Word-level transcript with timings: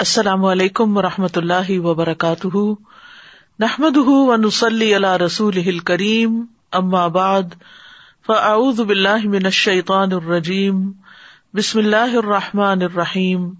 السلام 0.00 0.44
علیکم 0.44 0.96
و 0.96 1.02
رحمۃ 1.02 1.36
اللہ 1.36 1.78
وبرکاتہ۔ 1.78 2.56
نحمد 3.58 3.96
و 3.96 4.36
نسلی 4.36 4.94
اللہ 4.94 5.16
رسول 5.16 5.78
کریم 5.78 6.44
بعد، 7.08 7.42
فاعوذ 8.26 8.80
باللہ 8.80 9.28
من 9.28 9.44
الشیطان 9.44 10.12
الرجیم، 10.12 10.92
بسم 11.54 11.78
اللہ 11.78 12.16
الرحمٰن 12.16 12.82
الرحیم۔ 12.82 13.50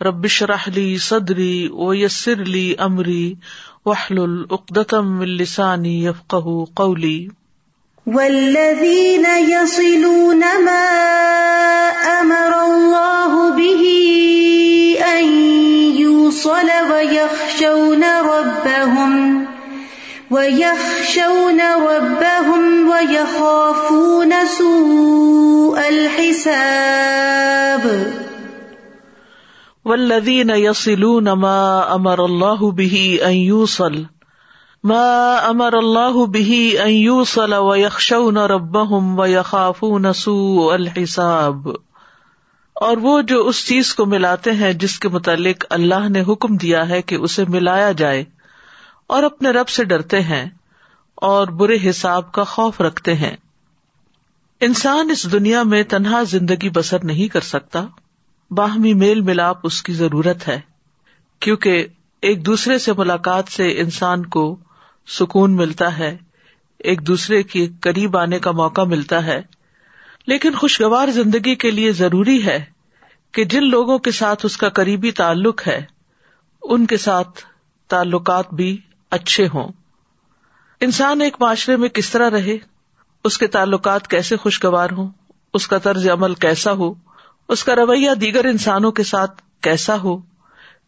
ربش 0.00 0.42
رحلی 0.42 0.98
صدری 0.98 1.68
و 1.72 1.94
یسر 1.94 2.40
علی 2.40 2.74
عمری 2.78 3.34
وحل 3.86 4.18
العقدم 4.18 5.20
السانی 5.20 6.04
یفق 6.04 6.34
قولی۔ 6.74 7.28
والذین 8.06 9.26
یصلون 9.48 10.42
ما 10.64 10.82
امر 12.20 12.52
یوصل 16.38 16.70
ویخشون 16.90 18.04
ربهم، 18.04 19.46
ويخشون 20.30 21.60
ربهم 21.60 22.88
ويخافون 22.90 24.32
سوء 24.46 25.78
الحساب. 25.88 27.26
والذين 29.84 30.50
يصلون 30.50 31.32
ما 31.32 31.94
امر 31.94 32.24
الله 32.24 32.72
به 32.72 33.20
ان 33.24 33.32
يوصل 33.32 34.06
ما 34.84 35.50
امر 35.50 35.78
الله 35.78 36.26
به 36.26 36.74
ان 36.84 36.90
يوصل 36.90 37.54
ويخشون 37.54 38.38
ربهم 38.38 39.18
ويخافون 39.18 40.12
سوء 40.12 40.74
الحساب. 40.74 41.87
اور 42.80 42.96
وہ 42.96 43.22
جو 43.22 43.46
اس 43.46 43.66
چیز 43.66 43.94
کو 43.94 44.06
ملاتے 44.06 44.52
ہیں 44.52 44.72
جس 44.72 44.98
کے 44.98 45.08
متعلق 45.08 45.64
اللہ 45.70 46.08
نے 46.08 46.22
حکم 46.28 46.56
دیا 46.56 46.88
ہے 46.88 47.02
کہ 47.02 47.14
اسے 47.14 47.44
ملایا 47.48 47.92
جائے 47.92 48.24
اور 49.06 49.22
اپنے 49.22 49.50
رب 49.50 49.68
سے 49.68 49.84
ڈرتے 49.84 50.20
ہیں 50.20 50.50
اور 51.14 51.48
برے 51.48 51.90
حساب 51.90 52.32
کا 52.32 52.44
خوف 52.44 52.80
رکھتے 52.80 53.14
ہیں۔ 53.14 53.36
انسان 54.60 55.10
اس 55.10 55.32
دنیا 55.32 55.62
میں 55.62 55.82
تنہا 55.82 56.22
زندگی 56.22 56.70
بسر 56.70 57.04
نہیں 57.04 57.28
کر 57.28 57.40
سکتا۔ 57.40 57.86
باہمی 58.50 58.94
میل 58.94 59.20
ملاپ 59.20 59.56
اس 59.62 59.82
کی 59.82 59.92
ضرورت 59.92 60.48
ہے۔ 60.48 60.60
کیونکہ 61.40 61.86
ایک 62.22 62.46
دوسرے 62.46 62.78
سے 62.78 62.92
ملاقات 62.92 63.44
سے 63.48 63.80
انسان 63.80 64.26
کو 64.26 64.56
سکون 65.06 65.56
ملتا 65.56 65.98
ہے۔ 65.98 66.16
ایک 66.78 67.06
دوسرے 67.06 67.42
کے 67.42 67.68
قریب 67.80 68.16
آنے 68.16 68.38
کا 68.38 68.50
موقع 68.50 68.80
ملتا 68.80 69.24
ہے۔ 69.24 69.42
لیکن 70.26 70.54
خوشگوار 70.54 71.08
زندگی 71.08 71.54
کے 71.54 71.70
لیے 71.70 71.92
ضروری 71.92 72.46
ہے۔ 72.46 72.64
کہ 73.32 73.44
جن 73.44 73.64
لوگوں 73.68 73.98
کے 73.98 74.10
ساتھ 74.10 74.46
اس 74.46 74.56
کا 74.56 74.68
قریبی 74.68 75.10
تعلق 75.10 75.68
ہے، 75.68 75.84
ان 76.62 76.86
کے 76.86 76.96
ساتھ 76.96 77.28
تعلقات 77.88 78.54
بھی 78.54 78.76
اچھے 79.10 79.46
ہوں۔ 79.54 79.68
انسان 80.80 81.20
ایک 81.20 81.36
معاشرے 81.40 81.76
میں 81.76 81.88
کس 81.88 82.10
طرح 82.10 82.30
رہے؟ 82.30 82.56
اس 83.24 83.38
کے 83.38 83.46
تعلقات 83.46 84.08
کیسے 84.08 84.36
خوشگوار 84.36 84.90
ہوں؟ 84.90 85.08
اس 85.54 85.68
کا 85.68 85.78
طرز 85.78 86.08
عمل 86.08 86.34
کیسا 86.34 86.72
ہو؟ 86.72 86.94
اس 87.48 87.64
کا 87.64 87.76
رویہ 87.76 88.10
دیگر 88.20 88.44
انسانوں 88.44 88.92
کے 88.92 89.04
ساتھ 89.04 89.42
کیسا 89.60 90.00
ہو؟ 90.00 90.18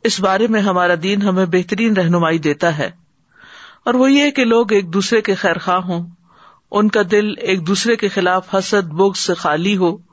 اس 0.05 0.21
بارے 0.21 0.47
میں 0.47 0.61
ہمارا 0.61 0.95
دین 1.03 1.23
ہمیں 1.23 1.47
بہترین 1.47 1.97
رہنمائی 1.97 2.39
دیتا 2.39 2.79
ہے۔ 2.79 2.91
اور 3.85 3.95
وہ 3.95 4.13
یہ 4.13 4.31
کہ 4.31 4.45
لوگ 4.45 4.73
ایک 4.73 4.95
دوسرے 4.95 5.21
کے 5.21 5.35
خیر 5.35 5.59
خواہ 5.59 5.79
ہوں۔ 5.79 6.07
ان 6.71 6.89
کا 6.89 7.01
دل 7.11 7.39
ایک 7.39 7.67
دوسرے 7.67 7.97
کے 7.97 8.09
خلاف 8.09 8.55
حسد 8.55 8.87
بوگ 8.87 9.13
سے 9.13 9.35
خالی 9.35 9.77
ہو۔ 9.77 10.10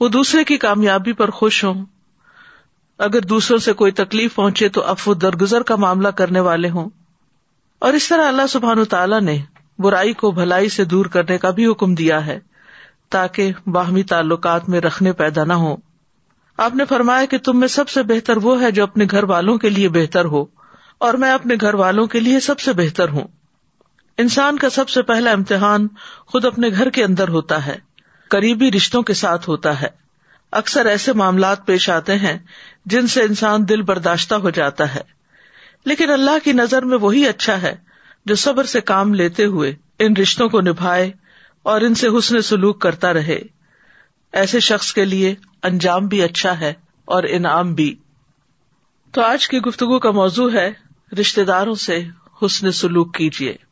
وہ 0.00 0.08
دوسرے 0.08 0.44
کی 0.44 0.56
کامیابی 0.56 1.12
پر 1.12 1.30
خوش 1.30 1.64
ہوں۔ 1.64 1.84
اگر 2.98 3.20
دوسروں 3.20 3.58
سے 3.58 3.72
کوئی 3.72 3.92
تکلیف 3.92 4.34
پہنچے 4.34 4.68
تو 4.68 4.84
افو 4.84 5.14
درگزر 5.14 5.62
کا 5.62 5.76
معاملہ 5.76 6.08
کرنے 6.08 6.40
والے 6.40 6.70
ہوں۔ 6.70 6.90
اور 7.78 7.92
اس 7.92 8.08
طرح 8.08 8.28
اللہ 8.28 8.46
سبحان 8.48 8.84
تعالیٰ 8.84 9.20
نے 9.20 9.38
برائی 9.78 10.12
کو 10.12 10.30
بھلائی 10.30 10.68
سے 10.68 10.84
دور 10.84 11.06
کرنے 11.06 11.38
کا 11.38 11.50
بھی 11.50 11.66
حکم 11.66 11.94
دیا 11.94 12.26
ہے، 12.26 12.38
تاکہ 13.10 13.52
باہمی 13.66 14.02
تعلقات 14.02 14.68
میں 14.68 14.80
رکھنے 14.80 15.12
پیدا 15.12 15.44
نہ 15.44 15.52
ہو 15.52 15.76
آپ 16.56 16.74
نے 16.74 16.84
فرمایا 16.84 17.24
کہ 17.24 17.38
تم 17.38 17.60
میں 17.60 17.68
سب 17.68 17.88
سے 17.88 18.02
بہتر 18.02 18.36
وہ 18.36 18.62
ہے 18.62 18.70
جو 18.70 18.82
اپنے 18.82 19.04
گھر 19.10 19.24
والوں 19.24 19.58
کے 19.58 19.68
لیے 19.68 19.88
بہتر 19.88 20.24
ہو، 20.24 20.44
اور 20.98 21.14
میں 21.14 21.32
اپنے 21.32 21.54
گھر 21.60 21.74
والوں 21.74 22.06
کے 22.06 22.20
لیے 22.20 22.40
سب 22.40 22.60
سے 22.60 22.72
بہتر 22.72 23.08
ہوں۔ 23.08 23.28
انسان 24.18 24.58
کا 24.58 24.70
سب 24.70 24.88
سے 24.88 25.02
پہلا 25.02 25.30
امتحان 25.30 25.88
خود 26.26 26.44
اپنے 26.44 26.68
گھر 26.68 26.90
کے 26.90 27.04
اندر 27.04 27.28
ہوتا 27.28 27.66
ہے۔ 27.66 27.89
قریبی 28.30 28.70
رشتوں 28.72 29.02
کے 29.02 29.14
ساتھ 29.14 29.48
ہوتا 29.48 29.80
ہے۔ 29.80 29.86
اکثر 30.52 30.86
ایسے 30.86 31.12
معاملات 31.12 31.66
پیش 31.66 31.90
آتے 31.90 32.16
ہیں 32.16 32.38
جن 32.86 33.06
سے 33.06 33.22
انسان 33.22 33.68
دل 33.68 33.82
برداشتہ 33.82 34.34
ہو 34.34 34.50
جاتا 34.50 34.94
ہے۔ 34.94 35.00
لیکن 35.84 36.10
اللہ 36.10 36.44
کی 36.44 36.52
نظر 36.52 36.82
میں 36.82 36.98
وہی 36.98 37.26
اچھا 37.26 37.62
ہے 37.62 37.76
جو 38.24 38.34
صبر 38.34 38.64
سے 38.64 38.80
کام 38.80 39.14
لیتے 39.14 39.44
ہوئے 39.44 39.74
ان 39.98 40.16
رشتوں 40.16 40.48
کو 40.48 40.60
نبھائے 40.60 41.10
اور 41.62 41.80
ان 41.80 41.94
سے 41.94 42.08
حسن 42.18 42.42
سلوک 42.42 42.80
کرتا 42.80 43.12
رہے۔ 43.12 43.38
ایسے 44.32 44.60
شخص 44.60 44.92
کے 44.92 45.04
لیے 45.04 45.34
انجام 45.62 46.06
بھی 46.06 46.22
اچھا 46.22 46.60
ہے 46.60 46.72
اور 47.04 47.22
انعام 47.28 47.74
بھی۔ 47.74 47.94
تو 49.12 49.22
آج 49.22 49.48
کی 49.48 49.58
گفتگو 49.58 49.98
کا 49.98 50.10
موضوع 50.10 50.52
ہے 50.52 50.72
رشتے 51.20 51.44
داروں 51.44 51.74
سے 51.74 52.04
حسن 52.42 52.72
سلوک 52.72 53.14
کیجیے۔ 53.14 53.69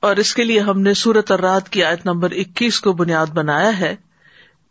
اور 0.00 0.16
اس 0.16 0.34
کے 0.34 0.44
لیے 0.44 0.60
ہم 0.60 0.80
نے 0.80 0.94
سورت 0.94 1.32
رات 1.32 1.68
کی 1.68 1.84
آیت 1.84 2.06
نمبر 2.06 2.30
اکیس 2.30 2.80
کو 2.80 2.92
بنیاد 2.92 3.26
بنایا 3.26 3.78
ہے۔ 3.78 3.96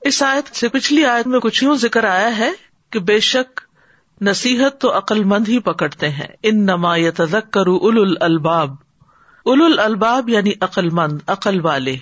اس 0.02 0.24
آیت 0.24 0.56
سے 0.56 0.70
پچھلی 0.70 1.06
آیت 1.06 1.28
میں 1.28 1.40
کچھ 1.40 1.64
یوں 1.64 1.76
ذکر 1.76 2.04
آیا 2.04 2.38
ہے 2.38 2.52
کہ 2.90 3.00
بے 3.00 3.20
شک 3.20 3.62
نصیحت 4.22 4.82
تو 4.82 4.98
عقل 4.98 5.24
مند 5.24 5.48
ہی 5.48 5.60
پکڑتے 5.60 6.10
ہیں۔ 6.10 6.28
ان 6.44 6.66
نما 6.66 6.96
تزک 7.16 7.52
کرو 7.52 7.76
ال 7.76 8.18
الباب 8.20 8.76
ال 9.46 9.80
الباب 9.80 10.30
یعنی 10.30 10.52
عقل 10.62 10.90
مند، 10.90 11.20
عقل 11.28 11.66
والے۔ 11.66 11.96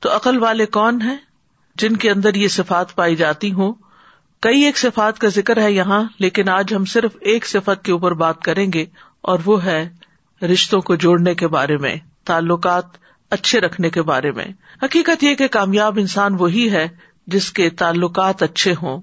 تو 0.00 0.16
عقل 0.16 0.42
والے 0.42 0.66
کون 0.66 1.02
ہیں؟ 1.02 1.16
جن 1.76 1.96
کے 1.96 2.10
اندر 2.10 2.34
یہ 2.34 2.48
صفات 2.48 2.94
پائی 2.94 3.16
جاتی 3.16 3.52
ہوں۔ 3.52 3.72
کئی 4.40 4.60
ایک 4.60 4.78
صفات 4.78 5.18
کا 5.18 5.28
ذکر 5.28 5.62
ہے 5.62 5.72
یہاں، 5.72 6.04
لیکن 6.18 6.48
آج 6.48 6.74
ہم 6.74 6.84
صرف 6.84 7.16
ایک 7.20 7.46
صفت 7.46 7.84
کے 7.84 7.92
اوپر 7.92 8.12
بات 8.12 8.42
کریں 8.42 8.72
گے 8.72 8.84
اور 9.20 9.38
وہ 9.44 9.64
ہے 9.64 9.88
رشتوں 10.42 10.80
کو 10.80 10.94
جوڑنے 10.94 11.34
کے 11.34 11.48
بارے 11.48 11.76
میں۔ 11.76 11.96
تعلقات 12.26 12.84
اچھے 13.30 13.60
رکھنے 13.60 13.90
کے 13.90 14.02
بارے 14.02 14.30
میں۔ 14.30 14.44
حقیقت 14.82 15.24
یہ 15.24 15.34
کہ 15.34 15.46
کامیاب 15.46 15.98
انسان 15.98 16.36
وہی 16.38 16.70
ہے 16.70 16.88
جس 17.26 17.52
کے 17.52 17.70
تعلقات 17.70 18.42
اچھے 18.42 18.74
ہوں، 18.82 19.02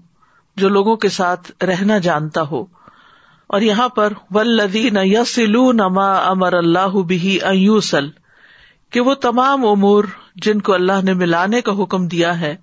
جو 0.56 0.70
لوگوں 0.70 0.96
کے 0.96 1.10
ساتھ 1.10 1.64
رہنا 1.64 1.98
جانتا 1.98 2.42
ہو۔ 2.42 2.66
اور 3.48 3.62
یہاں 3.62 3.90
پر 3.90 4.14
ولدین 4.32 4.98
یسلو 5.04 5.72
نما 5.72 6.14
امر 6.14 6.54
اللہ 6.54 7.02
بھی 7.08 7.40
ایوسل 7.42 8.10
کہ 8.90 9.00
وہ 9.00 9.14
تمام 9.14 9.66
امور 9.66 10.04
جن 10.36 10.62
کو 10.62 10.74
اللہ 10.74 11.04
نے 11.04 11.14
ملانے 11.14 11.62
کا 11.62 11.84
حکم 11.84 12.08
دیا 12.08 12.40
ہے، 12.40 12.56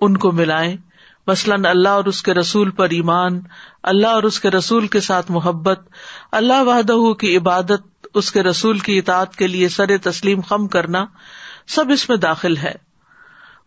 ان 0.00 0.16
کو 0.16 0.32
ملائیں۔ 0.32 0.76
مثلاً 1.26 1.64
اللہ 1.64 1.88
اور 1.88 2.04
اس 2.04 2.22
کے 2.22 2.34
رسول 2.34 2.70
پر 2.70 2.88
ایمان، 2.90 3.40
اللہ 3.82 4.06
اور 4.06 4.22
اس 4.22 4.40
کے 4.40 4.50
رسول 4.50 4.86
کے 4.86 5.00
ساتھ 5.00 5.30
محبت، 5.30 5.80
اللہ 6.32 6.62
وحدہ 6.62 7.12
کی 7.12 7.36
عبادت 7.36 7.87
اس 8.14 8.32
کے 8.32 8.42
رسول 8.42 8.78
کی 8.78 8.98
اطاعت 8.98 9.36
کے 9.36 9.46
لیے 9.46 9.68
سر 9.68 9.98
تسلیم 10.02 10.40
خم 10.40 10.66
کرنا 10.66 11.06
سب 11.66 11.84
اس 11.90 12.08
میں 12.08 12.16
داخل 12.16 12.56
ہے۔ 12.56 12.74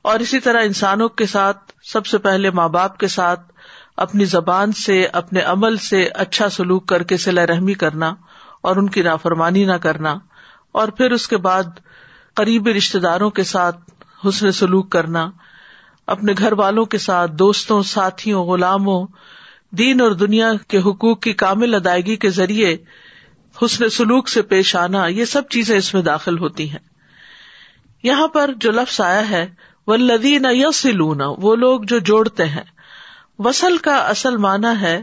اور 0.01 0.19
اسی 0.19 0.39
طرح 0.39 0.63
انسانوں 0.63 1.09
کے 1.09 1.25
ساتھ، 1.25 1.71
سب 1.83 2.05
سے 2.05 2.17
پہلے 2.17 2.49
ماں 2.49 2.69
باپ 2.69 2.97
کے 2.97 3.07
ساتھ، 3.07 3.51
اپنی 3.97 4.25
زبان 4.25 4.71
سے، 4.71 5.05
اپنے 5.05 5.41
عمل 5.41 5.77
سے 5.77 6.09
اچھا 6.13 6.49
سلوک 6.49 6.87
کر 6.87 7.03
کے 7.03 7.17
سلا 7.17 7.47
رحمی 7.47 7.73
کرنا 7.73 8.13
اور 8.61 8.75
ان 8.75 8.89
کی 8.89 9.01
نافرمانی 9.01 9.65
نہ 9.65 9.73
کرنا۔ 9.73 10.15
اور 10.71 10.87
پھر 10.87 11.11
اس 11.11 11.27
کے 11.27 11.37
بعد 11.37 11.63
قریبی 12.33 12.73
رشتے 12.73 12.99
داروں 12.99 13.29
کے 13.29 13.43
ساتھ 13.43 13.77
حسن 14.27 14.51
سلوک 14.51 14.91
کرنا۔ 14.91 15.31
اپنے 16.07 16.33
گھر 16.37 16.53
والوں 16.53 16.85
کے 16.85 16.97
ساتھ، 16.97 17.31
دوستوں، 17.31 17.83
ساتھیوں، 17.83 18.43
غلاموں، 18.43 19.07
دین 19.71 20.01
اور 20.01 20.11
دنیا 20.11 20.51
کے 20.67 20.77
حقوق 20.77 21.19
کی 21.19 21.33
کامل 21.33 21.75
ادائیگی 21.75 22.15
کے 22.15 22.29
ذریعے 22.29 22.77
حسن 23.65 23.89
سلوک 23.89 24.29
سے 24.29 24.41
پیش 24.41 24.75
آنا، 24.75 25.07
یہ 25.07 25.25
سب 25.25 25.47
چیزیں 25.49 25.77
اس 25.77 25.93
میں 25.93 26.01
داخل 26.01 26.39
ہوتی 26.39 26.69
ہیں۔ 26.69 26.91
یہاں 28.03 28.27
پر 28.27 28.53
جو 28.57 28.71
لفظ 28.71 29.01
آیا 29.01 29.29
ہے 29.29 29.49
وہ 29.87 29.97
لدین 29.97 30.45
یا 30.51 30.71
سلونا 30.73 31.25
وہ 31.37 31.55
لوگ 31.55 31.81
جو 31.81 31.99
جوڑتے 31.99 32.45
ہیں۔ 32.45 32.63
وسل 33.39 33.77
کا 33.77 33.95
اصل 33.95 34.37
معنی 34.37 34.81
ہے 34.81 35.01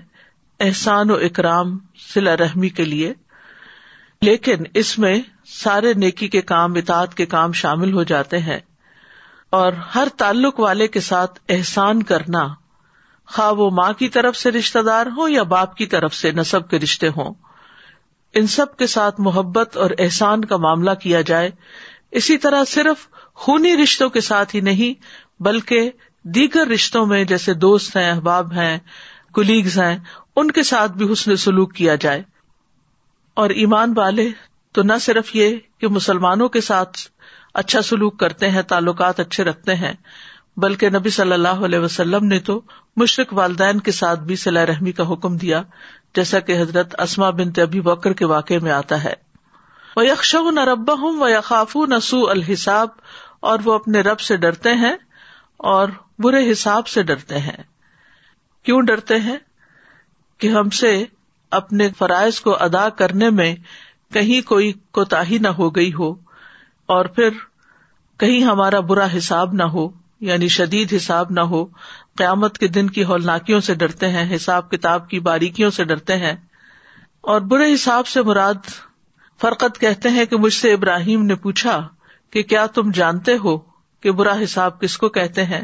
احسان 0.60 1.10
و 1.10 1.14
اکرام 1.14 1.78
سلا 2.14 2.36
رحمی 2.36 2.68
کے 2.68 2.84
لیے۔ 2.84 3.14
لیکن 4.22 4.56
اس 4.74 4.98
میں 4.98 5.20
سارے 5.46 5.92
نیکی 5.94 6.28
کے 6.28 6.40
کام، 6.40 6.74
اطاعت 6.74 7.14
کے 7.14 7.26
کام 7.26 7.52
شامل 7.52 7.92
ہو 7.92 8.02
جاتے 8.02 8.38
ہیں۔ 8.38 8.58
اور 9.50 9.72
ہر 9.72 10.08
تعلق 10.16 10.60
والے 10.60 10.88
کے 10.88 11.00
ساتھ 11.00 11.40
احسان 11.48 12.02
کرنا، 12.02 12.48
خواہ 13.26 13.52
وہ 13.52 13.70
ماں 13.70 13.92
کی 13.92 14.08
طرف 14.08 14.36
سے 14.36 14.50
رشتے 14.50 14.82
دار 14.82 15.06
ہو 15.16 15.28
یا 15.28 15.42
باپ 15.42 15.76
کی 15.76 15.86
طرف 15.86 16.14
سے 16.14 16.30
نصب 16.30 16.70
کے 16.70 16.78
رشتے 16.78 17.08
ہوں۔ 17.08 17.34
ان 18.38 18.46
سب 18.46 18.76
کے 18.76 18.86
ساتھ 18.86 19.20
محبت 19.20 19.76
اور 19.76 19.90
احسان 19.98 20.44
کا 20.44 20.56
معاملہ 20.56 20.90
کیا 20.90 21.20
جائے، 21.20 21.50
اسی 22.10 22.38
طرح 22.38 22.64
صرف 22.64 23.10
خونی 23.34 23.76
رشتوں 23.76 24.08
کے 24.08 24.20
ساتھ 24.20 24.56
ہی 24.56 24.60
نہیں، 24.60 25.02
بلکہ 25.42 25.90
دیگر 26.22 26.66
رشتوں 26.66 27.06
میں 27.06 27.24
جیسے 27.24 27.54
دوست 27.54 27.96
ہیں، 27.96 28.10
احباب 28.10 28.52
ہیں 28.52 28.78
کلیگز 29.34 29.78
ہیں، 29.78 29.98
ان 30.36 30.50
کے 30.50 30.62
ساتھ 30.62 30.92
بھی 30.92 31.12
حسن 31.12 31.36
سلوک 31.36 31.74
کیا 31.74 31.94
جائے۔ 31.94 32.22
اور 33.34 33.50
ایمان 33.50 33.92
والے 33.96 34.30
تو 34.72 34.82
نہ 34.82 34.92
صرف 35.00 35.36
یہ 35.36 35.56
کہ 35.78 35.88
مسلمانوں 35.88 36.48
کے 36.48 36.60
ساتھ 36.60 36.98
اچھا 37.54 37.82
سلوک 37.82 38.20
کرتے 38.20 38.50
ہیں، 38.50 38.62
تعلقات 38.62 39.20
اچھے 39.20 39.44
رکھتے 39.44 39.74
ہیں، 39.74 39.92
بلکہ 40.56 40.90
نبی 40.90 41.10
صلی 41.10 41.32
اللہ 41.32 41.48
علیہ 41.48 41.78
وسلم 41.78 42.24
نے 42.24 42.38
تو 42.38 42.60
مشرق 42.96 43.32
والدین 43.32 43.80
کے 43.80 43.92
ساتھ 43.92 44.20
بھی 44.20 44.36
صلاح 44.36 44.66
رحمی 44.66 44.92
کا 44.92 45.12
حکم 45.12 45.36
دیا۔ 45.36 45.62
جیسا 46.14 46.40
کہ 46.40 46.60
حضرت 46.62 47.00
اسما 47.00 47.30
بن 47.30 47.60
ابی 47.60 47.80
بکر 47.80 48.12
کے 48.12 48.24
واقع 48.24 48.54
میں 48.62 48.72
آتا 48.72 49.04
ہے۔ 49.04 49.14
وہ 49.96 50.06
یکش 50.06 50.34
نہ 50.54 50.60
رب 50.60 51.02
ہوں 51.02 51.20
و 51.20 51.28
یقاف 51.28 51.76
نسو 51.76 52.28
الحساب، 52.30 52.88
اور 53.40 53.58
وہ 53.64 53.72
اپنے 53.72 54.00
رب 54.00 54.20
سے 54.20 54.36
ڈرتے 54.36 54.72
ہیں 54.72 54.96
اور 55.56 55.88
برے 56.18 56.52
حساب 56.52 56.88
سے 56.88 57.02
ڈرتے 57.02 57.38
ہیں۔ 57.38 57.62
کیوں 58.62 58.82
ڈرتے 58.82 59.18
ہیں؟ 59.20 59.36
کہ 60.38 60.48
ہم 60.48 60.70
سے 60.70 61.04
اپنے 61.50 61.88
فرائض 61.98 62.40
کو 62.40 62.56
ادا 62.60 62.88
کرنے 62.88 63.30
میں 63.30 63.54
کہیں 64.12 64.46
کوئی 64.48 64.72
کوتا 64.90 65.22
نہ 65.40 65.48
ہو 65.48 65.70
گئی 65.76 65.92
ہو، 65.94 66.12
اور 66.86 67.04
پھر 67.04 67.28
کہیں 68.16 68.42
ہمارا 68.44 68.80
برا 68.80 69.06
حساب 69.16 69.52
نہ 69.52 69.62
ہو 69.62 69.88
یعنی 70.20 70.48
شدید 70.48 70.92
حساب 70.96 71.26
نہ 71.30 71.40
ہو 71.40 71.66
قیامت 72.18 72.58
کے 72.58 72.68
دن 72.68 72.90
کی 72.90 73.04
ہولناکیوں 73.04 73.60
سے 73.60 73.74
ڈرتے 73.74 74.08
ہیں، 74.08 74.36
حساب 74.36 74.70
کتاب 74.70 75.08
کی 75.08 75.20
باریکیوں 75.20 75.70
سے 75.70 75.84
ڈرتے 75.84 76.16
ہیں۔ 76.16 76.32
اور 77.20 77.40
برے 77.40 77.74
حساب 77.74 78.06
سے 78.06 78.22
مراد 78.22 78.54
فرقت 79.40 79.80
کہتے 79.80 80.08
ہیں 80.08 80.24
کہ 80.24 80.36
مجھ 80.36 80.52
سے 80.52 80.72
ابراہیم 80.72 81.24
نے 81.24 81.34
پوچھا 81.34 81.88
کہ 82.30 82.42
کیا 82.42 82.66
تم 82.66 82.90
جانتے 82.90 83.36
ہو 83.44 83.58
کہ 84.00 84.10
برا 84.10 84.34
حساب 84.44 84.80
کس 84.80 84.98
کو 84.98 85.08
کہتے 85.08 85.44
ہیں؟ 85.44 85.60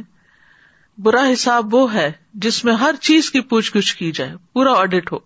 برا 0.98 1.22
حساب 1.32 1.74
وہ 1.74 1.94
ہے 1.94 2.12
جس 2.34 2.64
میں 2.64 2.74
ہر 2.74 2.94
چیز 3.00 3.30
کی 3.30 3.40
پوچھ 3.40 3.76
گچھ 3.76 3.96
کی 3.96 4.12
جائے، 4.12 4.34
پورا 4.52 4.72
آڈٹ 4.72 5.12
ہو 5.12 5.18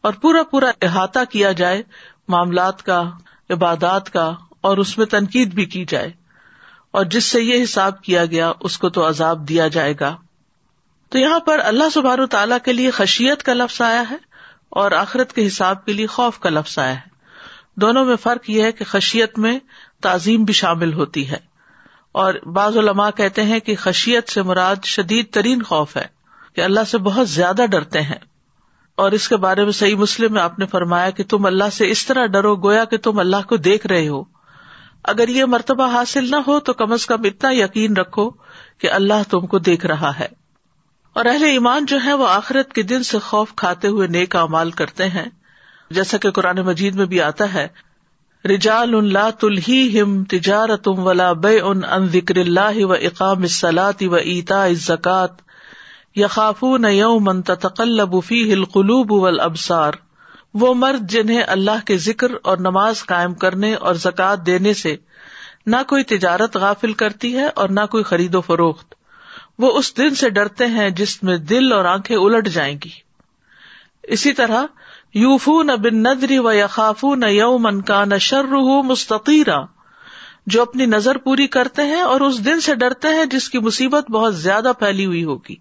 اور 0.00 0.12
پورا 0.12 0.42
پورا 0.42 0.70
احاطہ 0.82 1.18
کیا 1.30 1.52
جائے، 1.52 1.82
معاملات 2.28 2.82
کا، 2.82 3.10
عبادات 3.50 4.10
کا 4.10 4.34
اور 4.60 4.78
اس 4.78 4.98
میں 4.98 5.06
تنقید 5.06 5.54
بھی 5.54 5.64
کی 5.64 5.84
جائے۔ 5.84 6.12
اور 6.90 7.04
جس 7.04 7.24
سے 7.24 7.42
یہ 7.42 7.62
حساب 7.62 8.02
کیا 8.02 8.24
گیا، 8.24 8.52
اس 8.60 8.78
کو 8.78 8.88
تو 8.88 9.08
عذاب 9.08 9.48
دیا 9.48 9.68
جائے 9.68 9.94
گا۔ 10.00 10.16
تو 11.10 11.18
یہاں 11.18 11.40
پر 11.40 11.60
اللہ 11.64 11.84
سبار 11.94 12.18
تعالیٰ 12.26 12.58
کے 12.64 12.72
لیے 12.72 12.90
خشیت 12.90 13.42
کا 13.42 13.54
لفظ 13.54 13.80
آیا 13.80 14.04
ہے 14.10 14.16
اور 14.68 14.92
آخرت 14.92 15.32
کے 15.32 15.46
حساب 15.46 15.84
کے 15.84 15.92
لیے 15.92 16.06
خوف 16.06 16.38
کا 16.38 16.50
لفظ 16.50 16.78
آیا 16.78 16.94
ہے۔ 16.94 17.10
دونوں 17.76 18.04
میں 18.04 18.16
فرق 18.16 18.50
یہ 18.50 18.62
ہے 18.62 18.72
کہ 18.72 18.84
خشیت 18.84 19.38
میں 19.38 19.58
تعظیم 20.02 20.44
بھی 20.44 20.54
شامل 20.54 20.92
ہوتی 20.92 21.30
ہے۔ 21.30 21.36
اور 22.12 22.34
بعض 22.34 22.76
علماء 22.76 23.10
کہتے 23.16 23.42
ہیں 23.42 23.60
کہ 23.60 23.76
خشیت 23.76 24.28
سے 24.28 24.42
مراد 24.42 24.76
شدید 24.84 25.30
ترین 25.30 25.62
خوف 25.62 25.96
ہے 25.96 26.06
کہ 26.54 26.60
اللہ 26.60 26.80
سے 26.88 26.98
بہت 26.98 27.28
زیادہ 27.28 27.62
ڈرتے 27.70 28.02
ہیں۔ 28.02 28.18
اور 28.94 29.12
اس 29.12 29.28
کے 29.28 29.36
بارے 29.36 29.64
میں 29.64 29.72
صحیح 29.72 29.96
مسلم 29.96 30.32
میں 30.32 30.42
آپ 30.42 30.58
نے 30.58 30.66
فرمایا 30.66 31.10
کہ 31.10 31.24
تم 31.24 31.46
اللہ 31.46 31.70
سے 31.72 31.90
اس 31.90 32.06
طرح 32.06 32.26
ڈرو 32.26 32.56
گویا 32.56 32.84
کہ 32.84 32.96
تم 32.98 33.18
اللہ 33.18 33.48
کو 33.48 33.56
دیکھ 33.56 33.86
رہے 33.86 34.08
ہو۔ 34.08 34.24
اگر 35.04 35.28
یہ 35.28 35.44
مرتبہ 35.44 35.90
حاصل 35.90 36.30
نہ 36.30 36.36
ہو 36.36 36.60
تو 36.60 36.72
کم 36.72 36.92
از 36.92 37.06
کم 37.06 37.20
اتنا 37.24 37.50
یقین 37.52 37.96
رکھو 37.96 38.30
کہ 38.78 38.90
اللہ 38.90 39.30
تم 39.30 39.46
کو 39.46 39.58
دیکھ 39.58 39.86
رہا 39.86 40.18
ہے۔ 40.18 40.39
اور 41.12 41.24
اہل 41.24 41.44
ایمان 41.44 41.86
جو 41.86 41.98
ہے 42.04 42.12
وہ 42.12 42.28
آخرت 42.28 42.72
کے 42.72 42.82
دن 42.82 43.02
سے 43.02 43.18
خوف 43.18 43.54
کھاتے 43.56 43.88
ہوئے 43.88 44.08
نیک 44.08 44.36
امال 44.36 44.70
کرتے 44.70 45.08
ہیں۔ 45.08 45.24
جیسا 45.90 46.16
کہ 46.16 46.30
قرآن 46.30 46.58
مجید 46.58 46.94
میں 46.94 47.06
بھی 47.06 47.20
آتا 47.20 47.54
ہے، 47.54 47.68
رجال 48.44 48.94
اللہ 48.94 49.30
تلہی 49.30 50.00
ہم 50.00 50.24
تجارت 50.24 50.88
ولا 50.88 51.32
بے 51.32 51.60
ان 51.60 51.80
ان 51.90 52.08
ذکر 52.08 52.36
اللہ 52.36 52.84
و 52.84 52.92
اقام 52.92 53.46
سلاتی 53.46 54.06
و 54.06 54.14
ایتا 54.14 54.66
زکات 54.72 55.30
یقاف 56.16 56.64
یوم 56.90 57.40
تقلب 57.40 58.14
فی 58.24 58.52
القلوب 58.52 59.12
والابصار۔ 59.12 59.92
وہ 60.54 60.74
مرد 60.74 61.10
جنہیں 61.10 61.42
اللہ 61.46 61.84
کے 61.84 61.96
ذکر 61.96 62.28
اور 62.42 62.58
نماز 62.58 63.04
قائم 63.06 63.34
کرنے 63.34 63.74
اور 63.74 63.94
زکوٰۃ 63.94 64.46
دینے 64.46 64.74
سے 64.74 64.96
نہ 65.66 65.76
کوئی 65.86 66.04
تجارت 66.04 66.56
غافل 66.56 66.92
کرتی 66.92 67.36
ہے 67.36 67.46
اور 67.54 67.68
نہ 67.68 67.86
کوئی 67.90 68.04
خرید 68.04 68.34
و 68.34 68.40
فروخت۔ 68.40 68.94
وہ 69.60 69.78
اس 69.78 69.96
دن 69.96 70.14
سے 70.14 70.30
ڈرتے 70.30 70.66
ہیں 70.66 70.90
جس 70.90 71.22
میں 71.22 71.36
دل 71.36 71.72
اور 71.72 71.84
آنکھیں 71.84 72.16
الٹ 72.16 72.48
جائیں 72.48 72.78
گی۔ 72.84 72.90
اسی 74.02 74.32
طرح 74.32 74.64
یوفو 75.14 75.62
نہ 75.62 75.72
بن 75.72 75.96
ندری 75.96 76.38
و 76.38 76.52
یقاف 76.52 77.04
نہ 77.04 77.26
یو 77.26 77.58
من 77.58 77.82
کا 77.82 78.04
نہ 78.04 78.14
شرح 78.20 78.82
مستقیرہ 78.84 79.58
جو 80.46 80.62
اپنی 80.62 80.86
نظر 80.86 81.18
پوری 81.18 81.46
کرتے 81.46 81.82
ہیں 81.82 82.00
اور 82.00 82.20
اس 82.20 82.44
دن 82.44 82.60
سے 82.60 82.74
ڈرتے 82.74 83.08
ہیں 83.08 83.24
جس 83.24 83.50
کی 83.50 83.58
مصیبت 83.58 84.10
بہت 84.10 84.36
زیادہ 84.36 84.72
پھیلی 84.78 85.06
ہوئی 85.06 85.24
ہوگی۔ 85.24 85.54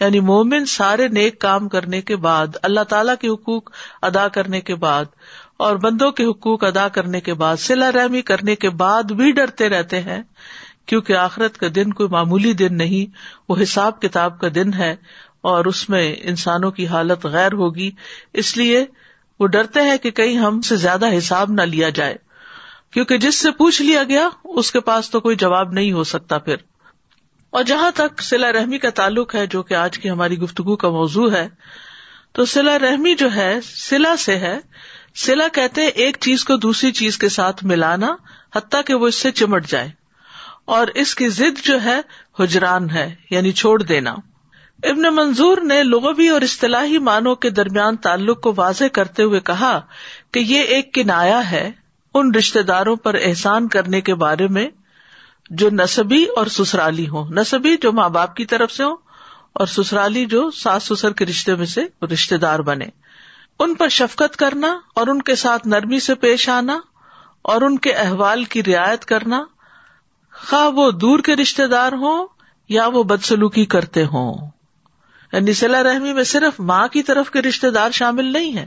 یعنی 0.00 0.20
مومن 0.20 0.64
سارے 0.64 1.08
نیک 1.08 1.40
کام 1.40 1.68
کرنے 1.68 2.02
کے 2.02 2.16
بعد، 2.16 2.46
اللہ 2.62 2.80
تعالی 2.80 3.12
کے 3.20 3.28
حقوق 3.28 3.70
ادا 4.02 4.28
کرنے 4.28 4.60
کے 4.60 4.74
بعد 4.74 5.04
اور 5.56 5.76
بندوں 5.76 6.10
کے 6.10 6.24
حقوق 6.24 6.64
ادا 6.64 6.88
کرنے 6.88 7.20
کے 7.20 7.34
بعد 7.34 7.56
سلا 7.56 7.92
رحمی 7.92 8.22
کرنے 8.22 8.54
کے 8.54 8.70
بعد 8.70 9.02
بھی 9.02 9.32
ڈرتے 9.32 9.68
رہتے 9.68 10.00
ہیں۔ 10.00 10.22
کیونکہ 10.90 11.12
آخرت 11.12 11.58
کا 11.58 11.66
دن 11.74 11.92
کوئی 11.92 12.08
معمولی 12.08 12.52
دن 12.52 12.76
نہیں، 12.76 13.16
وہ 13.48 13.56
حساب 13.62 14.02
کتاب 14.02 14.40
کا 14.40 14.48
دن 14.54 14.74
ہے 14.74 14.96
اور 15.40 15.64
اس 15.64 15.88
میں 15.88 16.16
انسانوں 16.22 16.70
کی 16.70 16.86
حالت 16.86 17.26
غیر 17.26 17.52
ہوگی۔ 17.52 17.90
اس 18.32 18.56
لیے 18.56 18.84
وہ 19.40 19.46
ڈرتے 19.46 19.80
ہیں 19.80 19.98
کہ 19.98 20.10
کہیں 20.10 20.36
ہم 20.36 20.60
سے 20.60 20.76
زیادہ 20.76 21.18
حساب 21.18 21.50
نہ 21.50 21.62
لیا 21.62 21.88
جائے۔ 21.88 22.16
کیونکہ 22.90 23.18
جس 23.18 23.34
سے 23.34 23.50
پوچھ 23.50 23.82
لیا 23.82 24.02
گیا، 24.02 24.28
اس 24.44 24.72
کے 24.72 24.80
پاس 24.80 25.10
تو 25.10 25.20
کوئی 25.20 25.36
جواب 25.36 25.72
نہیں 25.72 25.92
ہو 25.92 26.04
سکتا 26.04 26.38
پھر۔ 26.38 26.56
اور 27.50 27.62
جہاں 27.62 27.90
تک 27.94 28.22
سلا 28.22 28.52
رحمی 28.52 28.78
کا 28.78 28.90
تعلق 28.90 29.34
ہے، 29.34 29.46
جو 29.46 29.62
کہ 29.62 29.74
آج 29.74 29.98
کی 29.98 30.10
ہماری 30.10 30.38
گفتگو 30.38 30.76
کا 30.76 30.90
موضوع 30.90 31.32
ہے، 31.32 31.48
تو 32.32 32.44
سلا 32.44 32.78
رحمی 32.78 33.14
جو 33.14 33.34
ہے 33.34 33.58
سلا 33.62 34.16
سے 34.16 34.36
ہے۔ 34.36 34.58
سلا 35.14 35.48
کہتے 35.48 35.86
ایک 35.86 36.16
چیز 36.20 36.44
کو 36.44 36.56
دوسری 36.56 36.92
چیز 36.92 37.18
کے 37.18 37.28
ساتھ 37.28 37.64
ملانا، 37.64 38.16
حتیٰ 38.56 38.80
کہ 38.86 38.94
وہ 38.94 39.08
اس 39.08 39.14
سے 39.14 39.30
چمٹ 39.30 39.66
جائے۔ 39.66 39.99
اور 40.70 40.86
اس 40.86 41.14
کی 41.14 41.28
ضد 41.28 41.66
جو 41.66 41.82
ہے، 41.82 42.00
حجران 42.40 42.90
ہے 42.90 43.14
یعنی 43.30 43.52
چھوڑ 43.52 43.82
دینا۔ 43.82 44.14
ابن 44.82 45.02
منظور 45.02 45.58
نے 45.58 45.82
لغوی 45.82 46.28
اور 46.28 46.40
اصطلاحی 46.40 46.98
معنوں 46.98 47.34
کے 47.34 47.50
درمیان 47.50 47.96
تعلق 47.96 48.40
کو 48.40 48.54
واضح 48.56 48.84
کرتے 48.92 49.22
ہوئے 49.22 49.40
کہا 49.40 49.80
کہ 50.32 50.38
یہ 50.38 50.60
ایک 50.60 50.94
کنایا 50.94 51.50
ہے 51.50 51.70
ان 52.14 52.34
رشتے 52.34 52.62
داروں 52.62 52.96
پر 52.96 53.16
احسان 53.22 53.68
کرنے 53.68 54.00
کے 54.00 54.14
بارے 54.14 54.48
میں 54.48 54.68
جو 55.50 55.68
نصبی 55.72 56.24
اور 56.36 56.46
سسرالی 56.46 57.08
ہوں۔ 57.08 57.28
نصبی 57.30 57.76
جو 57.76 57.92
ماں 57.92 58.08
باپ 58.08 58.36
کی 58.36 58.44
طرف 58.44 58.72
سے 58.72 58.84
ہوں 58.84 58.96
اور 59.52 59.66
سسرالی 59.66 60.26
جو 60.26 60.50
ساس 60.50 60.82
سسر 60.82 61.12
کے 61.12 61.26
رشتے 61.26 61.54
میں 61.54 61.66
سے 61.66 62.06
رشتے 62.12 62.36
دار 62.36 62.58
بنے۔ 62.58 62.86
ان 63.58 63.74
پر 63.74 63.88
شفقت 63.88 64.36
کرنا 64.36 64.78
اور 64.94 65.06
ان 65.06 65.22
کے 65.22 65.34
ساتھ 65.34 65.68
نرمی 65.68 66.00
سے 66.00 66.14
پیش 66.14 66.48
آنا 66.48 66.80
اور 67.42 67.60
ان 67.60 67.78
کے 67.78 67.92
احوال 67.92 68.44
کی 68.44 68.62
رعایت 68.62 69.04
کرنا 69.04 69.44
خواہ 70.48 70.70
وہ 70.70 70.90
دور 70.90 71.18
کے 71.18 71.36
رشتے 71.36 71.66
دار 71.66 71.92
ہوں 71.92 72.26
یا 72.68 72.86
وہ 72.86 73.02
بدسلوکی 73.02 73.64
کرتے 73.64 74.04
ہوں۔ 74.04 74.50
یعنی 75.32 75.52
صلاح 75.52 75.82
رحمی 75.82 76.12
میں 76.12 76.24
صرف 76.24 76.60
ماں 76.60 76.88
کی 76.88 77.02
طرف 77.02 77.30
کے 77.30 77.42
رشتے 77.42 77.70
دار 77.70 77.90
شامل 77.90 78.32
نہیں 78.32 78.56
ہے 78.56 78.66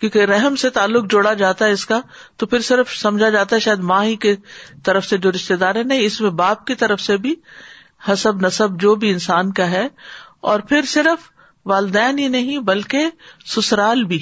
کیونکہ 0.00 0.18
رحم 0.18 0.56
سے 0.56 0.70
تعلق 0.70 1.10
جوڑا 1.10 1.34
جاتا 1.34 1.64
ہے 1.64 1.72
اس 1.72 1.86
کا، 1.86 2.00
تو 2.36 2.46
پھر 2.46 2.60
صرف 2.60 2.96
سمجھا 2.96 3.30
جاتا 3.30 3.56
ہے 3.56 3.60
شاید 3.60 3.78
ماں 3.78 4.04
ہی 4.04 4.16
کی 4.16 4.34
طرف 4.84 5.06
سے 5.06 5.18
جو 5.18 5.32
رشتے 5.32 5.56
دار 5.56 5.74
ہے 5.74 5.82
نہیں، 5.82 6.00
اس 6.00 6.20
میں 6.20 6.30
باپ 6.30 6.66
کی 6.66 6.74
طرف 6.74 7.00
سے 7.00 7.16
بھی 7.16 7.34
حسب 8.12 8.46
نصب 8.46 8.80
جو 8.80 8.94
بھی 8.94 9.10
انسان 9.10 9.52
کا 9.52 9.70
ہے۔ 9.70 9.88
اور 10.40 10.60
پھر 10.60 10.82
صرف 10.82 11.30
والدین 11.66 12.18
ہی 12.18 12.28
نہیں، 12.28 12.58
بلکہ 12.58 13.06
سسرال 13.46 14.04
بھی۔ 14.04 14.20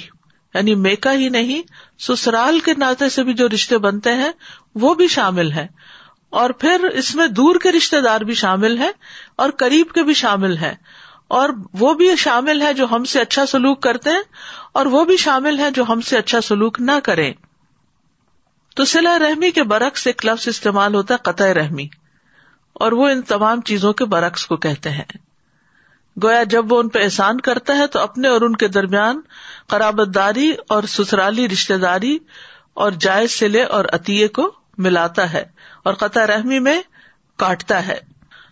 یعنی 0.53 0.75
میکا 0.75 1.13
ہی 1.13 1.29
نہیں، 1.29 1.61
سسرال 1.99 2.59
کے 2.59 2.73
ناطے 2.77 3.09
سے 3.09 3.23
بھی 3.23 3.33
جو 3.33 3.49
رشتے 3.49 3.77
بنتے 3.77 4.13
ہیں، 4.13 4.31
وہ 4.75 4.95
بھی 4.95 5.07
شامل 5.07 5.51
ہے 5.51 5.67
اور 6.33 6.49
پھر 6.49 6.83
اس 6.93 7.15
میں 7.15 7.27
دور 7.27 7.55
کے 7.55 7.71
رشتے 7.71 8.01
دار 8.01 8.21
بھی 8.21 8.33
شامل 8.33 8.77
ہے 8.77 8.91
اور 9.35 9.49
قریب 9.49 9.91
کے 9.91 10.03
بھی 10.03 10.13
شامل 10.13 10.57
ہے 10.57 10.75
اور 11.27 11.49
وہ 11.79 11.93
بھی 11.93 12.15
شامل 12.15 12.61
ہے 12.61 12.73
جو 12.73 12.85
ہم 12.91 13.03
سے 13.03 13.19
اچھا 13.19 13.45
سلوک 13.45 13.81
کرتے 13.81 14.09
ہیں 14.09 14.21
اور 14.73 14.85
وہ 14.85 15.03
بھی 15.05 15.17
شامل 15.17 15.59
ہے 15.59 15.71
جو 15.71 15.83
ہم 15.89 16.01
سے 16.01 16.17
اچھا 16.17 16.41
سلوک 16.41 16.81
نہ 16.81 16.99
کرے 17.03 17.31
تو 18.75 18.85
سلا 18.85 19.17
رحمی 19.19 19.51
کے 19.51 19.63
برعکس 19.63 20.07
ایک 20.07 20.25
لفظ 20.25 20.47
استعمال 20.47 20.95
ہوتا 20.95 21.13
ہے 21.13 21.19
قطع 21.23 21.53
رحمی، 21.53 21.87
اور 22.75 22.91
وہ 22.91 23.09
ان 23.09 23.21
تمام 23.21 23.61
چیزوں 23.61 23.93
کے 23.93 24.05
برعکس 24.05 24.45
کو 24.45 24.57
کہتے 24.57 24.89
ہیں۔ 24.89 25.05
گویا 26.17 26.43
جب 26.43 26.71
وہ 26.71 26.79
ان 26.79 26.89
پہ 26.89 27.03
احسان 27.03 27.41
کرتا 27.41 27.77
ہے 27.77 27.87
تو 27.87 27.99
اپنے 27.99 28.27
اور 28.27 28.41
ان 28.41 28.55
کے 28.55 28.67
درمیان 28.67 29.21
قرابت 29.67 30.15
داری 30.15 30.51
اور 30.69 30.83
سسرالی 30.87 31.47
رشتے 31.49 31.77
داری 31.77 32.17
اور 32.73 32.91
جائز 32.99 33.31
سلے 33.31 33.63
اور 33.63 33.85
عطیے 33.91 34.27
کو 34.27 34.51
ملاتا 34.77 35.33
ہے 35.33 35.43
اور 35.83 35.93
قطع 35.93 36.27
رحمی 36.27 36.59
میں 36.59 36.81
کاٹتا 37.37 37.87
ہے۔ 37.87 37.99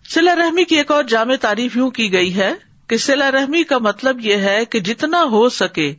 سلا 0.10 0.36
رحمی 0.36 0.63
کی 0.63 0.75
ایک 0.75 0.92
اور 0.92 1.04
جامع 1.04 1.36
تعریف 1.42 1.78
یوں 1.78 1.92
کی 1.92 2.13
گئی 2.13 2.36
ہے 2.36 2.54
کہ 2.88 2.98
سلا 2.98 3.32
رحمی 3.32 3.63
کا 3.63 3.78
مطلب 3.78 4.20
یہ 4.22 4.36
ہے 4.36 4.66
کہ 4.66 4.80
جتنا 4.80 5.24
ہو 5.24 5.50
سکے 5.50 5.96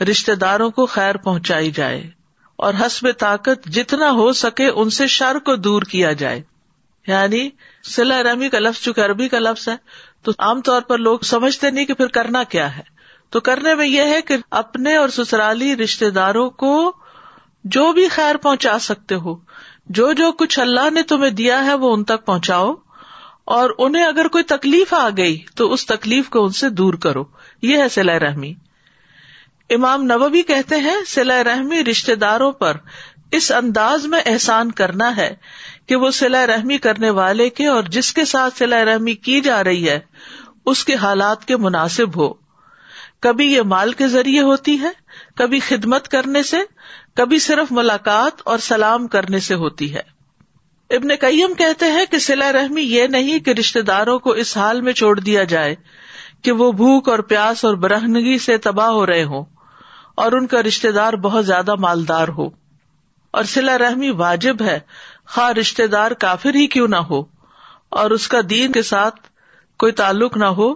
رشتے 0.00 0.34
داروں 0.34 0.70
کو 0.70 0.86
خیر 0.86 1.16
پہنچائی 1.16 1.70
جائے 1.70 2.10
اور 2.56 2.74
حسب 2.80 3.08
طاقت 3.18 3.68
جتنا 3.68 4.10
ہو 4.10 4.32
سکے 4.32 4.68
ان 4.68 4.90
سے 4.90 5.06
شر 5.06 5.38
کو 5.38 5.56
دور 5.56 5.82
کیا 5.82 6.12
جائے۔ 6.12 6.42
یعنی 7.06 7.50
سلا 7.84 8.22
رحمی 8.22 8.48
کا 8.48 8.58
لفظ 8.58 8.84
چونکہ 8.84 9.00
عربی 9.00 9.28
کا 9.28 9.38
لفظ 9.38 9.68
ہے، 9.68 9.76
تو 10.22 10.32
عام 10.38 10.60
طور 10.60 10.82
پر 10.82 10.98
لوگ 10.98 11.18
سمجھتے 11.18 11.70
نہیں 11.70 11.84
کہ 11.84 11.94
پھر 11.94 12.06
کرنا 12.06 12.42
کیا 12.42 12.76
ہے۔ 12.76 12.82
تو 13.30 13.40
کرنے 13.40 13.74
میں 13.74 13.86
یہ 13.86 14.02
ہے 14.02 14.22
کہ 14.22 14.36
اپنے 14.50 14.96
اور 14.96 15.08
سسرالی 15.08 15.76
رشتے 15.76 16.10
داروں 16.10 16.50
کو 16.50 16.96
جو 17.64 17.92
بھی 17.92 18.08
خیر 18.08 18.36
پہنچا 18.36 18.78
سکتے 18.78 19.14
ہو 19.14 19.34
جو 19.88 20.12
جو 20.12 20.32
کچھ 20.32 20.58
اللہ 20.60 20.90
نے 20.90 21.02
تمہیں 21.02 21.30
دیا 21.30 21.64
ہے 21.64 21.74
وہ 21.74 21.92
ان 21.94 22.04
تک 22.04 22.24
پہنچاؤ، 22.26 22.74
اور 23.44 23.70
انہیں 23.78 24.04
اگر 24.04 24.28
کوئی 24.28 24.44
تکلیف 24.44 24.94
آ 24.94 25.08
گئی 25.16 25.38
تو 25.56 25.72
اس 25.72 25.86
تکلیف 25.86 26.28
کو 26.28 26.44
ان 26.44 26.50
سے 26.52 26.68
دور 26.68 26.94
کرو۔ 26.94 27.24
یہ 27.62 27.78
ہے 27.78 27.88
سلا 27.88 28.18
رحمی۔ 28.18 28.54
امام 29.70 30.02
نبی 30.02 30.42
کہتے 30.42 30.76
ہیں 30.76 30.96
سلا 31.06 31.42
رحمی 31.44 31.84
رشتے 31.84 32.14
داروں 32.14 32.52
پر 32.52 32.76
اس 33.32 33.50
انداز 33.52 34.06
میں 34.06 34.20
احسان 34.26 34.70
کرنا 34.70 35.16
ہے 35.16 35.34
کہ 35.86 35.96
وہ 35.96 36.10
سلا 36.10 36.46
رحمی 36.46 36.78
کرنے 36.78 37.10
والے 37.10 37.48
کے 37.50 37.66
اور 37.66 37.82
جس 37.82 38.12
کے 38.12 38.24
ساتھ 38.24 38.58
سلا 38.58 38.84
رحمی 38.84 39.14
کی 39.14 39.40
جا 39.40 39.62
رہی 39.64 39.88
ہے، 39.88 39.98
اس 40.66 40.84
کے 40.84 40.94
حالات 40.94 41.44
کے 41.44 41.56
مناسب 41.56 42.16
ہو۔ 42.16 42.32
کبھی 43.20 43.52
یہ 43.52 43.62
مال 43.62 43.92
کے 43.92 44.08
ذریعے 44.08 44.42
ہوتی 44.42 44.80
ہے، 44.80 44.90
کبھی 45.36 45.60
خدمت 45.60 46.08
کرنے 46.08 46.42
سے 46.42 46.58
کبھی 47.18 47.38
صرف 47.38 47.72
ملاقات 47.72 48.40
اور 48.44 48.58
سلام 48.58 49.06
کرنے 49.06 49.38
سے 49.38 49.54
ہوتی 49.54 49.94
ہے۔ 49.94 50.00
ابن 50.90 51.08
کئیم 51.20 51.54
کہتے 51.54 51.84
ہیں 51.84 52.04
کہ 52.10 52.18
سلا 52.18 52.52
رحمی 52.52 52.82
یہ 52.82 53.06
نہیں 53.06 53.38
کہ 53.38 53.50
رشتے 53.50 53.82
داروں 53.82 54.18
کو 54.18 54.30
اس 54.30 54.56
حال 54.56 54.80
میں 54.80 54.92
چھوڑ 54.92 55.20
دیا 55.20 55.44
جائے 55.44 55.74
کہ 56.42 56.52
وہ 56.52 56.72
بھوک 56.72 57.08
اور 57.08 57.18
پیاس 57.18 57.64
اور 57.64 57.74
برہنگی 57.74 58.38
سے 58.38 58.58
تباہ 58.58 58.88
ہو 58.88 59.06
رہے 59.06 59.24
ہوں 59.24 59.44
اور 60.14 60.32
ان 60.32 60.46
کا 60.46 60.62
رشتے 60.62 60.92
دار 60.92 61.12
بہت 61.12 61.46
زیادہ 61.46 61.74
مالدار 61.74 62.28
ہو۔ 62.28 62.48
اور 63.30 63.44
سلا 63.44 63.78
رحمی 63.78 64.10
واجب 64.10 64.62
ہے۔ 64.62 64.78
خواہ 65.28 65.50
رشتے 65.50 65.86
دار 65.86 66.10
کافر 66.10 66.54
ہی 66.54 66.66
کیوں 66.66 66.88
نہ 66.88 66.96
ہو 66.96 67.24
اور 67.88 68.10
اس 68.10 68.28
کا 68.28 68.38
دین 68.50 68.72
کے 68.72 68.82
ساتھ 68.82 69.20
کوئی 69.78 69.92
تعلق 69.92 70.36
نہ 70.36 70.44
ہو، 70.44 70.74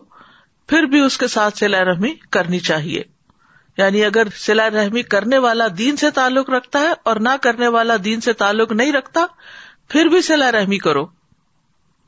پھر 0.69 0.83
بھی 0.83 1.01
اس 1.01 1.19
کے 1.19 1.29
ساتھ 1.29 1.59
سلا 1.59 1.85
رحمی 1.85 2.15
کرنی 2.31 2.59
چاہیے۔ 2.59 3.12
یعنی 3.77 4.05
اگر 4.05 4.23
سلا 4.39 4.71
رحمی 4.71 5.03
کرنے 5.03 5.39
والا 5.39 5.67
دین 5.79 5.97
سے 5.97 6.11
تعلق 6.11 6.51
رکھتا 6.51 6.79
ہے 6.79 6.93
اور 7.03 7.17
نہ 7.17 7.29
کرنے 7.43 7.69
والا 7.69 7.97
دین 8.05 8.21
سے 8.21 8.33
تعلق 8.33 8.73
نہیں 8.73 8.93
رکھتا، 8.93 9.27
پھر 9.89 10.05
بھی 10.05 10.23
سلا 10.23 10.53
رحمی 10.53 10.79
کرو۔ 10.79 11.07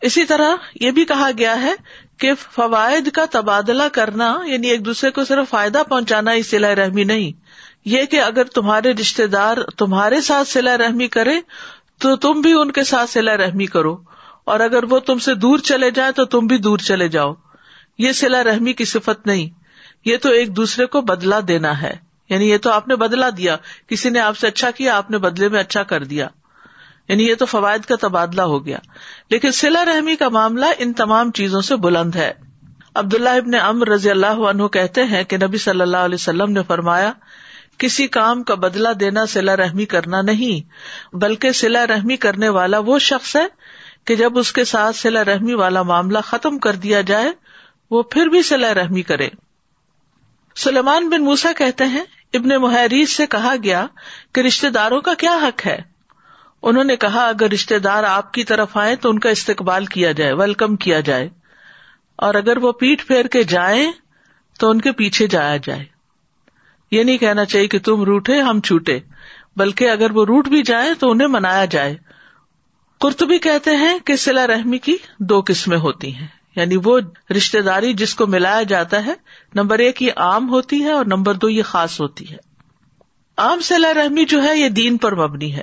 اسی 0.01 0.25
طرح 0.25 0.51
یہ 0.81 0.91
بھی 0.91 1.05
کہا 1.05 1.31
گیا 1.39 1.63
ہے 1.63 1.73
کہ 2.19 2.33
فوائد 2.35 3.09
کا 3.11 3.25
تبادلہ 3.31 3.83
کرنا 3.93 4.39
یعنی 4.45 4.69
ایک 4.69 4.85
دوسرے 4.85 5.11
کو 5.11 5.25
صرف 5.25 5.51
فائدہ 5.51 5.83
پہنچانا 5.89 6.33
ہی 6.33 6.43
سلا 6.43 6.75
رحمی 6.75 7.05
نہیں، 7.05 7.33
یہ 7.85 8.05
کہ 8.05 8.21
اگر 8.21 8.45
تمہارے 8.45 8.93
رشتے 8.93 9.27
دار 9.27 9.57
تمہارے 9.79 10.21
ساتھ 10.21 10.49
سلا 10.49 10.79
رحمی 10.79 11.09
کرے 11.09 11.41
تو 12.01 12.17
تم 12.17 12.41
بھی 12.41 12.53
ان 12.53 12.73
کے 12.73 12.85
ساتھ 12.85 13.11
سلا 13.11 13.37
رحمی 13.37 13.67
کرو۔ 13.67 13.97
اور 14.45 14.61
اگر 14.61 14.85
وہ 14.85 14.99
تم 14.99 15.19
سے 15.19 15.35
دور 15.35 15.59
چلے 15.59 15.91
جائے 15.91 16.13
تو 16.13 16.25
تم 16.25 16.47
بھی 16.47 16.59
دور 16.59 16.79
چلے 16.79 17.09
جاؤ۔ 17.09 17.35
یہ 17.99 18.13
سلا 18.13 18.45
رحمی 18.45 18.73
کی 18.73 18.85
صفت 18.85 19.27
نہیں۔ 19.27 19.64
یہ 20.05 20.17
تو 20.17 20.29
ایک 20.29 20.57
دوسرے 20.57 20.87
کو 20.87 21.01
بدلا 21.01 21.41
دینا 21.49 21.83
ہے۔ 21.83 21.93
یعنی 22.29 22.51
یہ 22.51 22.59
تو 22.59 22.71
آپ 22.71 22.89
نے 22.89 22.97
بدلا 22.97 23.31
دیا۔ 23.37 23.57
کسی 23.89 24.11
نے 24.11 24.21
آپ 24.21 24.39
سے 24.39 24.47
اچھا 24.47 24.71
کیا، 24.71 24.97
آپ 24.97 25.11
نے 25.11 25.19
بدلے 25.19 25.49
میں 25.49 25.61
اچھا 25.61 25.83
کر 25.83 26.05
دیا۔ 26.05 26.29
یعنی 27.09 27.29
یہ 27.29 27.35
تو 27.35 27.47
فوائد 27.47 27.83
کا 27.83 27.95
تبادلہ 28.01 28.43
ہو 28.43 28.67
گیا۔ 28.67 28.79
لیکن 29.31 29.53
سلا 29.53 29.85
رحمی 29.85 30.17
کا 30.17 30.29
معاملہ 30.29 30.67
ان 30.79 30.93
تمام 30.93 31.31
چیزوں 31.31 31.61
سے 31.61 31.77
بلند 31.77 32.17
ہے۔ 32.17 32.33
عبداللہ 32.95 33.29
ابن 33.29 33.55
امر 33.55 33.89
رضی 33.89 34.11
اللہ 34.11 34.27
عنہ 34.27 34.67
کہتے 34.67 35.05
ہیں 35.05 35.25
کہ 35.25 35.37
نبی 35.37 35.59
صلی 35.59 35.81
اللہ 35.81 35.97
علیہ 35.97 36.15
وسلم 36.15 36.53
نے 36.53 36.61
فرمایا، 36.67 37.13
کسی 37.79 38.07
کام 38.07 38.43
کا 38.43 38.55
بدلا 38.55 38.91
دینا 39.01 39.27
سلا 39.27 39.57
رحمی 39.57 39.85
کرنا 39.85 40.23
نہیں، 40.23 40.69
بلکہ 41.17 41.53
سلا 41.53 41.87
رحمی 41.87 42.17
کرنے 42.17 42.49
والا 42.49 42.79
وہ 42.79 42.99
شخص 42.99 43.37
ہے 43.37 43.47
کہ 44.05 44.17
جب 44.17 44.39
اس 44.39 44.53
کے 44.53 44.65
ساتھ 44.65 44.97
سلا 44.97 45.25
رحمی 45.25 45.55
والا 45.55 45.83
معاملہ 45.83 46.19
ختم 46.19 46.59
کر 46.59 46.73
دیا 46.73 47.01
جائے، 47.01 47.33
وہ 47.91 48.03
پھر 48.03 48.27
بھی 48.27 48.43
سلا 48.43 48.75
رحمی 48.75 49.03
کرے۔ 49.03 49.29
سلیمان 50.57 51.09
بن 51.09 51.25
موسا 51.25 51.53
کہتے 51.59 51.85
ہیں، 51.85 52.05
ابن 52.33 52.49
محریز 52.49 53.11
سے 53.11 53.27
کہا 53.27 53.55
گیا 53.65 53.87
کہ 54.35 54.41
رشتے 54.41 54.71
داروں 54.71 55.01
کا 55.01 55.15
کیا 55.15 55.39
حق 55.43 55.67
ہے؟ 55.67 55.79
انہوں 56.63 56.85
نے 56.85 56.97
کہا، 56.97 57.27
اگر 57.29 57.51
رشتے 57.51 57.79
دار 57.79 58.05
آپ 58.05 58.33
کی 58.33 58.45
طرف 58.45 58.77
آئے 58.77 58.97
تو 58.97 59.11
ان 59.11 59.19
کا 59.19 59.31
استقبال 59.31 59.87
کیا 59.87 60.13
جائے، 60.13 60.33
ویلکم 60.33 60.77
کیا 60.77 61.01
جائے۔ 61.01 61.29
اور 62.17 62.35
اگر 62.35 62.57
وہ 62.57 62.73
پیٹ 62.73 63.07
پھیر 63.07 63.27
کے 63.27 63.43
جائیں 63.43 63.93
تو 64.59 64.71
ان 64.71 64.81
کے 64.81 64.93
پیچھے 64.93 65.27
جایا 65.27 65.57
جائے۔ 65.57 65.85
یہ 66.91 67.03
نہیں 67.03 67.19
کہنا 67.19 67.45
چاہیے 67.45 67.69
کہ 67.69 67.79
تم 67.79 68.03
روٹے، 68.03 68.41
ہم 68.41 68.61
چھوٹے، 68.61 68.99
بلکہ 69.57 69.91
اگر 69.91 70.11
وہ 70.11 70.25
روٹ 70.25 70.49
بھی 70.49 70.63
جائے 70.63 70.95
تو 70.95 71.11
انہیں 71.11 71.29
منایا 71.29 71.65
جائے۔ 71.65 71.97
قرطبی 73.01 73.39
کہتے 73.39 73.77
ہیں 73.77 73.99
کہ 73.99 74.17
سلا 74.17 74.47
رحمی 74.47 74.79
کی 74.79 74.97
دو 75.19 75.43
قسمیں 75.47 75.79
ہوتی 75.79 76.15
ہیں۔ 76.15 76.27
یعنی 76.57 76.77
وہ 76.85 77.01
رشتے 77.37 77.63
داری 77.63 77.93
جس 77.93 78.15
کو 78.15 78.27
ملایا 78.27 78.63
جاتا 78.63 79.07
ہے، 79.07 79.15
نمبر 79.55 79.79
ایک 79.79 80.03
یہ 80.03 80.13
عام 80.17 80.49
ہوتی 80.49 80.85
ہے 80.85 80.91
اور 80.91 81.05
نمبر 81.05 81.35
دو 81.35 81.49
یہ 81.49 81.63
خاص 81.63 82.01
ہوتی 82.01 82.31
ہے۔ 82.31 82.37
عام 83.37 83.61
سلا 83.61 83.95
رحمی 83.95 84.25
جو 84.25 84.43
ہے، 84.43 84.59
یہ 84.59 84.69
دین 84.69 84.97
پر 84.97 85.15
مبنی 85.15 85.57
ہے۔ 85.57 85.63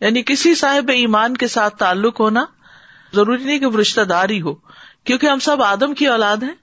یعنی 0.00 0.22
کسی 0.22 0.54
صاحب 0.54 0.90
ایمان 0.94 1.36
کے 1.36 1.48
ساتھ 1.48 1.76
تعلق 1.76 2.20
ہونا 2.20 2.44
ضروری 3.14 3.44
نہیں 3.44 3.58
کہ 3.58 3.66
وہ 3.66 3.78
رشتے 3.78 4.04
دار 4.04 4.28
ہی 4.28 4.40
ہو، 4.40 4.54
کیونکہ 5.04 5.26
ہم 5.26 5.38
سب 5.38 5.62
آدم 5.62 5.94
کی 5.94 6.06
اولاد 6.06 6.36
ہیں۔ 6.36 6.54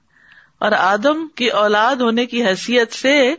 اور 0.58 0.72
آدم 0.72 1.28
کی 1.28 1.48
اولاد 1.48 1.96
ہونے 1.96 2.26
کی 2.26 2.44
حیثیت 2.44 2.92
سے 2.92 3.34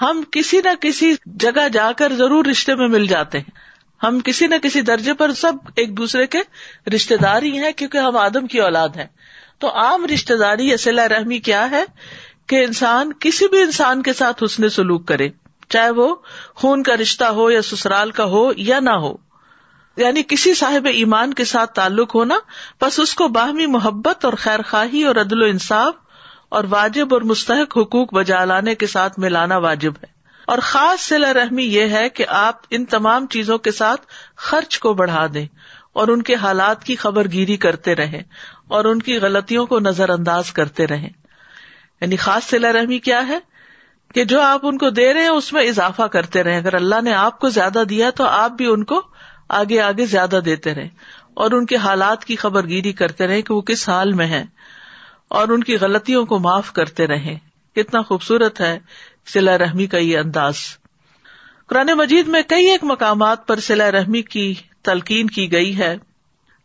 ہم 0.00 0.22
کسی 0.30 0.60
نہ 0.64 0.68
کسی 0.80 1.14
جگہ 1.26 1.68
جا 1.68 1.92
کر 1.96 2.12
ضرور 2.12 2.44
رشتے 2.44 2.74
میں 2.74 2.88
مل 2.88 3.06
جاتے 3.06 3.38
ہیں۔ 3.38 3.50
ہم 4.06 4.20
کسی 4.20 4.46
نہ 4.46 4.54
کسی 4.62 4.80
درجے 4.80 5.14
پر 5.14 5.32
سب 5.32 5.52
ایک 5.76 5.96
دوسرے 5.96 6.26
کے 6.26 6.38
رشتے 6.94 7.16
دار 7.16 7.42
ہی 7.42 7.58
ہیں، 7.58 7.72
کیونکہ 7.72 7.98
ہم 7.98 8.16
آدم 8.16 8.46
کی 8.46 8.60
اولاد 8.60 8.88
ہیں۔ 8.88 9.06
تو 9.64 9.70
عام 9.70 10.06
رشتے 10.06 10.36
داری 10.36 10.68
یا 10.68 11.08
رحمی 11.08 11.38
کیا 11.38 11.70
ہے 11.70 11.84
کہ 12.46 12.64
انسان 12.64 13.12
کسی 13.20 13.48
بھی 13.48 13.62
انسان 13.62 14.02
کے 14.02 14.12
ساتھ 14.12 14.44
حسن 14.44 14.68
سلوک 14.68 15.08
کرے 15.08 15.28
چاہے 15.68 15.90
وہ 15.90 16.16
خون 16.54 16.82
کا 16.82 16.96
رشتہ 16.96 17.24
ہو 17.24 17.50
یا 17.50 17.62
سسرال 17.62 18.10
کا 18.10 18.24
ہو 18.24 18.50
یا 18.56 18.80
نہ 18.80 18.90
ہو۔ 18.90 19.14
یعنی 19.96 20.22
کسی 20.28 20.54
صاحب 20.54 20.86
ایمان 20.86 21.34
کے 21.34 21.44
ساتھ 21.44 21.72
تعلق 21.72 22.14
ہونا، 22.14 22.34
بس 22.80 23.00
اس 23.00 23.14
کو 23.14 23.28
باہمی 23.28 23.66
محبت 23.66 24.24
اور 24.24 24.32
خیر 24.32 24.60
خواہی 24.62 25.04
اور 25.04 25.16
عدل 25.16 25.42
و 25.42 25.46
انصاف 25.46 25.94
اور 26.48 26.64
واجب 26.70 27.14
اور 27.14 27.22
مستحق 27.22 27.78
حقوق 27.78 28.14
بجا 28.14 28.44
لانے 28.44 28.74
کے 28.74 28.86
ساتھ 28.86 29.18
ملانا 29.18 29.56
واجب 29.56 29.92
ہے۔ 29.92 30.14
اور 30.46 30.58
خاص 30.62 31.00
سلا 31.00 31.32
رحمی 31.32 31.64
یہ 31.64 31.82
ہے 31.82 32.08
کہ 32.08 32.24
آپ 32.28 32.54
ان 32.70 32.84
تمام 32.84 33.26
چیزوں 33.26 33.58
کے 33.58 33.72
ساتھ 33.72 34.00
خرچ 34.36 34.78
کو 34.78 34.94
بڑھا 34.94 35.26
دیں۔ 35.34 35.46
اور 35.94 36.08
ان 36.08 36.22
کے 36.22 36.34
حالات 36.34 36.84
کی 36.84 36.96
خبر 36.96 37.30
گیری 37.32 37.56
کرتے 37.56 37.94
رہے 37.94 38.22
اور 38.68 38.84
ان 38.84 39.02
کی 39.02 39.18
غلطیوں 39.18 39.66
کو 39.66 39.80
نظر 39.80 40.08
انداز 40.08 40.52
کرتے 40.52 40.86
رہے 40.86 41.08
یعنی 42.00 42.16
خاص 42.16 42.44
سلا 42.44 42.72
رحمی 42.72 42.98
کیا 42.98 43.28
ہے؟ 43.28 43.38
کہ 44.14 44.24
جو 44.24 44.40
آپ 44.40 44.60
ان 44.62 44.78
کو 44.78 44.90
دے 44.90 45.14
رہے 45.14 45.20
ہیں، 45.20 45.28
اس 45.28 45.52
میں 45.52 45.62
اضافہ 45.62 46.02
کرتے 46.02 46.42
رہے 46.42 46.56
اگر 46.56 46.74
اللہ 46.74 47.00
نے 47.04 47.14
آپ 47.14 47.38
کو 47.38 47.48
زیادہ 47.48 47.82
دیا 47.88 48.10
تو 48.10 48.24
آپ 48.24 48.50
بھی 48.50 48.66
ان 48.66 48.84
کو 48.84 49.02
آگے 49.48 49.80
آگے 49.80 50.06
زیادہ 50.06 50.40
دیتے 50.44 50.74
رہے 50.74 50.88
اور 51.34 51.50
ان 51.50 51.66
کے 51.66 51.76
حالات 51.76 52.24
کی 52.24 52.36
خبر 52.36 52.66
گیری 52.66 52.92
کرتے 52.92 53.26
رہے 53.26 53.42
کہ 53.42 53.54
وہ 53.54 53.60
کس 53.60 53.88
حال 53.88 54.12
میں 54.12 54.26
ہے 54.26 54.44
اور 55.28 55.48
ان 55.48 55.64
کی 55.64 55.76
غلطیوں 55.76 56.26
کو 56.26 56.38
معاف 56.38 56.72
کرتے 56.72 57.06
رہے 57.06 57.38
کتنا 57.74 58.02
خوبصورت 58.02 58.60
ہے 58.60 58.78
سلا 59.26 59.58
رحمی 59.58 59.86
کا 59.86 59.98
یہ 59.98 60.18
انداز۔ 60.18 60.54
قرآن 61.66 61.86
مجید 61.86 62.28
میں 62.28 62.42
کئی 62.48 62.66
ایک 62.66 62.84
مقامات 62.84 63.46
پر 63.46 63.60
سلا 63.60 63.90
رحمی 63.90 64.22
کی 64.22 64.54
تلقین 64.84 65.26
کی 65.26 65.52
گئی 65.52 65.78
ہے۔ 65.78 65.98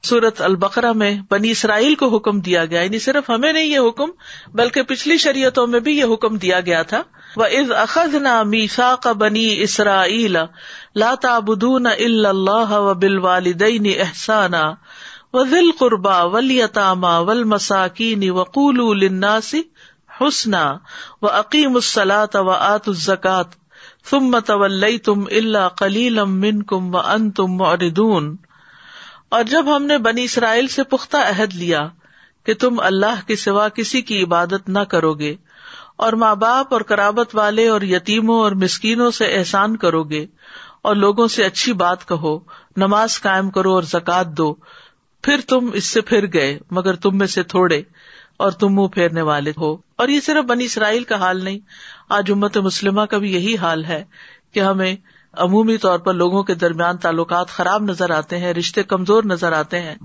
سورت 0.03 0.41
البقرا 0.41 0.91
میں 0.91 1.21
بنی 1.31 1.51
اسرائیل 1.51 1.95
کو 1.95 2.15
حکم 2.15 2.39
دیا 2.39 2.65
گیا۔ 2.65 2.81
یعنی 2.81 2.99
صرف 2.99 3.29
ہمیں 3.29 3.53
نہیں 3.53 3.65
یہ 3.65 3.79
حکم، 3.79 4.09
بلکہ 4.53 4.81
پچھلی 4.81 5.17
شریعتوں 5.17 5.67
میں 5.67 5.79
بھی 5.79 5.97
یہ 5.97 6.05
حکم 6.13 6.37
دیا 6.37 6.59
گیا 6.59 6.83
تھا۔ 6.83 7.01
وہ 7.35 7.43
از 7.43 7.71
اخذ 7.71 8.15
نہ 8.15 8.43
میسا 8.43 8.95
کا 9.03 9.11
بنی 9.11 9.61
اسرائیل 9.61 10.37
لاتا 10.95 11.39
بدون 11.39 11.85
اللہ 11.85 12.71
و 12.71 12.93
بال 12.93 13.17
والدین 13.17 13.93
احسانہ 13.99 14.73
و 15.33 15.45
ذل 15.45 15.71
قربا 15.79 16.23
ولیطامہ 16.23 17.19
ول 17.19 17.43
مساکین 17.43 18.29
وقول 18.29 18.79
الناسی 18.79 19.61
حسنا 20.21 20.77
و 21.21 21.27
عقیم 21.27 21.75
السلاط 21.75 22.35
و 22.35 22.49
آت 22.49 22.89
الزکات 22.89 23.58
ثم 24.09 24.39
توليتم 24.39 25.23
الا 25.31 25.67
قليلا 25.67 26.23
منكم 26.23 26.95
وانتم 26.95 27.47
معرضون۔ 27.47 28.35
اور 29.29 29.43
جب 29.43 29.75
ہم 29.75 29.85
نے 29.85 29.97
بنی 29.97 30.23
اسرائیل 30.23 30.67
سے 30.67 30.83
پختہ 30.83 31.17
عہد 31.17 31.53
لیا 31.53 31.87
کہ 32.45 32.53
تم 32.53 32.79
اللہ 32.79 33.27
کے 33.27 33.35
سوا 33.35 33.69
کسی 33.69 34.01
کی 34.01 34.23
عبادت 34.23 34.69
نہ 34.69 34.79
کرو 34.79 35.13
گے 35.13 35.35
اور 35.97 36.13
ماں 36.13 36.35
باپ 36.35 36.73
اور 36.73 36.81
کرابت 36.81 37.35
والے 37.35 37.67
اور 37.67 37.81
یتیموں 37.81 38.39
اور 38.39 38.51
مسکینوں 38.51 39.11
سے 39.11 39.25
احسان 39.25 39.77
کرو 39.77 40.03
گے 40.03 40.25
اور 40.81 40.95
لوگوں 40.95 41.27
سے 41.27 41.43
اچھی 41.43 41.73
بات 41.73 42.07
کہو، 42.07 42.39
نماز 42.77 43.21
قائم 43.21 43.49
کرو 43.49 43.73
اور 43.75 43.83
زکات 43.83 44.27
دو، 44.27 44.55
پھر 45.23 45.39
تم 45.47 45.69
اس 45.73 45.85
سے 45.85 46.01
پھر 46.01 46.33
گئے، 46.33 46.59
مگر 46.71 46.93
تم 46.93 47.17
میں 47.17 47.27
سے 47.27 47.43
تھوڑے۔ 47.43 47.81
اور 48.39 48.51
تم 48.51 48.73
منہ 48.73 48.87
پھیرنے 48.87 49.21
والے 49.21 49.51
ہو۔ 49.57 49.75
اور 49.95 50.07
یہ 50.07 50.19
صرف 50.19 50.45
بنی 50.45 50.65
اسرائیل 50.65 51.03
کا 51.03 51.15
حال 51.15 51.43
نہیں، 51.43 51.59
آج 52.09 52.31
امت 52.31 52.57
مسلمہ 52.57 53.01
کا 53.01 53.17
بھی 53.17 53.33
یہی 53.33 53.57
حال 53.57 53.85
ہے 53.85 54.03
کہ 54.53 54.59
ہمیں 54.59 54.95
عمومی 55.33 55.77
طور 55.77 55.99
پر 55.99 56.13
لوگوں 56.13 56.43
کے 56.43 56.53
درمیان 56.53 56.97
تعلقات 56.97 57.49
خراب 57.49 57.83
نظر 57.83 58.09
آتے 58.09 58.37
ہیں، 58.37 58.53
رشتے 58.53 58.83
کمزور 58.83 59.23
نظر 59.23 59.51
آتے 59.51 59.81
ہیں، 59.81 59.95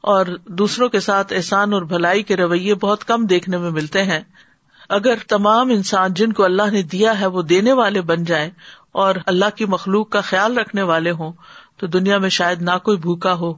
اور 0.00 0.26
دوسروں 0.48 0.88
کے 0.88 1.00
ساتھ 1.00 1.32
احسان 1.32 1.72
اور 1.72 1.82
بھلائی 1.82 2.22
کے 2.22 2.36
رویے 2.36 2.74
بہت 2.74 3.04
کم 3.04 3.26
دیکھنے 3.26 3.56
میں 3.56 3.70
ملتے 3.70 4.02
ہیں۔ 4.02 4.20
اگر 4.88 5.14
تمام 5.28 5.70
انسان 5.70 6.14
جن 6.14 6.32
کو 6.32 6.44
اللہ 6.44 6.70
نے 6.72 6.82
دیا 6.82 7.20
ہے 7.20 7.26
وہ 7.26 7.42
دینے 7.42 7.72
والے 7.72 8.00
بن 8.00 8.24
جائیں 8.24 8.50
اور 8.92 9.14
اللہ 9.26 9.56
کی 9.56 9.64
مخلوق 9.64 10.10
کا 10.10 10.20
خیال 10.20 10.58
رکھنے 10.58 10.82
والے 10.82 11.10
ہوں، 11.10 11.32
تو 11.76 11.86
دنیا 11.86 12.18
میں 12.18 12.28
شاید 12.28 12.62
نہ 12.62 12.76
کوئی 12.82 12.96
بھوکا 12.96 13.34
ہو 13.34 13.50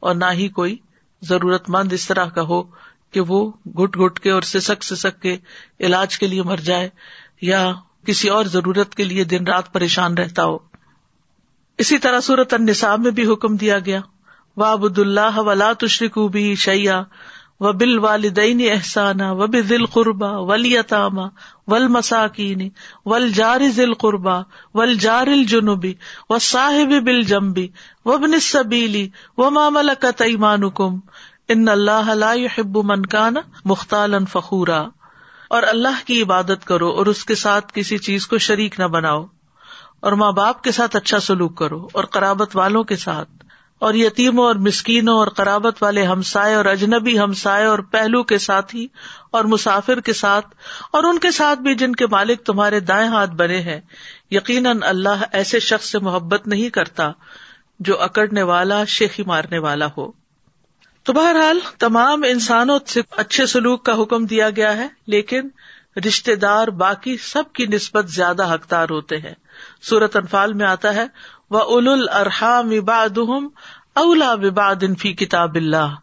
اور 0.00 0.14
نہ 0.14 0.32
ہی 0.32 0.48
کوئی 0.48 0.76
ضرورت 1.22 1.70
مند 1.70 1.92
اس 1.92 2.06
طرح 2.08 2.26
کا 2.26 2.42
ہو۔ 2.42 2.62
کہ 3.10 3.20
وہ 3.20 3.50
گٹ 3.66 3.96
گٹ 4.00 4.20
کے 4.20 4.30
اور 4.30 4.42
سسک 4.42 4.84
سسک 4.84 5.22
کے 5.22 5.36
علاج 5.80 6.18
کے 6.18 6.26
لیے 6.26 6.42
مر 6.42 6.56
جائے 6.56 6.88
یا 7.40 7.72
کسی 8.06 8.28
اور 8.28 8.44
ضرورت 8.44 8.94
کے 8.94 9.04
لیے 9.04 9.24
دن 9.24 9.46
رات 9.46 9.72
پریشان 9.72 10.18
رہتا 10.18 10.44
ہو۔ 10.44 10.58
اسی 11.78 11.98
طرح 11.98 12.20
صورت 12.20 12.54
النصاب 12.54 13.00
میں 13.00 13.10
بھی 13.10 13.32
حکم 13.32 13.56
دیا 13.56 13.78
گیا۔ 13.78 14.00
وابد 14.56 14.98
اللہ 14.98 15.38
ولا 15.38 15.72
تشرک 15.72 16.18
بھی 16.18 16.54
شیا 16.54 17.02
و 17.60 17.72
بل 17.72 17.98
والدین 17.98 18.68
احسانہ 18.70 19.22
و 19.22 19.46
بل 19.46 19.86
قربا 19.86 20.38
ولیطامہ 20.38 21.22
ول 21.66 21.88
مساکین 21.88 22.68
ول 23.04 23.32
جار 23.32 23.60
ذل 23.76 23.94
قربا 23.94 24.40
ول 24.74 24.94
جار 24.94 25.26
الجنوبی 25.26 25.94
و 26.30 26.38
صاحب 26.38 27.04
بل 27.04 27.22
جمبی 27.22 27.68
و 28.04 28.18
بن 28.18 28.40
صبیلی 28.40 29.08
و 29.38 29.50
مامل 29.50 29.90
کتمان 30.00 30.70
کم 30.70 30.98
ان 31.48 31.68
اللہ 31.68 32.58
حب 32.58 32.78
من 32.84 33.06
کان 33.06 33.34
مختال 33.64 34.14
فخورا۔ 34.32 34.84
اور 35.50 35.62
اللہ 35.62 36.06
کی 36.06 36.22
عبادت 36.22 36.64
کرو 36.64 36.88
اور 36.88 37.06
اس 37.06 37.24
کے 37.24 37.34
ساتھ 37.34 37.72
کسی 37.74 37.98
چیز 37.98 38.26
کو 38.26 38.38
شریک 38.38 38.80
نہ 38.80 38.84
بناؤ۔ 38.84 39.26
اور 40.00 40.12
ماں 40.12 40.32
باپ 40.32 40.62
کے 40.62 40.72
ساتھ 40.72 40.96
اچھا 40.96 41.20
سلوک 41.20 41.58
کرو 41.58 41.88
اور 41.92 42.04
قرابت 42.04 42.56
والوں 42.56 42.84
کے 42.84 42.96
ساتھ۔ 42.96 43.30
اور 43.78 43.94
یتیموں 43.94 44.44
اور 44.44 44.54
مسکینوں 44.54 45.18
اور 45.18 45.28
قرابت 45.28 45.82
والے 45.82 46.06
ہمسائے 46.06 46.54
اور 46.54 46.64
اجنبی 46.64 47.18
ہمسائے 47.18 47.64
اور 47.64 47.78
پہلو 47.78 48.22
کے 48.22 48.38
ساتھی 48.38 48.88
اور 49.30 49.44
مسافر 49.44 50.00
کے 50.00 50.12
ساتھ 50.12 50.46
اور 50.92 51.04
ان 51.04 51.18
کے 51.18 51.30
ساتھ 51.30 51.58
بھی 51.58 51.74
جن 51.74 51.94
کے 51.94 52.06
مالک 52.06 52.42
تمہارے 52.42 52.80
دائیں 52.80 53.08
ہاتھ 53.08 53.30
بنے 53.30 53.60
ہیں۔ 53.60 53.80
یقیناً 54.30 54.78
اللہ 54.82 55.24
ایسے 55.32 55.60
شخص 55.60 55.90
سے 55.90 55.98
محبت 55.98 56.46
نہیں 56.46 56.70
کرتا 56.70 57.12
جو 57.78 58.02
اکڑنے 58.02 58.42
والا، 58.42 58.84
شیخی 58.84 59.22
مارنے 59.26 59.58
والا 59.58 59.86
ہو۔ 59.98 60.27
تو 61.08 61.12
بہرحال 61.12 61.58
تمام 61.78 62.22
انسانوں 62.28 62.78
سے 62.86 63.00
اچھے 63.10 63.46
سلوک 63.46 63.84
کا 63.84 64.02
حکم 64.02 64.26
دیا 64.26 64.50
گیا 64.50 64.76
ہے، 64.76 64.88
لیکن 65.06 65.48
رشتے 66.08 66.34
دار 66.36 66.68
باقی 66.68 67.16
سب 67.16 67.52
کی 67.52 67.66
نسبت 67.66 68.08
زیادہ 68.08 68.54
حقدار 68.54 68.86
ہوتے 68.90 69.16
ہیں۔ 69.16 69.34
سورت 69.82 70.16
انفال 70.16 70.52
میں 70.52 70.66
آتا 70.66 70.94
ہے 70.94 71.06
وہ 71.50 71.58
اول 71.58 72.08
الرحام 72.12 72.70
اباد 72.70 73.18
اولا 73.94 74.32
وباد 74.32 74.84
فی 74.98 75.12
کتاب 75.12 75.54
اللہ 75.54 75.94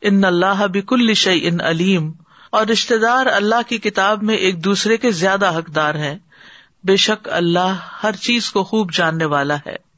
ان 0.00 0.24
اللہ 0.24 0.66
بک 0.66 0.92
الشع 0.92 1.32
ان 1.42 1.60
علیم 1.60 2.12
اور 2.50 2.66
رشتے 2.66 2.98
دار 2.98 3.26
اللہ 3.26 3.68
کی 3.68 3.78
کتاب 3.78 4.22
میں 4.22 4.34
ایک 4.34 4.64
دوسرے 4.64 4.96
کے 4.96 5.10
زیادہ 5.10 5.58
حقدار 5.58 5.94
ہیں۔ 5.94 6.18
بے 6.84 6.96
شک 6.96 7.28
اللہ 7.32 7.74
ہر 8.02 8.12
چیز 8.12 8.50
کو 8.50 8.64
خوب 8.64 8.92
جاننے 8.92 9.24
والا 9.24 9.56
ہے۔ 9.66 9.91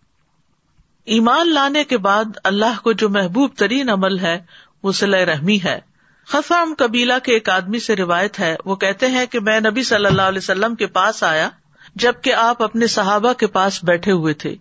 ایمان 1.04 1.54
لانے 1.54 1.84
کے 1.84 1.98
بعد 1.98 2.24
اللہ 2.44 2.78
کو 2.82 2.92
جو 2.92 3.08
محبوب 3.08 3.50
ترین 3.56 3.90
عمل 3.90 4.18
ہے، 4.18 4.40
وہ 4.82 4.92
صلی 4.92 5.26
رحمی 5.26 5.58
ہے۔ 5.64 5.80
خفام 6.26 6.74
قبیلہ 6.78 7.12
کے 7.22 7.32
ایک 7.32 7.48
آدمی 7.48 7.78
سے 7.78 7.96
روایت 7.96 8.40
ہے، 8.40 8.56
وہ 8.64 8.76
کہتے 8.76 9.06
ہیں 9.06 9.26
کہ 9.26 9.40
میں 9.40 9.60
نبی 9.60 9.82
صلی 9.82 10.06
اللہ 10.06 10.22
علیہ 10.22 10.38
وسلم 10.38 10.74
کے 10.74 10.86
پاس 10.86 11.22
آیا، 11.22 11.48
جبکہ 11.94 12.34
آپ 12.34 12.62
اپنے 12.62 12.86
صحابہ 12.86 13.32
کے 13.32 13.46
پاس 13.46 13.84
بیٹھے 13.84 14.12
ہوئے 14.12 14.34
تھے۔ 14.34 14.54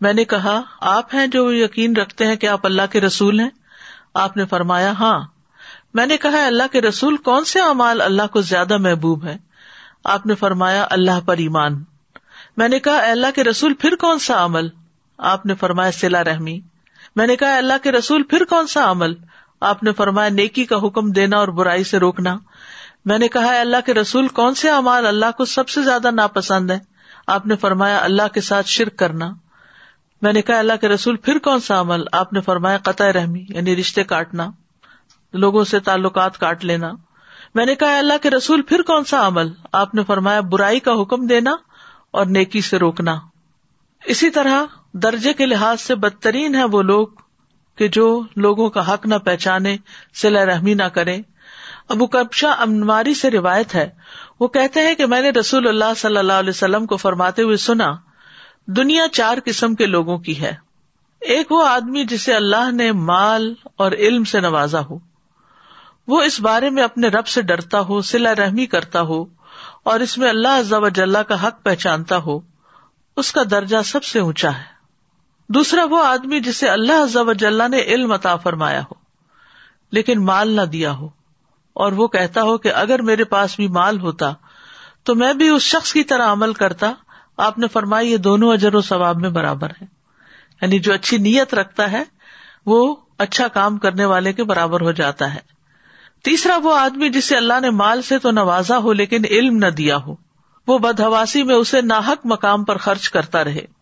میں 0.00 0.12
نے 0.12 0.24
کہا، 0.24 0.60
آپ 0.80 1.14
ہیں 1.14 1.26
جو 1.26 1.52
یقین 1.52 1.96
رکھتے 1.96 2.26
ہیں 2.26 2.36
کہ 2.36 2.46
آپ 2.46 2.66
اللہ 2.66 2.82
کے 2.90 3.00
رسول 3.00 3.40
ہیں؟ 3.40 3.50
آپ 4.14 4.36
نے 4.36 4.44
فرمایا 4.44 4.92
ہاں۔ 4.92 5.20
میں 5.94 6.06
نے 6.06 6.16
کہا، 6.16 6.46
اللہ 6.46 6.72
کے 6.72 6.80
رسول 6.80 7.16
کون 7.16 7.44
سے 7.44 7.60
امال 7.60 8.00
اللہ 8.00 8.26
کو 8.32 8.40
زیادہ 8.40 8.76
محبوب 8.76 9.24
ہے 9.24 9.36
آپ 10.04 10.26
نے 10.26 10.34
فرمایا، 10.34 10.86
اللہ 10.90 11.20
پر 11.26 11.36
ایمان۔ 11.36 11.84
میں 12.56 12.68
نے 12.68 12.78
کہا 12.78 13.10
اللہ 13.10 13.26
کے 13.34 13.44
رسول، 13.44 13.74
پھر 13.74 13.96
کون 13.96 14.18
سا 14.18 14.44
عمل؟ 14.44 14.68
آپ 15.18 15.46
نے 15.46 15.54
فرمایا 15.54 15.92
سلا 15.92 16.24
رحمی۔ 16.24 16.60
میں 17.16 17.26
نے 17.26 17.36
کہا، 17.36 17.56
اللہ 17.56 17.72
کے 17.82 17.92
رسول، 17.92 18.22
پھر 18.22 18.44
کون 18.44 18.66
سا 18.66 18.90
عمل؟ 18.90 19.12
آپ 19.60 19.82
نے 19.82 19.92
فرمایا، 19.92 20.28
نیکی 20.28 20.64
کا 20.64 20.76
حکم 20.76 21.10
دینا 21.10 21.36
اور 21.36 21.48
برائی 21.48 21.84
سے 21.84 21.98
روکنا۔ 21.98 22.36
میں 23.04 23.18
نے 23.18 23.28
کہا 23.28 23.60
اللہ 23.60 23.76
کے 23.86 23.94
رسول، 23.94 24.28
کون 24.28 24.54
سے 24.54 24.70
امال 24.70 25.06
اللہ 25.06 25.30
کو 25.36 25.44
سب 25.44 25.68
سے 25.68 25.82
زیادہ 25.82 26.10
ناپسند 26.10 26.70
ہے 26.70 26.78
آپ 27.26 27.46
نے 27.46 27.56
فرمایا، 27.56 27.98
اللہ 27.98 28.22
کے 28.34 28.40
ساتھ 28.40 28.66
شرک 28.66 28.96
کرنا۔ 28.96 29.30
میں 30.22 30.32
نے 30.32 30.42
کہا 30.42 30.58
اللہ 30.58 30.72
کے 30.80 30.88
رسول، 30.88 31.16
پھر 31.16 31.38
کون 31.38 31.60
سا 31.60 31.80
عمل؟ 31.80 32.02
آپ 32.12 32.32
نے 32.32 32.40
فرمایا، 32.40 32.78
قطع 32.78 33.12
رحمی 33.12 33.44
یعنی 33.48 33.76
رشتے 33.76 34.04
کاٹنا، 34.04 34.50
لوگوں 35.32 35.64
سے 35.64 35.80
تعلقات 35.80 36.38
کاٹ 36.38 36.64
لینا۔ 36.64 36.92
میں 37.54 37.66
نے 37.66 37.74
کہا 37.74 37.98
اللہ 37.98 38.12
کے 38.22 38.30
رسول، 38.30 38.62
پھر 38.62 38.82
کون 38.82 39.04
سا 39.04 39.26
عمل؟ 39.26 39.48
آپ 39.72 39.94
نے 39.94 40.04
فرمایا، 40.04 40.40
برائی 40.40 40.80
کا 40.80 40.92
حکم 41.02 41.26
دینا 41.26 41.56
اور 42.10 42.26
نیکی 42.26 42.60
سے 42.60 42.76
روکنا۔ 42.76 43.16
اسی 44.04 44.30
طرح 44.30 44.64
درجے 45.02 45.32
کے 45.32 45.46
لحاظ 45.46 45.80
سے 45.80 45.94
بدترین 45.94 46.54
ہے 46.54 46.64
وہ 46.64 46.82
لوگ 46.82 47.06
کہ 47.76 47.88
جو 47.88 48.22
لوگوں 48.36 48.70
کا 48.70 48.94
حق 48.94 49.06
نہ 49.06 49.14
پہچانے 49.14 49.76
سلا 50.14 50.46
رحمی 50.46 50.74
نہ 50.74 50.82
کرے 50.82 51.18
ابو 51.88 52.06
کبشا 52.06 52.50
امنواری 52.50 53.14
سے 53.14 53.30
روایت 53.30 53.74
ہے۔ 53.74 53.90
وہ 54.40 54.48
کہتے 54.48 54.80
ہیں 54.80 54.94
کہ 54.94 55.06
میں 55.06 55.22
نے 55.22 55.30
رسول 55.30 55.68
اللہ 55.68 55.94
صلی 55.96 56.16
اللہ 56.16 56.32
علیہ 56.32 56.50
وسلم 56.50 56.86
کو 56.86 56.96
فرماتے 56.96 57.42
ہوئے 57.42 57.56
سنا، 57.56 57.92
دنیا 58.66 59.06
چار 59.12 59.38
قسم 59.44 59.74
کے 59.74 59.86
لوگوں 59.86 60.18
کی 60.18 60.40
ہے۔ 60.40 60.52
ایک 61.20 61.52
وہ 61.52 61.68
آدمی 61.68 62.04
جسے 62.04 62.34
اللہ 62.34 62.70
نے 62.72 62.92
مال 62.92 63.54
اور 63.76 63.92
علم 63.92 64.24
سے 64.24 64.40
نوازا 64.40 64.80
ہو۔ 64.80 64.98
وہ 66.08 66.22
اس 66.22 66.40
بارے 66.40 66.70
میں 66.70 66.82
اپنے 66.82 67.08
رب 67.08 67.26
سے 67.26 67.42
ڈرتا 67.42 67.80
ہو 67.80 68.02
سلا 68.02 68.34
رحمی 68.34 68.66
کرتا 68.66 69.00
ہو 69.00 69.24
اور 69.82 70.00
اس 70.00 70.18
میں 70.18 70.28
اللہ 70.28 70.88
جل 70.94 71.16
کا 71.28 71.46
حق 71.46 71.62
پہچانتا 71.62 72.16
ہو۔ 72.16 72.40
اس 73.16 73.32
کا 73.32 73.42
درجہ 73.50 73.76
سب 73.84 74.04
سے 74.04 74.18
اونچا 74.20 74.50
ہے۔ 74.50 74.75
دوسرا 75.48 75.84
وہ 75.84 76.04
آدمی 76.04 76.40
جسے 76.40 76.68
اللہ 76.68 77.32
جل 77.38 77.70
نے 77.70 77.80
علم 77.80 78.12
عطا 78.12 78.36
فرمایا 78.36 78.80
ہو، 78.80 78.94
لیکن 79.92 80.24
مال 80.24 80.50
نہ 80.50 80.62
دیا 80.62 80.92
ہو، 80.92 81.08
اور 81.72 81.92
وہ 81.92 82.08
کہتا 82.08 82.42
ہو 82.42 82.58
کہ 82.58 82.72
اگر 82.72 83.02
میرے 83.02 83.24
پاس 83.24 83.56
بھی 83.56 83.68
مال 83.68 84.00
ہوتا 84.00 84.32
تو 85.02 85.14
میں 85.14 85.32
بھی 85.32 85.48
اس 85.48 85.62
شخص 85.62 85.92
کی 85.92 86.04
طرح 86.04 86.32
عمل 86.32 86.52
کرتا۔ 86.52 86.92
آپ 87.36 87.58
نے 87.58 87.68
فرمایا 87.68 88.08
یہ 88.08 88.16
دونوں 88.16 88.52
اجر 88.52 88.74
و 88.74 88.80
ثواب 88.80 89.20
میں 89.20 89.30
برابر 89.30 89.70
ہے۔ 89.70 89.86
یعنی 90.62 90.78
جو 90.78 90.94
اچھی 90.94 91.18
نیت 91.18 91.54
رکھتا 91.54 91.92
ہے، 91.92 92.02
وہ 92.66 92.96
اچھا 93.18 93.48
کام 93.48 93.78
کرنے 93.78 94.04
والے 94.04 94.32
کے 94.32 94.44
برابر 94.44 94.80
ہو 94.80 94.92
جاتا 94.92 95.34
ہے۔ 95.34 95.40
تیسرا 96.24 96.56
وہ 96.56 96.78
آدمی 96.78 97.08
جسے 97.08 97.36
اللہ 97.36 97.60
نے 97.60 97.70
مال 97.70 98.02
سے 98.02 98.18
تو 98.18 98.30
نوازا 98.30 98.78
ہو 98.78 98.92
لیکن 98.92 99.22
علم 99.30 99.56
نہ 99.56 99.66
دیا 99.66 99.96
ہو، 99.96 100.14
وہ 100.66 100.78
بدہواسی 100.78 101.42
میں 101.42 101.54
اسے 101.54 101.80
ناحک 101.80 102.18
مقام 102.24 102.64
پر 102.64 102.76
خرچ 102.76 103.10
کرتا 103.10 103.44
رہے۔ 103.44 103.75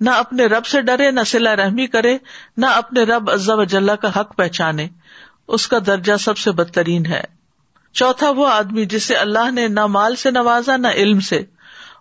نہ 0.00 0.10
اپنے 0.10 0.46
رب 0.46 0.66
سے 0.66 0.80
ڈرے، 0.80 1.10
نہ 1.10 1.20
سلا 1.26 1.56
رحمی 1.56 1.86
کرے، 1.86 2.18
نہ 2.56 2.66
اپنے 2.66 3.02
رب 3.02 3.30
عزا 3.30 3.54
وجاللہ 3.54 3.92
کا 3.92 4.20
حق 4.20 4.36
پہچانے۔ 4.36 4.88
اس 5.48 5.68
کا 5.68 5.78
درجہ 5.86 6.12
سب 6.20 6.38
سے 6.38 6.52
بدترین 6.52 7.06
ہے۔ 7.06 7.22
چوتھا 7.92 8.30
وہ 8.30 8.48
آدمی 8.48 8.84
جسے 8.84 9.14
اللہ 9.14 9.50
نے 9.50 9.68
نہ 9.68 9.86
مال 9.86 10.16
سے 10.16 10.30
نوازا، 10.30 10.76
نہ 10.76 10.88
علم 10.88 11.20
سے۔ 11.20 11.42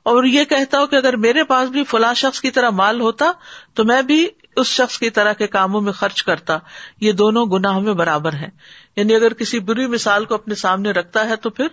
اور 0.03 0.23
یہ 0.23 0.43
کہتا 0.43 0.79
ہو 0.79 0.87
کہ 0.87 0.95
اگر 0.95 1.15
میرے 1.15 1.43
پاس 1.43 1.69
بھی 1.69 1.83
فلاں 1.83 2.13
شخص 2.13 2.41
کی 2.41 2.51
طرح 2.51 2.69
مال 2.69 3.01
ہوتا، 3.01 3.31
تو 3.73 3.83
میں 3.83 4.01
بھی 4.01 4.27
اس 4.55 4.67
شخص 4.67 4.97
کی 4.97 5.09
طرح 5.09 5.33
کے 5.33 5.47
کاموں 5.47 5.81
میں 5.81 5.93
خرچ 5.93 6.23
کرتا۔ 6.23 6.57
یہ 7.01 7.11
دونوں 7.11 7.45
گناہ 7.45 7.79
میں 7.79 7.93
برابر 7.93 8.33
ہے 8.33 8.47
یعنی 8.95 9.15
اگر 9.15 9.33
کسی 9.33 9.59
بری 9.59 9.87
مثال 9.87 10.25
کو 10.25 10.33
اپنے 10.35 10.55
سامنے 10.55 10.91
رکھتا 10.91 11.29
ہے 11.29 11.35
تو 11.35 11.49
پھر 11.49 11.67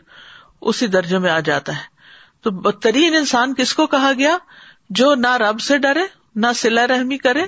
اسی 0.60 0.86
درجے 0.86 1.18
میں 1.18 1.30
آ 1.30 1.40
جاتا 1.40 1.76
ہے۔ 1.76 1.92
تو 2.42 2.50
بدترین 2.50 3.16
انسان 3.16 3.54
کس 3.54 3.74
کو 3.74 3.86
کہا 3.86 4.12
گیا؟ 4.18 4.38
جو 4.94 5.14
نہ 5.14 5.36
رب 5.36 5.60
سے 5.60 5.78
ڈرے، 5.78 6.02
نہ 6.34 6.46
سلا 6.56 6.86
رحمی 6.86 7.18
کرے، 7.18 7.42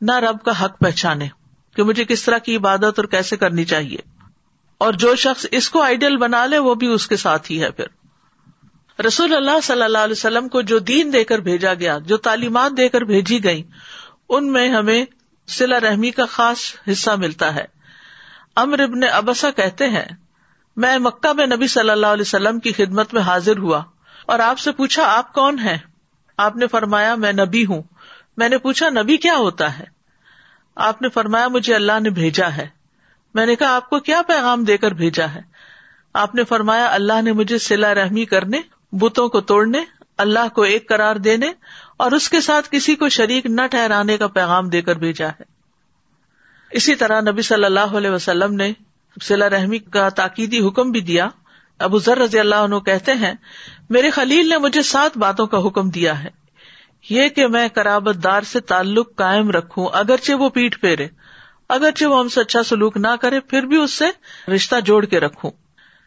نہ 0.00 0.12
رب 0.12 0.42
کا 0.44 0.64
حق 0.64 0.78
پہچانے 0.78 1.28
کہ 1.76 1.82
مجھے 1.82 2.04
کس 2.04 2.24
طرح 2.24 2.38
کی 2.38 2.56
عبادت 2.56 2.98
اور 2.98 3.04
کیسے 3.04 3.36
کرنی 3.36 3.64
چاہیے۔ 3.64 3.98
اور 4.78 4.92
جو 4.92 5.16
شخص 5.16 5.46
اس 5.50 5.70
کو 5.70 5.82
آئیڈیل 5.82 6.16
بنا 6.16 6.46
لے، 6.46 6.58
وہ 6.58 6.74
بھی 6.74 6.86
اس 6.86 7.06
کے 7.06 7.16
ساتھ 7.16 7.52
ہی 7.52 7.62
ہے 7.62 7.70
پھر۔ 7.70 7.86
رسول 9.02 9.36
اللہ 9.36 9.60
صلی 9.62 9.82
اللہ 9.82 9.98
علیہ 9.98 10.12
وسلم 10.12 10.48
کو 10.48 10.60
جو 10.60 10.78
دین 10.78 11.12
دے 11.12 11.24
کر 11.24 11.38
بھیجا 11.38 11.74
گیا، 11.74 11.98
جو 11.98 12.16
تعلیمات 12.16 12.76
دے 12.76 12.88
کر 12.88 13.00
بھیجی 13.00 13.44
گئی 13.44 13.62
ان 14.28 14.52
میں 14.52 14.68
ہمیں 14.68 15.04
سلا 15.46 15.80
رحمی 15.80 16.10
کا 16.10 16.26
خاص 16.26 16.58
حصہ 16.92 17.10
ملتا 17.10 17.54
ہے۔ 17.54 17.64
امر 18.56 18.80
ابن 18.80 19.00
ابسا 19.12 19.50
کہتے 19.50 19.88
ہیں، 19.88 20.06
میں 20.76 20.98
مکہ 20.98 21.32
میں 21.32 21.46
نبی 21.46 21.66
صلی 21.66 21.90
اللہ 21.90 22.06
علیہ 22.06 22.24
وسلم 22.26 22.60
کی 22.60 22.72
خدمت 22.72 23.14
میں 23.14 23.22
حاضر 23.22 23.58
ہوا 23.58 23.82
اور 24.26 24.38
آپ 24.38 24.58
سے 24.58 24.72
پوچھا، 24.72 25.04
آپ 25.06 25.32
کون 25.32 25.58
ہیں؟ 25.58 25.78
آپ 26.36 26.56
نے 26.56 26.66
فرمایا 26.66 27.14
میں 27.14 27.32
نبی 27.32 27.66
ہوں۔ 27.66 27.82
میں 28.36 28.48
نے 28.48 28.58
پوچھا 28.58 28.88
نبی 28.88 29.16
کیا 29.16 29.34
ہوتا 29.36 29.78
ہے؟ 29.78 29.84
آپ 30.76 31.02
نے 31.02 31.08
فرمایا 31.08 31.48
مجھے 31.48 31.74
اللہ 31.74 32.00
نے 32.00 32.10
بھیجا 32.10 32.56
ہے۔ 32.56 32.68
میں 33.34 33.46
نے 33.46 33.56
کہا 33.56 33.76
آپ 33.76 33.90
کو 33.90 34.00
کیا 34.00 34.22
پیغام 34.26 34.64
دے 34.64 34.76
کر 34.76 34.90
بھیجا 34.90 35.34
ہے؟ 35.34 35.40
آپ 36.14 36.34
نے 36.34 36.44
فرمایا 36.44 36.86
اللہ 36.92 37.22
نے 37.22 37.32
مجھے 37.32 37.58
سلا 37.58 37.94
رحمی 37.94 38.24
کرنے، 38.24 38.60
بتوں 38.92 39.28
کو 39.28 39.40
توڑنے، 39.40 39.84
اللہ 40.18 40.48
کو 40.54 40.62
ایک 40.62 40.88
قرار 40.88 41.16
دینے 41.16 41.52
اور 41.96 42.12
اس 42.12 42.28
کے 42.28 42.40
ساتھ 42.40 42.68
کسی 42.70 42.96
کو 42.96 43.08
شریک 43.08 43.46
نہ 43.46 43.66
ٹھہرانے 43.70 44.16
کا 44.16 44.26
پیغام 44.26 44.68
دے 44.68 44.82
کر 44.82 44.96
بھیجا 44.96 45.28
ہے۔ 45.28 45.42
اسی 46.70 46.94
طرح 46.94 47.20
نبی 47.20 47.42
صلی 47.42 47.64
اللہ 47.64 47.80
علیہ 47.80 48.10
وسلم 48.10 48.54
نے 48.54 48.72
سلا 49.22 49.50
رحمی 49.50 49.78
کا 49.78 50.08
تاکیدی 50.08 50.68
حکم 50.68 50.90
بھی 50.90 51.00
دیا۔ 51.00 51.28
ابو 51.78 51.98
ذر 51.98 52.18
رضی 52.18 52.38
اللہ 52.38 52.54
عنہ 52.54 52.76
کہتے 52.76 53.12
ہیں 53.12 53.34
میرے 53.90 54.10
خلیل 54.10 54.48
نے 54.48 54.58
مجھے 54.58 54.82
سات 54.82 55.16
باتوں 55.16 55.46
کا 55.46 55.66
حکم 55.66 55.90
دیا 55.90 56.24
ہے۔ 56.24 56.28
یہ 57.10 57.28
کہ 57.28 57.46
میں 57.46 57.68
کرابت 57.68 58.24
دار 58.24 58.42
سے 58.42 58.60
تعلق 58.60 59.16
قائم 59.16 59.50
رکھوں، 59.50 59.88
اگرچہ 59.92 60.32
وہ 60.32 60.48
پیٹ 60.48 60.80
پھیرے 60.80 61.08
اگرچہ 61.68 62.04
وہ 62.04 62.18
ہم 62.18 62.28
سے 62.28 62.40
اچھا 62.40 62.62
سلوک 62.62 62.96
نہ 62.96 63.16
کرے، 63.20 63.40
پھر 63.40 63.62
بھی 63.62 63.76
اس 63.76 63.92
سے 63.92 64.04
رشتہ 64.50 64.80
جوڑ 64.80 65.04
کے 65.04 65.20
رکھوں۔ 65.20 65.50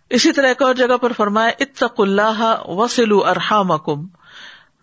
اسی 0.10 0.32
طرح 0.32 0.48
ایک 0.48 0.62
اور 0.62 0.76
جگہ 0.76 0.98
پر 0.98 1.12
فرمائے 1.12 1.54
اتق 1.60 2.00
اللہ 2.00 2.56
وسلو 2.66 3.26
ارحام 3.26 3.68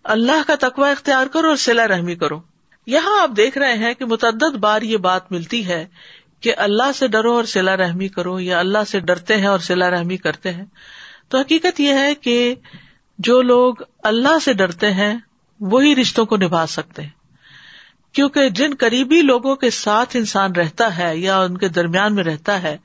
اللہ 0.03 0.47
کا 0.47 0.55
تقوی 0.59 0.91
اختیار 0.91 1.27
کرو 1.27 1.47
اور 1.47 1.55
سلا 1.55 1.87
رحمی 1.87 2.15
کرو۔ 2.15 2.39
یہاں 2.85 3.21
آپ 3.21 3.29
دیکھ 3.37 3.57
رہے 3.57 3.73
ہیں 3.73 3.93
کہ 3.93 4.05
متعدد 4.05 4.55
بار 4.55 4.81
یہ 4.81 4.97
بات 4.97 5.31
ملتی 5.31 5.67
ہے 5.67 5.85
کہ 6.41 6.53
اللہ 6.57 6.91
سے 6.95 7.07
ڈرو 7.07 7.35
اور 7.35 7.43
سلا 7.43 7.77
رحمی 7.77 8.07
کرو 8.07 8.39
یا 8.39 8.59
اللہ 8.59 8.77
سے 8.87 8.99
ڈرتے 8.99 9.37
ہیں 9.37 9.47
اور 9.47 9.59
سلا 9.59 9.89
رحمی 9.89 10.17
کرتے 10.17 10.51
ہیں۔ 10.51 10.65
تو 11.29 11.37
حقیقت 11.37 11.79
یہ 11.79 11.93
ہے 11.93 12.15
کہ 12.15 12.55
جو 13.17 13.41
لوگ 13.41 13.75
اللہ 14.03 14.39
سے 14.39 14.53
ڈرتے 14.53 14.93
ہیں، 14.93 15.15
وہی 15.59 15.95
رشتوں 15.95 16.25
کو 16.25 16.37
نبھا 16.37 16.67
سکتے 16.67 17.01
ہیں۔ 17.01 17.09
کیونکہ 18.13 18.49
جن 18.49 18.71
قریبی 18.79 19.21
لوگوں 19.21 19.55
کے 19.55 19.69
ساتھ 19.69 20.15
انسان 20.15 20.51
رہتا 20.51 20.97
ہے 20.97 21.17
یا 21.17 21.39
ان 21.39 21.57
کے 21.57 21.69
درمیان 21.69 22.15
میں 22.15 22.23
رہتا 22.23 22.63
ہے، 22.63 22.77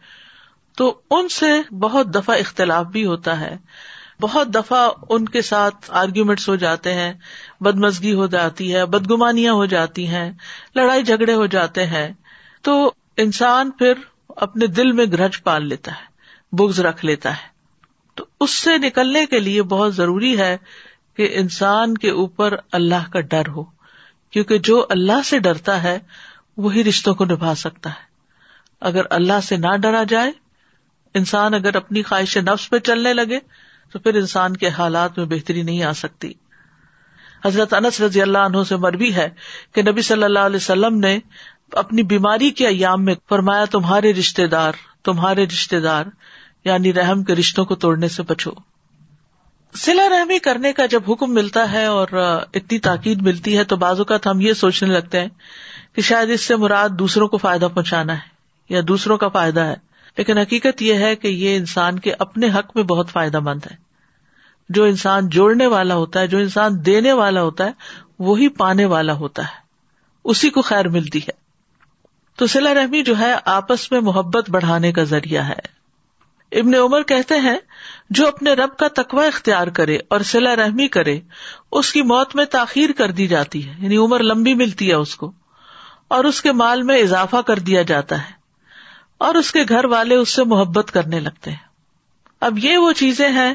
تو 0.77 1.01
ان 1.11 1.29
سے 1.29 1.75
بہت 1.75 2.15
دفعہ 2.15 2.39
اختلاف 2.39 2.87
بھی 2.87 3.05
ہوتا 3.05 3.41
ہے۔ 3.41 3.57
بہت 4.21 4.55
دفعہ 4.55 4.91
ان 5.09 5.29
کے 5.29 5.43
ساتھ 5.43 5.75
آرگیومنٹس 5.89 6.49
ہو 6.49 6.57
جاتے 6.57 6.95
ہیں، 6.95 7.13
بدمزگی 7.61 8.15
ہو 8.15 8.27
جاتی 8.27 8.75
ہے، 8.75 8.87
بدگمانیاں 8.87 9.53
ہو 9.53 9.67
جاتی 9.67 10.09
ہیں، 10.09 10.33
لڑائی 10.77 11.03
جھگڑے 11.03 11.35
ہو 11.35 11.47
جاتے 11.47 11.87
ہیں۔ 11.87 12.13
تو 12.63 12.93
انسان 13.17 13.71
پھر 13.71 13.93
اپنے 14.29 14.67
دل 14.67 14.93
میں 14.93 15.07
گرج 15.07 15.43
پال 15.43 15.69
لیتا 15.69 15.93
ہے 15.93 16.05
بگز 16.53 16.81
رکھ 16.81 17.05
لیتا 17.05 17.33
ہے۔ 17.33 17.52
تو 18.15 18.27
اس 18.41 18.51
سے 18.51 18.79
نکلنے 18.79 19.27
کے 19.27 19.41
لیے 19.41 19.63
بہت 19.63 19.95
ضروری 19.95 20.39
ہے 20.39 20.57
کہ 21.17 21.29
انسان 21.33 21.99
کے 21.99 22.11
اوپر 22.11 22.57
اللہ 22.73 23.11
کا 23.13 23.21
ڈر 23.21 23.49
ہو، 23.49 23.65
کیونکہ 24.31 24.59
جو 24.59 24.87
اللہ 24.91 25.23
سے 25.25 25.39
ڈرتا 25.39 25.83
ہے، 25.83 25.99
وہی 26.57 26.85
رشتوں 26.85 27.15
کو 27.15 27.25
نبھا 27.25 27.55
سکتا 27.55 27.91
ہے۔ 27.91 28.13
اگر 28.81 29.03
اللہ 29.11 29.41
سے 29.43 29.57
نہ 29.57 29.77
ڈرا 29.77 30.03
جائے، 30.03 30.33
انسان 31.15 31.55
اگر 31.55 31.77
اپنی 31.77 32.03
خواہش 32.03 32.37
نفس 32.37 32.71
پہ 32.71 32.79
چلنے 32.79 33.15
لگے، 33.15 33.39
تو 33.93 33.99
پھر 33.99 34.15
انسان 34.15 34.57
کے 34.57 34.69
حالات 34.69 35.19
میں 35.19 35.27
بہتری 35.27 35.63
نہیں 35.63 35.83
آ 35.83 35.93
سکتی۔ 35.93 36.33
حضرت 37.45 37.75
انس 37.75 38.01
رضی 38.01 38.23
اللہ 38.23 38.39
عنہ 38.39 38.63
سے 38.69 38.77
مربی 38.77 39.15
ہے 39.15 39.29
کہ 39.73 39.83
نبی 39.83 40.03
صلی 40.03 40.23
اللہ 40.23 40.39
علیہ 40.39 40.57
وسلم 40.57 40.99
نے 40.99 41.19
اپنی 41.73 42.03
بیماری 42.03 42.51
کے 42.51 42.67
ایام 42.67 43.05
میں 43.05 43.15
فرمایا، 43.29 43.65
تمہارے 43.65 44.13
رشتے 44.13 44.47
دار، 44.47 44.73
تمہارے 45.03 45.45
رشتے 45.45 45.81
دار 45.81 46.05
یعنی 46.65 46.93
رحم 46.93 47.23
کے 47.23 47.35
رشتوں 47.35 47.65
کو 47.65 47.75
توڑنے 47.75 48.09
سے 48.09 48.23
بچو۔ 48.23 48.51
سلا 49.75 50.09
رحمی 50.09 50.39
کرنے 50.39 50.73
کا 50.73 50.87
جب 50.87 51.03
حکم 51.09 51.35
ملتا 51.35 51.73
ہے 51.73 51.85
اور 51.85 52.09
اتنی 52.55 52.79
تاکید 52.79 53.23
ملتی 53.23 53.59
ہے 53.59 53.65
تو 53.65 53.77
بعض 53.77 53.99
اوقات 53.99 54.27
ہم 54.27 54.41
یہ 54.41 54.53
سوچنے 54.53 54.95
لگتے 54.95 55.21
ہیں 55.21 55.29
کہ 55.93 56.03
شاید 56.03 56.31
اس 56.31 56.41
سے 56.41 56.57
مراد 56.57 56.89
دوسروں 56.89 57.29
کو 57.29 57.37
فائدہ 57.37 57.69
پہنچانا 57.75 58.15
ہے 58.15 58.33
یا 58.69 58.81
دوسروں 58.89 59.17
کا 59.17 59.29
فائدہ 59.29 59.61
ہے۔ 59.61 59.75
لیکن 60.17 60.39
حقیقت 60.39 60.83
یہ 60.83 60.95
ہے 60.95 61.17
کہ 61.17 61.29
یہ 61.29 61.57
انسان 61.57 61.99
کے 61.99 62.15
اپنے 62.19 62.49
حق 62.49 62.71
میں 62.75 62.83
بہت 62.83 63.11
فائدہ 63.11 63.41
مند 63.41 63.61
ہے۔ 63.71 63.77
جو 64.69 64.85
انسان 64.85 65.29
جوڑنے 65.29 65.67
والا 65.67 65.95
ہوتا 65.95 66.21
ہے، 66.21 66.27
جو 66.27 66.39
انسان 66.39 66.87
دینے 66.87 67.13
والا 67.13 67.43
ہوتا 67.43 67.65
ہے، 67.65 67.73
وہی 68.19 68.49
پانے 68.49 68.85
والا 68.85 69.13
ہوتا 69.13 69.43
ہے۔ 69.43 69.57
اسی 70.25 70.51
کو 70.51 70.63
خیر 70.63 70.89
ملتی 70.89 71.19
ہے۔ 71.19 71.33
تو 72.37 72.47
سلا 72.47 72.75
رحمی 72.75 73.03
جو 73.03 73.19
ہے، 73.19 73.35
آپس 73.45 73.93
میں 73.93 74.01
محبت 74.01 74.51
بڑھانے 74.51 74.93
کا 74.93 75.05
ذریعہ 75.05 75.49
ہے۔ 75.49 75.82
ابن 76.53 76.75
عمر 76.75 77.03
کہتے 77.05 77.39
ہیں، 77.41 77.57
جو 78.11 78.27
اپنے 78.29 78.53
رب 78.55 78.77
کا 78.77 78.89
تقوی 78.95 79.27
اختیار 79.27 79.67
کرے 79.69 79.97
اور 80.09 80.21
سلا 80.27 80.55
رحمی 80.57 80.89
کرے، 80.89 81.19
اس 81.73 81.93
کی 81.93 82.03
موت 82.05 82.35
میں 82.37 82.45
تاخیر 82.51 82.93
کر 82.93 83.11
دی 83.13 83.27
جاتی 83.27 83.67
ہے 83.69 83.75
یعنی 83.79 83.97
عمر 83.97 84.23
لمبی 84.23 84.55
ملتی 84.55 84.89
ہے 84.89 84.95
اس 84.97 85.15
کو، 85.17 85.31
اور 86.09 86.25
اس 86.25 86.41
کے 86.43 86.53
مال 86.55 86.83
میں 86.83 86.99
اضافہ 87.01 87.41
کر 87.47 87.59
دیا 87.61 87.83
جاتا 87.85 88.19
ہے، 88.19 88.33
اور 89.19 89.35
اس 89.35 89.53
کے 89.53 89.63
گھر 89.69 89.85
والے 89.87 90.15
اس 90.17 90.35
سے 90.35 90.45
محبت 90.47 90.91
کرنے 90.91 91.21
لگتے 91.21 91.51
ہیں۔ 91.51 91.71
اب 92.43 92.59
یہ 92.59 92.77
وہ 92.79 92.93
چیزیں 92.95 93.29
ہیں 93.31 93.53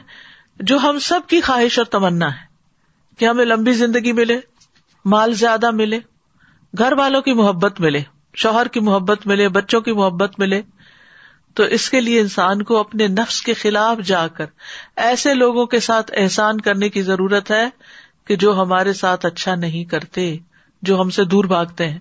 جو 0.61 0.77
ہم 0.79 0.99
سب 1.01 1.27
کی 1.27 1.41
خواہش 1.41 1.77
اور 1.77 1.85
تمنا 1.87 2.31
ہے، 2.31 2.45
کہ 3.19 3.25
ہمیں 3.25 3.45
لمبی 3.45 3.71
زندگی 3.75 4.11
ملے، 4.13 4.39
مال 5.05 5.33
زیادہ 5.35 5.71
ملے، 5.73 5.99
گھر 6.73 6.93
والوں 6.93 7.21
کی 7.21 7.33
محبت 7.33 7.79
ملے، 7.81 8.01
شوہر 8.35 8.67
کی 8.67 8.79
محبت 8.81 9.27
ملے، 9.27 9.47
بچوں 9.49 9.81
کی 9.81 9.91
محبت 9.93 10.39
ملے 10.39 10.61
تو 11.57 11.63
اس 11.63 11.89
کے 11.89 12.01
لیے 12.01 12.19
انسان 12.21 12.61
کو 12.63 12.77
اپنے 12.77 13.07
نفس 13.07 13.41
کے 13.41 13.53
خلاف 13.53 13.97
جا 13.97 14.27
کر 14.27 14.45
ایسے 14.95 15.33
لوگوں 15.33 15.65
کے 15.65 15.79
ساتھ 15.79 16.11
احسان 16.17 16.61
کرنے 16.61 16.89
کی 16.89 17.01
ضرورت 17.01 17.51
ہے 17.51 17.69
کہ 18.27 18.35
جو 18.35 18.61
ہمارے 18.61 18.93
ساتھ 18.93 19.25
اچھا 19.25 19.55
نہیں 19.55 19.83
کرتے، 19.83 20.37
جو 20.81 21.01
ہم 21.01 21.09
سے 21.09 21.23
دور 21.23 21.43
بھاگتے 21.43 21.89
ہیں، 21.89 21.99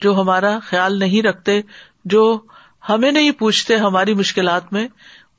جو 0.00 0.20
ہمارا 0.20 0.58
خیال 0.62 0.98
نہیں 0.98 1.22
رکھتے، 1.22 1.60
جو 2.04 2.38
ہمیں 2.88 3.12
نہیں 3.12 3.30
پوچھتے 3.30 3.76
ہماری 3.76 4.14
مشکلات 4.14 4.72
میں، 4.72 4.88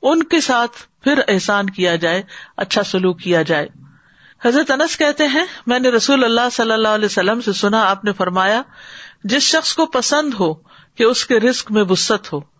ان 0.02 0.22
کے 0.22 0.40
ساتھ 0.40 0.82
پھر 1.04 1.20
احسان 1.28 1.70
کیا 1.70 1.96
جائے 1.96 2.22
اچھا 2.56 2.82
سلوک 2.82 3.20
کیا 3.20 3.42
جائے۔ 3.42 3.68
حضرت 4.44 4.70
انس 4.70 4.96
کہتے 4.96 5.26
ہیں، 5.26 5.44
میں 5.66 5.78
نے 5.78 5.88
رسول 5.88 6.24
اللہ 6.24 6.48
صلی 6.52 6.72
اللہ 6.72 6.88
علیہ 6.88 7.06
وسلم 7.06 7.40
سے 7.40 7.52
سنا، 7.52 7.90
آپ 7.90 8.04
نے 8.04 8.12
فرمایا، 8.12 8.62
جس 9.24 9.42
شخص 9.42 9.74
کو 9.74 9.86
پسند 9.86 10.34
ہو 10.34 10.54
کہ 10.94 11.02
اس 11.02 11.26
کے 11.26 11.40
رسک 11.40 11.72
میں 11.72 11.84
وسط 11.88 12.32
ہو 12.32 12.51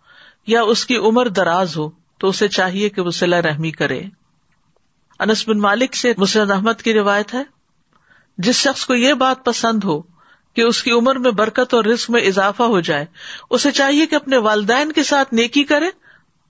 یا 0.47 0.61
اس 0.61 0.85
کی 0.85 0.97
عمر 0.97 1.27
دراز 1.27 1.77
ہو 1.77 1.89
تو 1.89 2.27
اسے 2.27 2.47
چاہیے 2.47 2.89
کہ 2.89 3.01
وہ 3.01 3.11
صلاح 3.11 3.41
رحمی 3.41 3.71
کرے۔ 3.71 4.01
انس 5.19 5.47
بن 5.47 5.59
مالک 5.59 5.95
سے 5.95 6.13
مسرد 6.17 6.51
احمد 6.51 6.81
کی 6.83 6.93
روایت 6.93 7.33
ہے، 7.33 7.43
جس 8.37 8.55
شخص 8.55 8.85
کو 8.85 8.93
یہ 8.93 9.13
بات 9.13 9.45
پسند 9.45 9.83
ہو 9.83 10.01
کہ 10.53 10.61
اس 10.61 10.83
کی 10.83 10.91
عمر 10.91 11.15
میں 11.15 11.31
برکت 11.31 11.73
اور 11.73 11.85
رسک 11.85 12.09
میں 12.09 12.21
اضافہ 12.21 12.63
ہو 12.63 12.79
جائے، 12.79 13.05
اسے 13.49 13.71
چاہیے 13.71 14.05
کہ 14.05 14.15
اپنے 14.15 14.37
والدین 14.37 14.91
کے 14.91 15.03
ساتھ 15.03 15.33
نیکی 15.33 15.63
کرے 15.63 15.85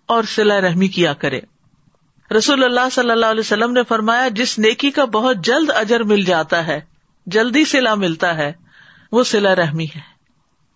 اور 0.06 0.24
سلا 0.24 0.62
رحمی 0.62 0.88
کیا 0.88 1.14
کرے۔ 1.14 1.42
رسول 2.38 2.64
اللہ 2.64 2.90
صلی 2.92 3.12
اللہ 3.12 3.26
علیہ 3.26 3.40
وسلم 3.40 3.72
نے 3.72 3.84
فرمایا، 3.84 4.28
جس 4.28 4.60
نیکی 4.60 4.92
کا 4.92 5.06
بہت 5.06 5.38
جلد 5.38 5.70
اجر 5.70 6.04
مل 6.04 6.22
جاتا 6.22 6.68
ہے، 6.68 6.82
جلدی 7.26 7.66
سلا 7.66 7.96
ملتا 7.96 8.38
ہے، 8.38 8.54
وہ 9.12 9.24
سلا 9.24 9.56
رحمی 9.56 9.86
ہے۔ 9.86 10.14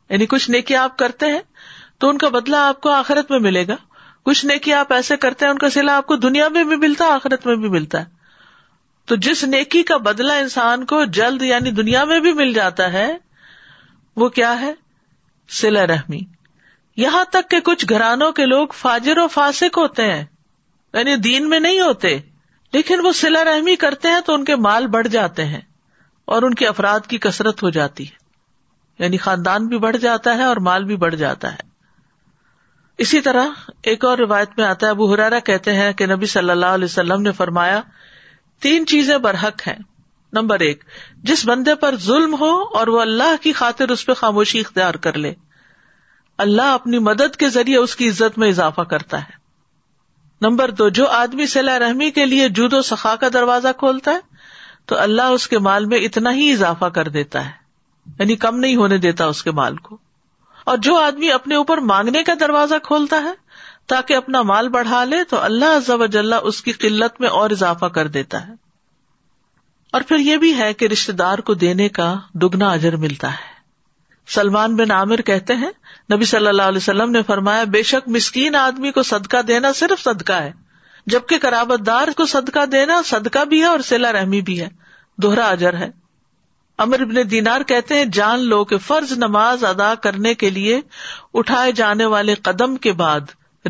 یعنی 0.10 0.26
کچھ 0.26 0.52
نیکی 0.52 0.76
آپ 0.76 0.98
کرتے 0.98 1.26
ہیں 1.26 1.40
تو 1.98 2.10
ان 2.10 2.18
کا 2.18 2.30
بدلا 2.30 2.68
آپ 2.68 2.82
کو 2.82 2.90
آخرت 2.90 3.32
میں 3.32 3.40
ملے 3.40 3.68
گا۔ 3.68 3.76
کچھ 4.24 4.46
نیکی 4.46 4.74
آپ 4.74 4.94
ایسے 4.94 5.18
کرتے 5.18 5.46
ہیں، 5.46 5.52
ان 5.52 5.58
کا 5.58 5.70
سلا 5.70 5.98
آپ 5.98 6.08
کو 6.08 6.16
دنیا 6.16 6.48
میں 6.48 6.64
بھی 6.64 6.76
ملتا 6.76 7.06
ہے 7.06 7.10
آخرت 7.10 7.46
میں 7.46 7.56
بھی 7.56 7.70
ملتا 7.70 8.00
ہے۔ 8.00 8.06
تو 9.06 9.16
جس 9.16 9.44
نیکی 9.44 9.84
کا 9.84 9.98
بدلا 9.98 10.34
انسان 10.34 10.86
کو 10.86 11.06
جلد 11.06 11.42
یعنی 11.42 11.72
دنیا 11.72 12.04
میں 12.04 12.20
بھی 12.20 12.34
مل 12.34 12.54
جاتا 12.54 12.94
ہے، 12.94 13.18
وہ 14.16 14.30
کیا 14.30 14.62
ہے؟ 14.62 14.74
سلا 15.50 15.88
رحمی۔ 15.88 16.20
یہاں 16.98 17.26
تک 17.26 17.50
کہ 17.50 17.60
کچھ 17.60 17.86
گھرانوں 17.90 18.32
کے 18.32 18.46
لوگ 18.46 18.68
فاجر 18.68 19.18
و 19.18 19.28
فاسق 19.28 19.78
ہوتے 19.78 20.12
ہیں 20.12 20.26
یعنی 20.94 21.16
دین 21.16 21.50
میں 21.50 21.60
نہیں 21.60 21.80
ہوتے، 21.80 22.20
لیکن 22.74 23.06
وہ 23.06 23.12
سلا 23.12 23.44
رحمی 23.44 23.76
کرتے 23.76 24.08
ہیں 24.08 24.20
تو 24.26 24.34
ان 24.34 24.46
کے 24.46 24.56
مال 24.56 24.88
بڑھ 24.88 25.08
جاتے 25.08 25.46
ہیں 25.46 25.62
اور 26.26 26.42
ان 26.42 26.54
کے 26.54 26.68
افراد 26.68 27.00
کی 27.08 27.18
کثرت 27.18 27.64
ہو 27.64 27.70
جاتی 27.70 28.08
ہے۔ 28.08 28.16
یعنی 29.00 29.18
خاندان 29.18 29.68
بھی 29.68 29.78
بڑھ 29.78 29.98
جاتا 29.98 30.38
ہے 30.38 30.44
اور 30.44 30.58
مال 30.58 30.84
بھی 30.84 30.96
بڑھ 30.96 31.16
جاتا 31.16 31.54
ہے۔ 31.54 31.67
اسی 32.98 33.22
طرح 33.22 33.46
ایک 33.84 34.06
اور 34.06 34.18
روایت 34.18 34.50
میں 34.58 34.66
آتا 34.66 34.86
ہے، 34.86 34.92
ابو 34.92 35.14
ہرارا 35.14 35.40
کہتے 35.40 35.74
ہیں 35.74 35.94
کہ 35.94 36.06
نبی 36.06 36.26
صلی 36.26 36.50
اللہ 36.50 36.66
علیہ 36.66 36.86
وسلم 36.86 37.22
نے 37.22 37.32
فرمایا، 37.32 37.82
تین 38.62 38.86
چیزیں 38.86 39.18
برحق 39.18 39.68
ہیں۔ 39.68 39.76
نمبر 40.34 40.60
ایک، 40.60 40.84
جس 41.24 41.46
بندے 41.46 41.76
پر 41.76 41.96
ظلم 41.98 42.36
ہو 42.40 42.64
اور 42.74 42.88
وہ 42.88 43.02
اللہ 43.02 43.36
کی 43.42 43.54
خاطر 43.54 43.90
اس 43.90 44.06
پہ 44.06 44.14
خاموشی 44.14 44.60
اختیار 44.60 44.94
کر 44.94 45.18
لے۔ 45.18 45.34
اللہ 46.38 46.62
اپنی 46.62 47.00
مدد 47.00 47.36
کے 47.36 47.50
ذریعے 47.50 47.78
اس 47.78 47.96
کی 47.96 48.10
عزت 48.10 48.38
میں 48.38 48.50
اضافہ 48.50 48.82
کرتا 48.82 49.22
ہے۔ 49.22 49.32
نمبر 50.42 50.72
دو، 50.72 50.90
جو 50.90 51.08
آدمی 51.08 51.46
صلاح 51.46 51.80
رحمی 51.80 52.12
کے 52.12 52.26
لیے 52.26 52.50
جود 52.50 52.74
و 52.74 52.82
سخا 52.82 53.16
کا 53.16 53.28
دروازہ 53.34 53.68
کھولتا 53.78 54.12
ہے، 54.12 54.20
تو 54.86 54.98
اللہ 55.00 55.22
اس 55.22 55.48
کے 55.48 55.60
مال 55.60 55.86
میں 55.86 55.98
اتنا 55.98 56.34
ہی 56.34 56.52
اضافہ 56.52 56.86
کر 56.86 57.08
دیتا 57.08 57.46
ہے۔ 57.46 57.52
یعنی 58.20 58.36
کم 58.36 58.60
نہیں 58.60 58.76
ہونے 58.76 58.98
دیتا 58.98 59.26
اس 59.26 59.44
کے 59.44 59.52
مال 59.52 59.76
کو۔ 59.76 59.98
اور 60.68 60.78
جو 60.78 60.96
آدمی 60.96 61.32
اپنے 61.32 61.56
اوپر 61.56 61.78
مانگنے 61.78 62.24
کا 62.24 62.34
دروازہ 62.40 62.76
کھولتا 62.84 63.24
ہے، 63.24 63.32
تاکہ 63.88 64.14
اپنا 64.14 64.42
مال 64.42 64.70
بڑھا 64.70 65.04
لے، 65.04 65.24
تو 65.24 65.40
اللہ 65.40 65.66
عزب 65.66 66.04
اس 66.44 66.62
کی 66.62 66.72
قلت 66.72 67.22
میں 67.22 67.30
اور 67.30 67.50
اضافہ 67.50 67.86
کر 67.86 68.08
دیتا 68.08 68.48
ہے۔ 68.48 68.54
اور 69.92 70.02
پھر 70.08 70.18
یہ 70.18 70.38
بھی 70.38 70.58
ہے 70.58 70.74
کہ 70.74 70.86
رشتے 70.86 71.12
دار 71.12 71.38
کو 71.38 71.54
دینے 71.54 71.90
کا 71.90 72.16
دگنا 72.34 72.72
اجر 72.72 72.96
ملتا 72.96 73.32
ہے۔ 73.32 73.54
سلمان 74.28 74.76
بن 74.76 74.92
عامر 74.92 75.22
کہتے 75.22 75.56
ہیں، 75.56 75.72
نبی 76.14 76.26
صلی 76.26 76.48
اللہ 76.48 76.62
علیہ 76.62 76.78
وسلم 76.78 77.12
نے 77.12 77.24
فرمایا، 77.24 77.64
بے 77.64 77.84
شک 77.84 78.10
مسکین 78.10 78.56
آدمی 78.56 78.92
کو 78.92 79.04
صدقہ 79.04 79.42
دینا 79.42 79.74
صرف 79.74 80.04
صدقہ 80.04 80.34
ہے، 80.34 80.52
جبکہ 81.06 81.38
کرابت 81.38 81.86
دار 81.86 82.08
کو 82.18 82.26
صدقہ 82.26 82.66
دینا 82.66 83.02
صدقہ 83.06 83.46
بھی 83.46 83.60
ہے 83.60 83.66
اور 83.66 83.80
سلا 83.80 84.12
رحمی 84.12 84.42
بھی 84.42 84.62
ہے۔ 84.62 84.68
دوہرا 85.18 85.46
اجر 85.46 85.74
ہے۔ 85.74 86.07
امر 86.78 87.02
ابن 87.02 87.32
دینار 87.32 87.62
کہتے 87.62 87.96
ہیں، 87.96 88.06
جان 88.06 88.40
لو 88.40 88.66
کہ 88.66 88.78
فرض 88.78 89.12
نماز 89.12 89.63
ادا 89.63 89.96
کرنے 89.96 90.34
کے 90.34 90.50
لیے 90.50 90.82
اٹھائے 91.34 91.72
جانے 91.72 92.06
والے 92.06 92.34
قدم 92.34 92.76
کے 92.76 92.92
بعد 92.92 93.20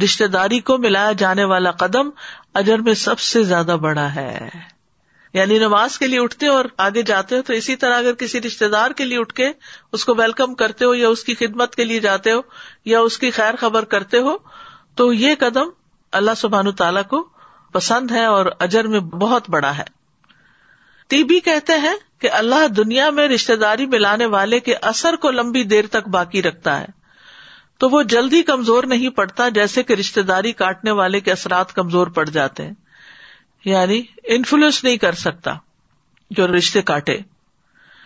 رشتے 0.04 0.28
داری 0.28 0.60
کو 0.60 0.78
ملایا 0.78 1.12
جانے 1.12 1.44
والا 1.44 1.72
قدم 1.72 2.10
اجر 2.54 2.78
میں 2.78 2.94
سب 2.94 3.20
سے 3.20 3.44
زیادہ 3.44 3.78
بڑا 3.82 4.16
ہے۔ 4.16 4.50
یعنی 5.34 5.60
نماز 5.60 5.98
کے 5.98 6.08
لیے 6.08 6.20
اٹھتے 6.20 6.48
اور 6.48 6.66
آگے 6.78 7.02
جاتے 7.02 7.38
ہو 7.38 7.42
تو 7.42 7.54
اسی 7.54 7.76
طرح 7.76 7.98
اگر 7.98 8.14
کسی 8.14 8.42
رشتے 8.42 8.68
دار 8.68 8.92
کے 8.92 9.06
لیے 9.06 9.20
اٹھ 9.20 9.34
کے 9.34 9.52
اس 9.92 10.06
کو 10.06 10.16
ویلکم 10.16 10.54
کرتے 10.54 10.86
ہو 10.86 10.94
یا 10.94 11.10
اس 11.10 11.24
کی 11.24 11.36
خدمت 11.36 11.76
کے 11.76 11.84
لیے 11.84 12.00
جاتے 12.00 12.32
ہو 12.32 12.42
یا 12.86 13.00
اس 13.00 13.18
کی 13.18 13.32
خیر 13.32 13.56
خبر 13.60 13.86
کرتے 13.86 14.18
ہو، 14.18 14.38
تو 14.96 15.14
یہ 15.14 15.36
قدم 15.40 15.70
اللہ 16.12 16.32
سبحان 16.38 16.72
تعالیٰ 16.72 17.04
کو 17.04 17.30
پسند 17.72 18.12
ہے 18.12 18.26
اور 18.26 18.46
اجر 18.60 18.88
میں 18.88 19.00
بہت 19.00 19.50
بڑا 19.50 19.78
ہے۔ 19.78 19.84
تیبی 21.08 21.40
کہتے 21.40 21.74
ہیں 21.74 21.96
کہ 22.20 22.32
اللہ 22.32 22.68
دنیا 22.68 23.10
میں 23.10 23.28
رشتے 23.28 23.56
داری 23.56 23.86
ملانے 23.86 24.26
والے 24.26 24.60
کے 24.60 24.76
اثر 24.76 25.16
کو 25.16 25.32
لمبی 25.32 25.64
دیر 25.64 25.88
تک 25.88 26.08
باقی 26.08 26.42
رکھتا 26.42 26.82
ہے۔ 26.82 26.86
تو 27.78 27.90
وہ 27.90 28.04
جلدی 28.04 28.44
کمزور 28.44 28.84
نہیں 28.84 29.10
پڑتا 29.10 29.50
جیسے 29.50 29.84
کہ 29.84 29.94
رشتے 29.94 30.22
داری 30.22 30.52
کاٹنے 30.52 30.92
والے 30.92 31.20
کے 31.20 31.32
اثرات 31.32 31.74
کمزور 31.74 32.08
پڑ 32.08 32.30
جاتے 32.30 32.64
ہیں۔ 32.64 32.74
یعنی 33.66 34.02
انفلوئنس 34.24 34.84
نہیں 34.84 34.98
کر 34.98 35.14
سکتا 35.14 35.54
جو 36.32 36.48
رشتے 36.48 36.82
کاٹے۔ 36.82 37.18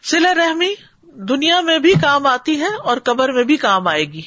سلا 0.03 0.33
رحمی 0.33 0.73
دنیا 1.03 1.61
میں 1.61 1.79
بھی 1.79 1.93
کام 2.01 2.27
آتی 2.27 2.59
ہے 2.59 2.75
اور 2.83 2.97
قبر 2.97 3.31
میں 3.31 3.43
بھی 3.43 3.57
کام 3.57 3.87
آئے 3.87 4.05
گی۔ 4.05 4.21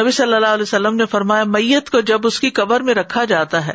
نبی 0.00 0.10
صلی 0.10 0.34
اللہ 0.34 0.46
علیہ 0.46 0.62
وسلم 0.62 0.96
نے 0.96 1.06
فرمایا، 1.06 1.44
میت 1.44 1.90
کو 1.90 2.00
جب 2.00 2.26
اس 2.26 2.40
کی 2.40 2.50
قبر 2.50 2.80
میں 2.80 2.94
رکھا 2.94 3.24
جاتا 3.24 3.66
ہے، 3.66 3.74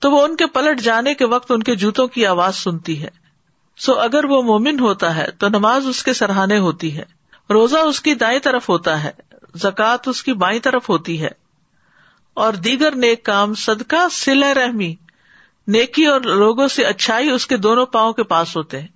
تو 0.00 0.10
وہ 0.10 0.24
ان 0.24 0.36
کے 0.36 0.46
پلٹ 0.46 0.80
جانے 0.80 1.14
کے 1.14 1.24
وقت 1.24 1.50
ان 1.50 1.62
کے 1.62 1.74
جوتوں 1.74 2.08
کی 2.08 2.26
آواز 2.26 2.56
سنتی 2.56 3.02
ہے۔ 3.02 3.19
سو 3.80 4.00
اگر 4.00 4.24
وہ 4.24 4.42
مومن 4.42 4.80
ہوتا 4.80 5.16
ہے 5.16 5.26
تو 5.38 5.48
نماز 5.48 5.86
اس 5.86 6.02
کے 6.02 6.12
سرحانے 6.12 6.58
ہوتی 6.58 6.96
ہے، 6.96 7.02
روزہ 7.50 7.78
اس 7.78 8.00
کی 8.00 8.14
دائیں 8.14 8.38
طرف 8.38 8.68
ہوتا 8.68 9.04
ہے، 9.04 9.10
زکوٰۃ 9.54 9.96
اس 10.06 10.22
کی 10.22 10.32
بائیں 10.32 10.60
طرف 10.60 10.88
ہوتی 10.88 11.22
ہے۔ 11.22 11.28
اور 12.34 12.52
دیگر 12.52 12.94
نیک 12.94 13.24
کام 13.24 13.54
صدقہ 13.54 14.08
سلا 14.10 14.54
رحمی، 14.54 14.94
نیکی 15.66 16.06
اور 16.06 16.20
لوگوں 16.20 16.68
سے 16.68 16.84
اچھائی 16.84 17.30
اس 17.30 17.46
کے 17.46 17.56
دونوں 17.56 17.86
پاؤں 17.86 18.12
کے 18.12 18.22
پاس 18.22 18.56
ہوتے 18.56 18.80
ہیں۔ 18.80 18.88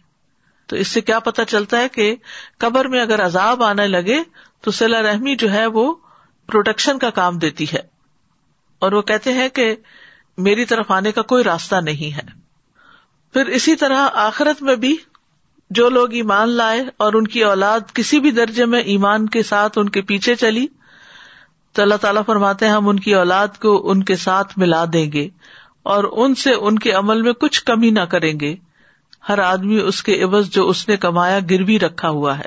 تو 0.66 0.77
اس 0.77 0.88
سے 0.88 1.01
کیا 1.01 1.18
پتا 1.18 1.44
چلتا 1.44 1.79
ہے 1.79 1.88
کہ 1.88 2.16
قبر 2.59 2.85
میں 2.85 3.01
اگر 3.01 3.27
عذاب 3.27 3.62
آنے 3.62 3.87
لگے 3.87 4.23
تو 4.61 4.70
سلا 4.70 5.03
رحمی 5.03 5.37
جو 5.37 5.53
ہے 5.53 5.66
وہ 5.66 5.94
پروٹیکشن 6.47 6.99
کا 6.99 7.11
کام 7.11 7.38
دیتی 7.38 7.64
ہے۔ 7.73 7.81
اور 8.79 8.92
وہ 8.92 9.03
کہتے 9.03 9.33
ہیں 9.33 9.49
کہ 9.49 9.77
میری 10.38 10.64
طرف 10.64 10.90
آنے 10.90 11.12
کا 11.12 11.23
کوئی 11.23 11.44
راستہ 11.44 11.77
نہیں 11.77 12.16
ہے۔ 12.16 12.43
پھر 13.35 13.47
اسی 13.47 13.77
طرح 13.77 14.09
آخرت 14.14 14.62
میں 14.62 14.77
بھی 14.77 14.97
جو 15.70 15.88
لوگ 15.88 16.12
ایمان 16.12 16.49
لائے 16.49 16.83
اور 16.97 17.12
ان 17.12 17.27
کی 17.27 17.44
اولاد 17.44 17.81
کسی 17.94 18.20
بھی 18.20 18.31
درجے 18.31 18.64
میں 18.64 18.81
ایمان 18.81 19.29
کے 19.29 19.42
ساتھ 19.42 19.79
ان 19.79 19.88
کے 19.88 20.03
پیچھے 20.03 20.35
چلی، 20.35 20.66
تو 21.73 21.83
اللہ 21.83 21.94
تعالیٰ 21.94 22.23
فرماتے 22.27 22.66
ہیں، 22.66 22.73
ہم 22.73 22.88
ان 22.88 23.01
کی 23.01 23.14
اولاد 23.14 23.49
کو 23.62 23.90
ان 23.90 24.03
کے 24.03 24.16
ساتھ 24.16 24.59
ملا 24.59 24.85
دیں 24.92 25.12
گے 25.12 25.29
اور 25.83 26.05
ان 26.12 26.35
سے 26.35 26.53
ان 26.53 26.79
کے 26.79 26.90
عمل 26.90 27.23
میں 27.23 27.33
کچھ 27.33 27.64
کمی 27.64 27.90
نہ 27.90 28.01
کریں 28.01 28.40
گے۔ 28.40 28.57
ہر 29.29 29.38
آدمی 29.38 29.81
اس 29.81 30.03
کے 30.03 30.23
عوض 30.23 30.49
جو 30.49 30.68
اس 30.68 30.88
نے 30.88 30.97
کمایا 30.97 31.38
گروی 31.51 31.79
رکھا 31.79 32.09
ہوا 32.09 32.38
ہے۔ 32.38 32.47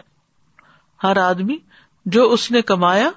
ہر 1.04 1.18
آدمی 1.18 1.58
جو 2.06 2.32
اس 2.32 2.52
نے 2.52 2.62
کمایا، 2.62 3.10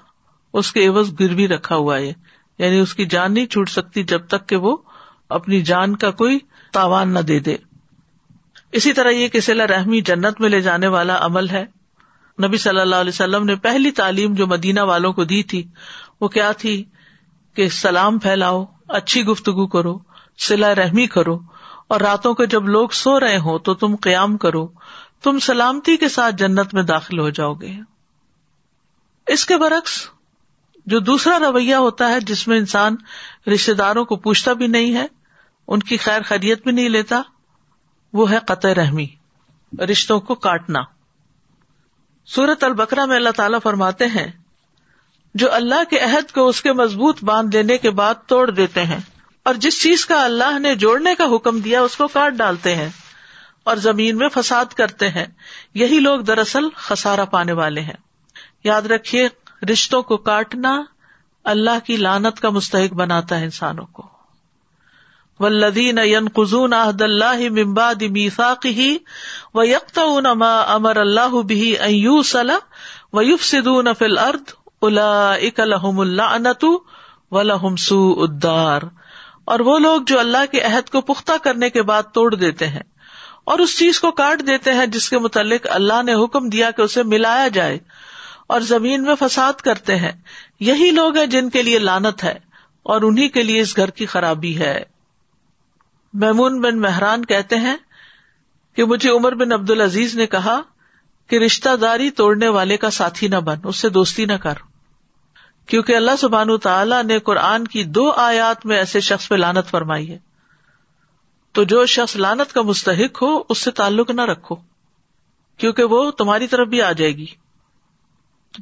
اس 0.53 0.71
کے 0.71 0.87
عوض 0.87 1.13
گروی 1.19 1.47
رکھا 1.47 1.75
ہوا 1.75 1.97
ہے۔ 1.97 2.13
یعنی 2.57 2.79
اس 2.79 2.93
کی 2.93 3.05
جان 3.05 3.33
نہیں 3.33 3.45
چھوٹ 3.45 3.69
سکتی 3.69 4.03
جب 4.03 4.27
تک 4.27 4.49
کہ 4.49 4.55
وہ 4.55 4.77
اپنی 5.29 5.61
جان 5.61 5.95
کا 5.95 6.11
کوئی 6.11 6.39
تاوان 6.71 7.13
نہ 7.13 7.19
دے 7.19 7.39
دے۔ 7.39 7.57
اسی 8.71 8.93
طرح 8.93 9.09
یہ 9.09 9.27
کسی 9.27 9.53
رحمی 9.53 10.01
جنت 10.01 10.41
میں 10.41 10.49
لے 10.49 10.61
جانے 10.61 10.87
والا 10.87 11.17
عمل 11.19 11.49
ہے۔ 11.49 11.65
نبی 12.43 12.57
صلی 12.57 12.79
اللہ 12.79 12.95
علیہ 12.95 13.09
وسلم 13.09 13.45
نے 13.45 13.55
پہلی 13.55 13.91
تعلیم 13.91 14.33
جو 14.33 14.47
مدینہ 14.47 14.79
والوں 14.79 15.13
کو 15.13 15.23
دی 15.23 15.43
تھی، 15.43 15.67
وہ 16.21 16.27
کیا 16.27 16.51
تھی؟ 16.51 16.83
کہ 17.53 17.69
سلام 17.69 18.19
پھیلاؤ، 18.19 18.65
اچھی 18.87 19.25
گفتگو 19.25 19.67
کرو 19.67 19.99
سلا 20.37 20.75
رحمی 20.75 21.07
کرو۔ 21.07 21.39
اور 21.87 22.01
راتوں 22.01 22.33
کو 22.33 22.45
جب 22.45 22.67
لوگ 22.67 22.89
سو 22.89 23.19
رہے 23.19 23.37
ہوں 23.37 23.59
تو 23.59 23.73
تم 23.73 23.95
قیام 23.95 24.37
کرو۔ 24.37 24.67
تم 25.23 25.39
سلامتی 25.39 25.97
کے 25.97 26.09
ساتھ 26.09 26.35
جنت 26.35 26.73
میں 26.73 26.83
داخل 26.83 27.19
ہو 27.19 27.29
جاؤ 27.29 27.53
گے۔ 27.53 27.71
اس 29.27 29.45
کے 29.45 29.57
برعکس، 29.57 30.07
جو 30.85 30.99
دوسرا 30.99 31.39
رویہ 31.39 31.75
ہوتا 31.75 32.09
ہے 32.09 32.19
جس 32.19 32.47
میں 32.47 32.57
انسان 32.57 32.95
رشتے 33.53 33.73
داروں 33.73 34.05
کو 34.05 34.15
پوچھتا 34.15 34.53
بھی 34.53 34.67
نہیں 34.67 34.95
ہے 34.95 35.05
ان 35.71 35.79
کی 35.79 35.97
خیر 35.97 36.21
خیریت 36.21 36.63
بھی 36.63 36.71
نہیں 36.71 36.89
لیتا، 36.89 37.21
وہ 38.13 38.31
ہے 38.31 38.37
قطع 38.45 38.73
رحمی، 38.75 39.07
رشتوں 39.73 40.19
کو 40.19 40.35
کاٹنا۔ 40.37 40.79
سورت 42.27 42.63
البکرا 42.63 43.05
میں 43.05 43.15
اللہ 43.15 43.29
تعالیٰ 43.35 43.59
فرماتے 43.63 44.07
ہیں، 44.07 44.27
جو 45.35 45.51
اللہ 45.53 45.83
کے 45.89 45.99
عہد 45.99 46.31
کو 46.31 46.47
اس 46.47 46.61
کے 46.61 46.73
مضبوط 46.73 47.23
باندھ 47.23 47.51
دینے 47.51 47.77
کے 47.77 47.89
بعد 47.91 48.15
توڑ 48.25 48.49
دیتے 48.51 48.85
ہیں، 48.85 48.99
اور 49.45 49.55
جس 49.55 49.81
چیز 49.83 50.05
کا 50.05 50.23
اللہ 50.25 50.59
نے 50.59 50.75
جوڑنے 50.75 51.15
کا 51.15 51.25
حکم 51.35 51.59
دیا 51.59 51.81
اس 51.81 51.95
کو 51.97 52.07
کاٹ 52.07 52.33
ڈالتے 52.33 52.75
ہیں، 52.75 52.89
اور 53.63 53.77
زمین 53.77 54.17
میں 54.17 54.29
فساد 54.29 54.73
کرتے 54.73 55.09
ہیں۔ 55.09 55.25
یہی 55.73 55.99
لوگ 55.99 56.19
دراصل 56.19 56.69
خسارا 56.77 57.25
پانے 57.25 57.51
والے 57.53 57.81
ہیں۔ 57.81 57.99
یاد 58.63 58.81
رکھیے، 58.81 59.27
رشتوں 59.71 60.01
کو 60.01 60.17
کاٹنا 60.17 60.81
اللہ 61.45 61.85
کی 61.85 61.97
لانت 61.97 62.39
کا 62.39 62.49
مستحق 62.49 62.93
بناتا 62.93 63.39
ہے 63.39 63.43
انسانوں 63.43 63.85
کو۔ 63.85 64.10
ولدین 65.41 66.27
قزون 66.33 66.73
احد 66.73 67.01
اللہ 67.01 67.39
ممباد 67.49 68.01
میساقی 68.01 68.97
و 69.53 69.63
یکتا 69.65 70.33
ما 70.33 70.59
امر 70.61 70.95
اللہ 70.95 71.41
بھی 71.41 71.75
و 73.13 73.21
یوف 73.21 73.43
سدون 73.43 73.87
فل 73.99 74.17
ارد 74.17 74.51
الا 74.81 75.33
اک 75.33 75.59
الحم 75.59 75.99
اللہ 75.99 76.21
انتو 76.21 76.77
و 77.31 77.41
لہم 77.41 77.75
سو 77.75 77.99
ادار 78.17 78.81
اور 79.45 79.59
وہ 79.59 79.79
لوگ 79.79 80.01
جو 80.01 80.19
اللہ 80.19 80.51
کے 80.51 80.61
عہد 80.61 80.89
کو 80.89 81.01
پختہ 81.01 81.31
کرنے 81.43 81.69
کے 81.69 81.81
بعد 81.81 82.03
توڑ 82.13 82.35
دیتے 82.35 82.67
ہیں 82.67 82.83
اور 83.43 83.59
اس 83.59 83.77
چیز 83.77 83.99
کو 83.99 84.11
کاٹ 84.11 84.47
دیتے 84.47 84.73
ہیں 84.73 84.85
جس 84.85 85.09
کے 85.09 85.19
متعلق 85.19 85.67
اللہ 85.69 86.03
نے 86.03 86.13
حکم 86.13 86.49
دیا 86.49 86.71
کہ 86.71 86.81
اسے 86.81 87.03
ملایا 87.03 87.47
جائے 87.47 87.79
اور 88.47 88.61
زمین 88.61 89.03
میں 89.03 89.15
فساد 89.19 89.53
کرتے 89.53 89.95
ہیں۔ 89.95 90.11
یہی 90.59 90.91
لوگ 90.91 91.17
ہیں 91.17 91.25
جن 91.25 91.49
کے 91.49 91.61
لیے 91.61 91.79
لانت 91.79 92.23
ہے 92.23 92.39
اور 92.83 93.01
انہیں 93.01 93.29
کے 93.29 93.43
لیے 93.43 93.61
اس 93.61 93.75
گھر 93.77 93.89
کی 93.89 94.05
خرابی 94.05 94.57
ہے۔ 94.57 94.83
میمون 96.13 96.61
بن 96.61 96.79
مہران 96.79 97.25
کہتے 97.25 97.55
ہیں 97.55 97.75
کہ 98.75 98.83
مجھے 98.83 99.09
عمر 99.09 99.35
بن 99.35 99.51
عبد 99.51 99.71
العزیز 99.71 100.15
نے 100.15 100.27
کہا 100.27 100.61
کہ 101.27 101.35
رشتہ 101.35 101.75
داری 101.75 102.11
توڑنے 102.11 102.47
والے 102.47 102.77
کا 102.77 102.89
ساتھی 102.89 103.27
نہ 103.27 103.35
بن، 103.35 103.57
اس 103.63 103.77
سے 103.77 103.89
دوستی 103.89 104.25
نہ 104.25 104.33
کر۔ 104.33 104.53
کیونکہ 105.65 105.95
اللہ 105.95 106.11
سبحان 106.19 106.57
تعالیٰ 106.57 107.03
نے 107.03 107.19
قرآن 107.19 107.67
کی 107.67 107.83
دو 107.83 108.11
آیات 108.11 108.65
میں 108.65 108.77
ایسے 108.77 108.99
شخص 108.99 109.29
پہ 109.29 109.35
لانت 109.35 109.69
فرمائی 109.69 110.11
ہے۔ 110.11 110.17
تو 111.51 111.63
جو 111.63 111.85
شخص 111.85 112.15
لانت 112.15 112.53
کا 112.53 112.61
مستحق 112.61 113.21
ہو، 113.21 113.43
اس 113.49 113.57
سے 113.57 113.71
تعلق 113.71 114.11
نہ 114.11 114.21
رکھو، 114.21 114.55
کیونکہ 115.57 115.83
وہ 115.83 116.11
تمہاری 116.11 116.47
طرف 116.47 116.67
بھی 116.67 116.81
آ 116.81 116.91
جائے 116.91 117.11
گی۔ 117.11 117.25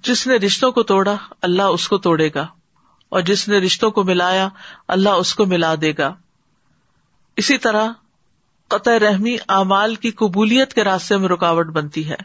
جس 0.03 0.27
نے 0.27 0.35
رشتوں 0.35 0.71
کو 0.71 0.83
توڑا، 0.83 1.15
اللہ 1.41 1.61
اس 1.61 1.87
کو 1.87 1.97
توڑے 1.97 2.29
گا، 2.35 2.47
اور 3.09 3.21
جس 3.21 3.47
نے 3.47 3.57
رشتوں 3.57 3.91
کو 3.91 4.03
ملایا، 4.03 4.49
اللہ 4.87 5.09
اس 5.09 5.35
کو 5.35 5.45
ملا 5.45 5.75
دے 5.81 5.93
گا۔ 5.97 6.13
اسی 7.39 7.57
طرح 7.57 7.87
قطع 8.67 8.99
رحمی 8.99 9.37
اعمال 9.49 9.95
کی 9.95 10.11
قبولیت 10.11 10.73
کے 10.73 10.83
راستے 10.83 11.17
میں 11.17 11.29
رکاوٹ 11.29 11.67
بنتی 11.67 12.09
ہے۔ 12.09 12.15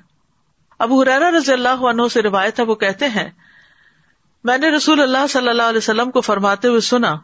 اب 0.78 0.92
حرا 0.92 1.30
رضی 1.30 1.52
اللہ 1.52 1.68
عنہ 1.68 2.02
سے 2.12 2.22
روایت 2.22 2.60
ہے، 2.60 2.64
وہ 2.64 2.74
کہتے 2.74 3.08
ہیں، 3.08 3.30
میں 4.44 4.58
نے 4.58 4.70
رسول 4.70 5.00
اللہ 5.00 5.26
صلی 5.30 5.48
اللہ 5.48 5.62
علیہ 5.62 5.78
وسلم 5.78 6.10
کو 6.10 6.20
فرماتے 6.20 6.68
ہوئے 6.68 6.80
سنا، 6.80 7.14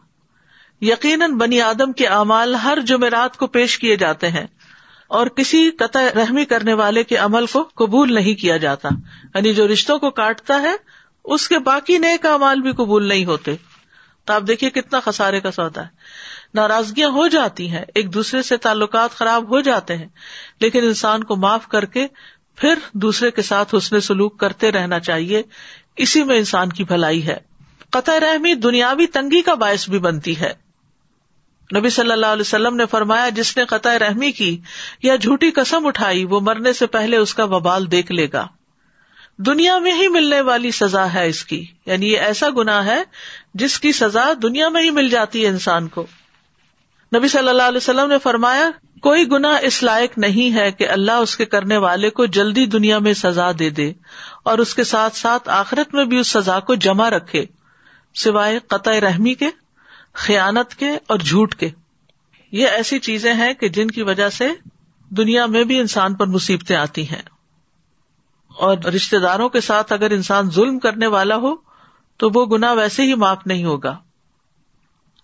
یقیناً 0.81 1.31
بنی 1.31 1.61
آدم 1.61 1.91
کے 1.91 2.07
اعمال 2.07 2.55
ہر 2.55 2.77
جمعرات 2.85 3.37
کو 3.37 3.47
پیش 3.47 3.79
کیے 3.79 3.95
جاتے 3.95 4.29
ہیں 4.29 4.47
اور 5.07 5.27
کسی 5.27 5.71
قطع 5.71 6.01
رحمی 6.15 6.45
کرنے 6.45 6.73
والے 6.73 7.03
کے 7.03 7.15
عمل 7.15 7.45
کو 7.45 7.69
قبول 7.75 8.13
نہیں 8.13 8.41
کیا 8.41 8.57
جاتا۔ 8.57 8.89
یعنی 9.35 9.53
جو 9.53 9.67
رشتوں 9.67 9.99
کو 9.99 10.09
کاٹتا 10.09 10.61
ہے، 10.61 10.73
اس 11.25 11.47
کے 11.47 11.59
باقی 11.59 11.97
نئے 11.97 12.17
کا 12.17 12.33
امال 12.33 12.61
بھی 12.61 12.71
قبول 12.71 13.07
نہیں 13.07 13.25
ہوتے۔ 13.25 13.55
تو 14.25 14.33
آپ 14.33 14.41
دیکھیے 14.47 14.69
کتنا 14.69 14.99
خسارے 14.99 15.39
کا 15.39 15.51
سودا 15.51 15.81
ہے۔ 15.81 16.00
ناراضگیاں 16.53 17.09
ہو 17.09 17.27
جاتی 17.27 17.69
ہیں، 17.69 17.85
ایک 17.95 18.13
دوسرے 18.13 18.41
سے 18.41 18.57
تعلقات 18.57 19.11
خراب 19.11 19.49
ہو 19.49 19.61
جاتے 19.61 19.97
ہیں، 19.97 20.07
لیکن 20.59 20.83
انسان 20.83 21.23
کو 21.23 21.35
معاف 21.35 21.67
کر 21.67 21.85
کے 21.85 22.07
پھر 22.55 22.73
دوسرے 22.93 23.31
کے 23.31 23.41
ساتھ 23.41 23.75
حسن 23.77 24.01
سلوک 24.01 24.39
کرتے 24.39 24.71
رہنا 24.71 24.99
چاہیے، 24.99 25.41
اسی 25.95 26.23
میں 26.23 26.37
انسان 26.37 26.69
کی 26.69 26.83
بھلائی 26.83 27.27
ہے۔ 27.27 27.37
قطع 27.89 28.19
رحمی 28.19 28.53
دنیاوی 28.53 29.05
تنگی 29.05 29.41
کا 29.41 29.53
باعث 29.53 29.89
بھی 29.89 29.99
بنتی 29.99 30.39
ہے۔ 30.39 30.53
نبی 31.75 31.89
صلی 31.89 32.11
اللہ 32.11 32.25
علیہ 32.25 32.41
وسلم 32.41 32.75
نے 32.75 32.85
فرمایا، 32.85 33.29
جس 33.29 33.57
نے 33.57 33.65
قطع 33.65 33.99
رحمی 33.99 34.31
کی 34.31 34.61
یا 35.03 35.15
جھوٹی 35.15 35.51
قسم 35.51 35.87
اٹھائی، 35.87 36.25
وہ 36.25 36.39
مرنے 36.39 36.73
سے 36.73 36.87
پہلے 36.87 37.17
اس 37.17 37.33
کا 37.33 37.43
وبال 37.43 37.91
دیکھ 37.91 38.11
لے 38.11 38.27
گا۔ 38.33 38.47
دنیا 39.37 39.77
میں 39.77 39.93
ہی 39.93 40.07
ملنے 40.07 40.41
والی 40.41 40.71
سزا 40.71 41.13
ہے 41.13 41.27
اس 41.27 41.45
کی۔ 41.45 41.65
یعنی 41.85 42.13
یہ 42.13 42.19
ایسا 42.19 42.47
گنا 42.57 42.85
ہے 42.85 43.03
جس 43.53 43.79
کی 43.79 43.91
سزا 43.91 44.33
دنیا 44.41 44.69
میں 44.69 44.83
ہی 44.83 44.89
مل 44.89 45.09
جاتی 45.09 45.43
ہے 45.43 45.47
انسان 45.47 45.87
کو۔ 45.87 46.05
نبی 47.15 47.27
صلی 47.27 47.49
اللہ 47.49 47.61
علیہ 47.61 47.77
وسلم 47.77 48.09
نے 48.09 48.17
فرمایا، 48.17 48.69
کوئی 49.01 49.31
گنا 49.31 49.55
اس 49.55 49.83
لائق 49.83 50.17
نہیں 50.17 50.55
ہے 50.55 50.71
کہ 50.71 50.89
اللہ 50.89 51.11
اس 51.11 51.37
کے 51.37 51.45
کرنے 51.45 51.77
والے 51.77 52.09
کو 52.09 52.25
جلدی 52.25 52.65
دنیا 52.65 52.99
میں 52.99 53.13
سزا 53.13 53.51
دے 53.59 53.69
دے 53.69 53.93
اور 54.43 54.57
اس 54.57 54.75
کے 54.75 54.83
ساتھ 54.83 55.15
ساتھ 55.15 55.49
آخرت 55.49 55.93
میں 55.93 56.05
بھی 56.05 56.17
اس 56.17 56.27
سزا 56.27 56.59
کو 56.59 56.75
جمع 56.75 57.09
رکھے، 57.09 57.45
سوائے 58.15 58.59
قطع 58.67 58.91
رحمی 58.91 59.33
کے، 59.33 59.49
خیانت 60.13 60.75
کے 60.75 60.89
اور 61.07 61.17
جھوٹ 61.17 61.55
کے۔ 61.55 61.69
یہ 62.51 62.67
ایسی 62.67 62.99
چیزیں 62.99 63.33
ہیں 63.33 63.53
کہ 63.53 63.69
جن 63.69 63.87
کی 63.87 64.01
وجہ 64.01 64.29
سے 64.29 64.49
دنیا 65.09 65.45
میں 65.45 65.63
بھی 65.63 65.79
انسان 65.79 66.13
پر 66.13 66.25
مصیبتیں 66.25 66.75
آتی 66.75 67.09
ہیں۔ 67.09 67.21
اور 68.57 68.77
رشتے 68.77 69.19
داروں 69.19 69.49
کے 69.49 69.61
ساتھ 69.61 69.93
اگر 69.93 70.11
انسان 70.11 70.51
ظلم 70.51 70.79
کرنے 70.79 71.07
والا 71.07 71.35
ہو، 71.35 71.55
تو 72.17 72.29
وہ 72.33 72.45
گنا 72.45 72.71
ویسے 72.71 73.03
ہی 73.03 73.13
معاف 73.13 73.39
نہیں 73.45 73.63
ہوگا۔ 73.63 73.97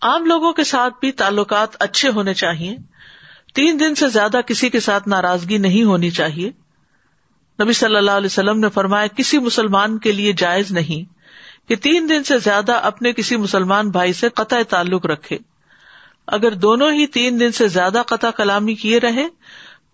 عام 0.01 0.25
لوگوں 0.25 0.53
کے 0.53 0.63
ساتھ 0.63 0.93
بھی 0.99 1.11
تعلقات 1.11 1.69
اچھے 1.79 2.09
ہونے 2.09 2.33
چاہیے۔ 2.33 2.77
تین 3.55 3.79
دن 3.79 3.95
سے 3.95 4.07
زیادہ 4.07 4.39
کسی 4.47 4.69
کے 4.69 4.79
ساتھ 4.79 5.07
ناراضگی 5.07 5.57
نہیں 5.57 5.83
ہونی 5.83 6.11
چاہیے۔ 6.11 6.51
نبی 7.63 7.73
صلی 7.73 7.95
اللہ 7.95 8.11
علیہ 8.11 8.25
وسلم 8.25 8.59
نے 8.59 8.69
فرمایا، 8.69 9.07
کسی 9.07 9.39
مسلمان 9.39 9.97
کے 9.97 10.11
لیے 10.11 10.33
جائز 10.37 10.71
نہیں 10.71 11.17
کہ 11.69 11.75
تین 11.75 12.09
دن 12.09 12.23
سے 12.23 12.39
زیادہ 12.39 12.71
اپنے 12.71 13.13
کسی 13.13 13.35
مسلمان 13.35 13.89
بھائی 13.89 14.13
سے 14.13 14.29
قطع 14.29 14.61
تعلق 14.69 15.05
رکھے۔ 15.05 15.37
اگر 16.27 16.51
دونوں 16.51 16.91
ہی 16.91 17.07
تین 17.07 17.39
دن 17.39 17.51
سے 17.51 17.67
زیادہ 17.67 18.01
قطع 18.07 18.29
کلامی 18.29 18.75
کیے 18.75 18.99
رہے، 18.99 19.27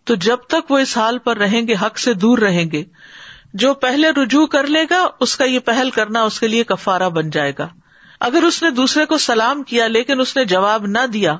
تو 0.03 0.15
جب 0.15 0.37
تک 0.47 0.71
وہ 0.71 0.79
اس 0.79 0.97
حال 0.97 1.17
پر 1.17 1.37
رہیں 1.37 1.67
گے، 1.67 1.73
حق 1.81 1.99
سے 1.99 2.13
دور 2.13 2.37
رہیں 2.37 2.71
گے۔ 2.71 2.83
جو 3.53 3.73
پہلے 3.73 4.09
رجوع 4.09 4.47
کر 4.47 4.67
لے 4.67 4.85
گا، 4.89 5.07
اس 5.19 5.37
کا 5.37 5.45
یہ 5.45 5.59
پہل 5.59 5.89
کرنا 5.89 6.23
اس 6.23 6.39
کے 6.39 6.47
لیے 6.47 6.63
کفارا 6.63 7.07
بن 7.07 7.29
جائے 7.29 7.51
گا۔ 7.59 7.67
اگر 8.23 8.43
اس 8.43 8.63
نے 8.63 8.69
دوسرے 8.69 9.05
کو 9.05 9.17
سلام 9.17 9.63
کیا 9.63 9.88
لیکن 9.88 10.19
اس 10.19 10.38
نے 10.38 10.45
جواب 10.45 10.86
نہ 10.86 11.05
دیا، 11.13 11.38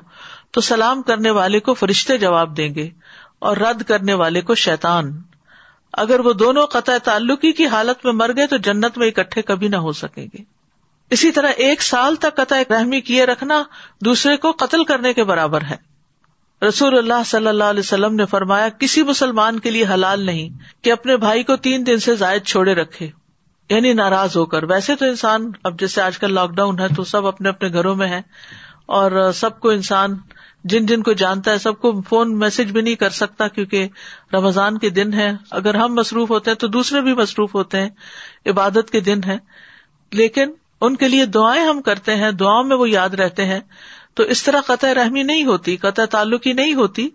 تو 0.50 0.60
سلام 0.60 1.02
کرنے 1.02 1.30
والے 1.30 1.60
کو 1.60 1.74
فرشتے 1.74 2.18
جواب 2.18 2.56
دیں 2.56 2.74
گے 2.74 2.90
اور 3.38 3.56
رد 3.56 3.82
کرنے 3.82 4.14
والے 4.14 4.40
کو 4.40 4.54
شیتان 4.54 5.22
اگر 5.92 6.20
وہ 6.20 6.32
دونوں 6.32 6.66
قطع 6.66 6.96
تعلقی 7.04 7.52
کی 7.52 7.66
حالت 7.66 8.04
میں 8.04 8.12
مر 8.12 8.30
گئے 8.36 8.46
تو 8.46 8.56
جنت 8.56 8.98
میں 8.98 9.06
اکٹھے 9.06 9.42
کبھی 9.42 9.68
نہ 9.68 9.76
ہو 9.76 9.92
سکیں 9.92 10.26
گے۔ 10.34 10.42
اسی 11.10 11.30
طرح 11.32 11.52
ایک 11.56 11.82
سال 11.82 12.16
تک 12.16 12.36
قطع 12.36 12.62
رحمی 12.70 13.00
کیے 13.00 13.26
رکھنا 13.26 13.62
دوسرے 14.04 14.36
کو 14.36 14.52
قتل 14.52 14.84
کرنے 14.84 15.12
کے 15.12 15.24
برابر 15.24 15.62
ہے۔ 15.62 15.76
رسول 16.68 16.98
اللہ 16.98 17.22
صلی 17.26 17.46
اللہ 17.46 17.64
علیہ 17.64 17.80
وسلم 17.80 18.14
نے 18.14 18.26
فرمایا، 18.26 18.68
کسی 18.68 19.02
مسلمان 19.02 19.60
کے 19.60 19.70
لیے 19.70 19.84
حلال 19.84 20.26
نہیں 20.26 20.48
کہ 20.84 20.92
اپنے 20.92 21.16
بھائی 21.16 21.42
کو 21.42 21.56
تین 21.56 21.86
دن 21.86 21.98
سے 21.98 22.16
زائد 22.16 22.42
چھوڑے 22.42 22.74
رکھے۔ 22.74 23.10
یعنی 23.70 23.92
ناراض 23.92 24.36
ہو 24.36 24.46
کر۔ 24.46 24.64
ویسے 24.64 24.96
تو 24.96 25.04
انسان 25.04 25.50
اب 25.64 25.80
جیسے 25.80 26.02
آج 26.02 26.18
کل 26.18 26.34
لاک 26.34 26.50
ڈاؤن 26.50 26.78
ہے 26.78 26.88
تو 26.96 27.04
سب 27.04 27.26
اپنے 27.26 27.48
اپنے 27.48 27.68
گھروں 27.68 27.96
میں 27.96 28.08
ہے 28.08 28.22
اور 28.86 29.32
سب 29.34 29.60
کو 29.60 29.70
انسان 29.70 30.14
جن 30.64 30.86
جن 30.86 31.02
کو 31.02 31.12
جانتا 31.12 31.50
ہے 31.50 31.58
سب 31.58 31.80
کو 31.80 32.00
فون 32.08 32.38
میسج 32.38 32.72
بھی 32.72 32.80
نہیں 32.80 32.94
کر 32.94 33.10
سکتا 33.10 33.48
کیونکہ 33.48 33.88
رمضان 34.32 34.78
کے 34.78 34.90
دن 34.90 35.12
ہے 35.12 35.32
اگر 35.50 35.74
ہم 35.74 35.94
مصروف 35.94 36.30
ہوتے 36.30 36.50
ہیں 36.50 36.58
تو 36.58 36.66
دوسرے 36.66 37.00
بھی 37.00 37.14
مصروف 37.14 37.54
ہوتے 37.54 37.80
ہیں۔ 37.80 37.90
عبادت 38.46 38.90
کے 38.90 39.00
دن 39.00 39.20
ہے 39.26 39.38
لیکن 40.12 40.50
ان 40.80 40.96
کے 40.96 41.08
لیے 41.08 41.26
دعائیں 41.26 41.64
ہم 41.64 41.82
کرتے 41.82 42.16
ہیں، 42.16 42.30
دعاؤں 42.30 42.64
میں 42.64 42.76
وہ 42.76 42.90
یاد 42.90 43.08
رہتے 43.08 43.44
ہیں۔ 43.44 43.60
تو 44.14 44.22
اس 44.22 44.42
طرح 44.42 44.60
قطع 44.60 44.94
رحمی 44.94 45.22
نہیں 45.22 45.44
ہوتی، 45.44 45.76
قطع 45.76 46.04
تعلق 46.04 46.46
ہی 46.46 46.52
نہیں 46.52 46.74
ہوتی۔ 46.74 47.08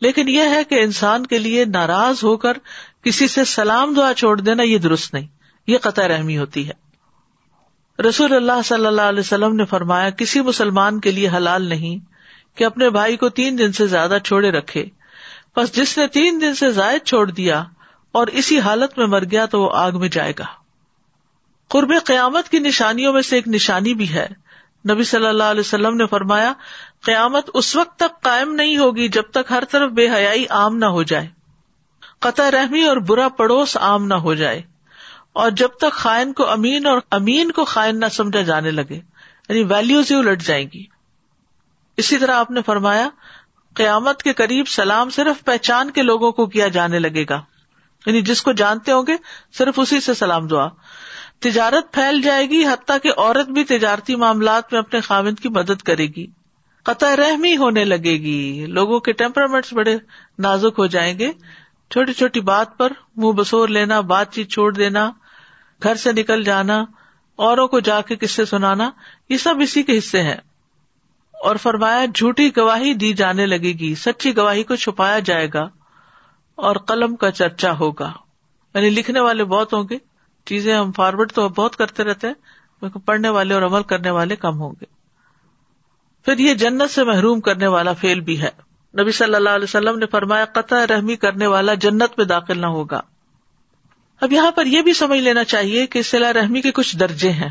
لیکن 0.00 0.28
یہ 0.28 0.42
ہے 0.42 0.64
کہ 0.64 0.74
انسان 0.74 1.26
کے 1.26 1.38
لیے 1.38 1.64
ناراض 1.64 2.24
ہو 2.24 2.36
کر 2.36 2.52
کسی 3.04 3.28
سے 3.28 3.44
سلام 3.44 3.94
دعا 3.94 4.14
چھوڑ 4.14 4.40
دینا 4.40 4.62
یہ 4.62 4.78
درست 4.78 5.14
نہیں۔ 5.14 5.41
یہ 5.66 5.78
قطع 5.78 6.08
رحمی 6.08 6.38
ہوتی 6.38 6.68
ہے۔ 6.68 6.82
رسول 8.02 8.32
اللہ 8.32 8.62
صلی 8.64 8.86
اللہ 8.86 9.02
علیہ 9.02 9.20
وسلم 9.20 9.56
نے 9.56 9.64
فرمایا، 9.64 10.10
کسی 10.10 10.40
مسلمان 10.40 11.00
کے 11.00 11.10
لیے 11.10 11.28
حلال 11.28 11.68
نہیں 11.68 12.12
کہ 12.58 12.64
اپنے 12.64 12.90
بھائی 12.90 13.16
کو 13.16 13.28
تین 13.28 13.58
دن 13.58 13.72
سے 13.72 13.86
زیادہ 13.86 14.16
چھوڑے 14.24 14.50
رکھے۔ 14.50 14.84
بس 15.56 15.74
جس 15.74 15.98
نے 15.98 16.06
تین 16.06 16.40
دن 16.40 16.54
سے 16.54 16.70
زائد 16.70 17.02
چھوڑ 17.06 17.30
دیا 17.30 17.64
اور 18.12 18.26
اسی 18.26 18.60
حالت 18.60 18.98
میں 18.98 19.06
مر 19.06 19.24
گیا 19.24 19.46
تو 19.46 19.62
وہ 19.62 19.70
آگ 19.74 19.92
میں 19.92 20.08
جائے 20.08 20.32
گا۔ 20.38 20.44
قرب 21.68 21.92
قیامت 22.04 22.48
کی 22.48 22.58
نشانیوں 22.58 23.12
میں 23.12 23.22
سے 23.22 23.36
ایک 23.36 23.48
نشانی 23.48 23.94
بھی 23.94 24.14
ہے۔ 24.14 24.26
نبی 24.90 25.04
صلی 25.04 25.26
اللہ 25.26 25.42
علیہ 25.42 25.60
وسلم 25.60 25.96
نے 25.96 26.06
فرمایا، 26.06 26.52
قیامت 27.04 27.50
اس 27.54 27.76
وقت 27.76 27.98
تک 27.98 28.22
قائم 28.22 28.54
نہیں 28.54 28.76
ہوگی 28.76 29.08
جب 29.08 29.22
تک 29.22 29.50
ہر 29.50 29.64
طرف 29.70 29.90
بے 29.90 30.10
حیائی 30.10 30.46
عام 30.50 30.76
نہ 30.76 30.84
ہو 30.84 31.02
جائے۔ 31.02 31.28
قطع 32.18 32.50
رحمی 32.50 32.82
اور 32.82 32.96
برا 32.96 33.28
پڑوس 33.28 33.76
عام 33.76 34.06
نہ 34.06 34.14
ہو 34.14 34.34
جائے۔ 34.34 34.62
اور 35.32 35.50
جب 35.50 35.68
تک 35.68 35.92
خائن 35.92 36.32
کو 36.32 36.50
امین 36.50 36.86
اور 36.86 37.00
امین 37.10 37.52
کو 37.52 37.64
خائن 37.64 38.00
نہ 38.00 38.06
سمجھا 38.12 38.40
جانے 38.40 38.70
لگے 38.70 39.00
یعنی 39.48 39.62
ویلوز 39.62 40.10
ہی 40.10 40.16
الٹ 40.16 40.42
جائیں 40.42 40.68
گی۔ 40.74 40.84
اسی 41.96 42.18
طرح 42.18 42.34
آپ 42.34 42.50
نے 42.50 42.60
فرمایا، 42.66 43.08
قیامت 43.74 44.22
کے 44.22 44.32
قریب 44.32 44.68
سلام 44.68 45.10
صرف 45.10 45.44
پہچان 45.44 45.90
کے 45.90 46.02
لوگوں 46.02 46.32
کو 46.32 46.46
کیا 46.46 46.68
جانے 46.68 46.98
لگے 46.98 47.24
گا۔ 47.28 47.42
یعنی 48.06 48.20
جس 48.20 48.42
کو 48.42 48.52
جانتے 48.52 48.92
ہوں 48.92 49.02
گے، 49.06 49.12
صرف 49.52 49.78
اسی 49.80 50.00
سے 50.00 50.14
سلام 50.14 50.46
دعا۔ 50.46 50.68
تجارت 51.38 51.92
پھیل 51.92 52.22
جائے 52.22 52.48
گی، 52.48 52.64
حتیٰ 52.64 52.96
کہ 53.02 53.12
عورت 53.16 53.48
بھی 53.48 53.64
تجارتی 53.64 54.16
معاملات 54.16 54.72
میں 54.72 54.80
اپنے 54.80 55.00
خاوند 55.00 55.38
کی 55.38 55.48
مدد 55.48 55.82
کرے 55.82 56.06
گی۔ 56.06 56.26
قطع 56.82 57.16
رحمی 57.16 57.56
ہونے 57.56 57.84
لگے 57.84 58.12
گی۔ 58.12 58.66
لوگوں 58.66 59.00
کے 59.00 59.12
ٹیمپرامنٹ 59.12 59.74
بڑے 59.74 59.96
نازک 60.38 60.78
ہو 60.78 60.86
جائیں 60.86 61.18
گے۔ 61.18 61.32
چھوٹی 61.90 62.12
چھوٹی 62.12 62.40
بات 62.40 62.78
پر 62.78 62.92
منہ 63.16 63.32
بسور 63.32 63.68
لینا، 63.68 64.00
بات 64.00 64.32
چیت 64.32 64.50
چھوڑ 64.50 64.72
دینا 64.72 65.10
گھر 65.82 65.94
سے 65.94 66.12
نکل 66.12 66.42
جانا، 66.42 66.84
اوروں 67.36 67.68
کو 67.68 67.80
جا 67.80 68.00
کے 68.00 68.16
کس 68.16 68.30
سے 68.30 68.44
سنانا، 68.44 68.90
یہ 69.28 69.36
سب 69.36 69.54
اسی 69.60 69.82
کے 69.82 69.98
حصے 69.98 70.22
ہیں۔ 70.22 70.36
اور 71.32 71.56
فرمایا، 71.56 72.04
جھوٹی 72.14 72.50
گواہی 72.56 72.94
دی 72.94 73.12
جانے 73.12 73.46
لگے 73.46 73.72
گی، 73.72 73.94
سچی 73.94 74.36
گواہی 74.36 74.62
کو 74.62 74.76
چھپایا 74.76 75.18
جائے 75.18 75.48
گا 75.54 75.68
اور 76.54 76.76
قلم 76.76 77.16
کا 77.16 77.30
چرچا 77.30 77.72
ہوگا۔ 77.72 78.12
یعنی 78.74 78.90
لکھنے 78.90 79.20
والے 79.20 79.44
بہت 79.44 79.74
ہوں 79.74 79.84
گے، 79.90 79.98
چیزیں 80.46 80.74
ہم 80.76 80.92
فارورڈ 80.92 81.32
تو 81.32 81.48
بہت 81.48 81.76
کرتے 81.76 82.04
رہتے 82.04 82.26
ہیں 82.26 82.34
پڑھنے 83.04 83.28
والے 83.28 83.54
اور 83.54 83.62
عمل 83.62 83.82
کرنے 83.82 84.10
والے 84.10 84.36
کم 84.36 84.60
ہوں 84.60 84.72
گے۔ 84.80 84.84
پھر 86.24 86.38
یہ 86.38 86.54
جنت 86.54 86.90
سے 86.90 87.04
محروم 87.04 87.40
کرنے 87.40 87.66
والا 87.66 87.92
فیل 87.92 88.20
بھی 88.20 88.42
ہے۔ 88.42 88.50
نبی 89.02 89.12
صلی 89.12 89.34
اللہ 89.34 89.50
علیہ 89.50 89.64
وسلم 89.64 89.98
نے 89.98 90.06
فرمایا، 90.06 90.44
قطع 90.44 90.86
رحمی 90.86 91.16
کرنے 91.16 91.46
والا 91.46 91.74
جنت 91.74 92.10
میں 92.16 92.24
داخل 92.24 92.60
نہ 92.60 92.66
ہوگا۔ 92.66 93.00
اب 94.22 94.32
یہاں 94.32 94.50
پر 94.50 94.66
یہ 94.66 94.82
بھی 94.82 94.92
سمجھ 94.92 95.20
لینا 95.20 95.44
چاہیے 95.44 95.86
کہ 95.86 96.02
سلا 96.02 96.32
رحمی 96.32 96.60
کے 96.60 96.70
کچھ 96.70 96.96
درجے 96.96 97.30
ہیں 97.30 97.50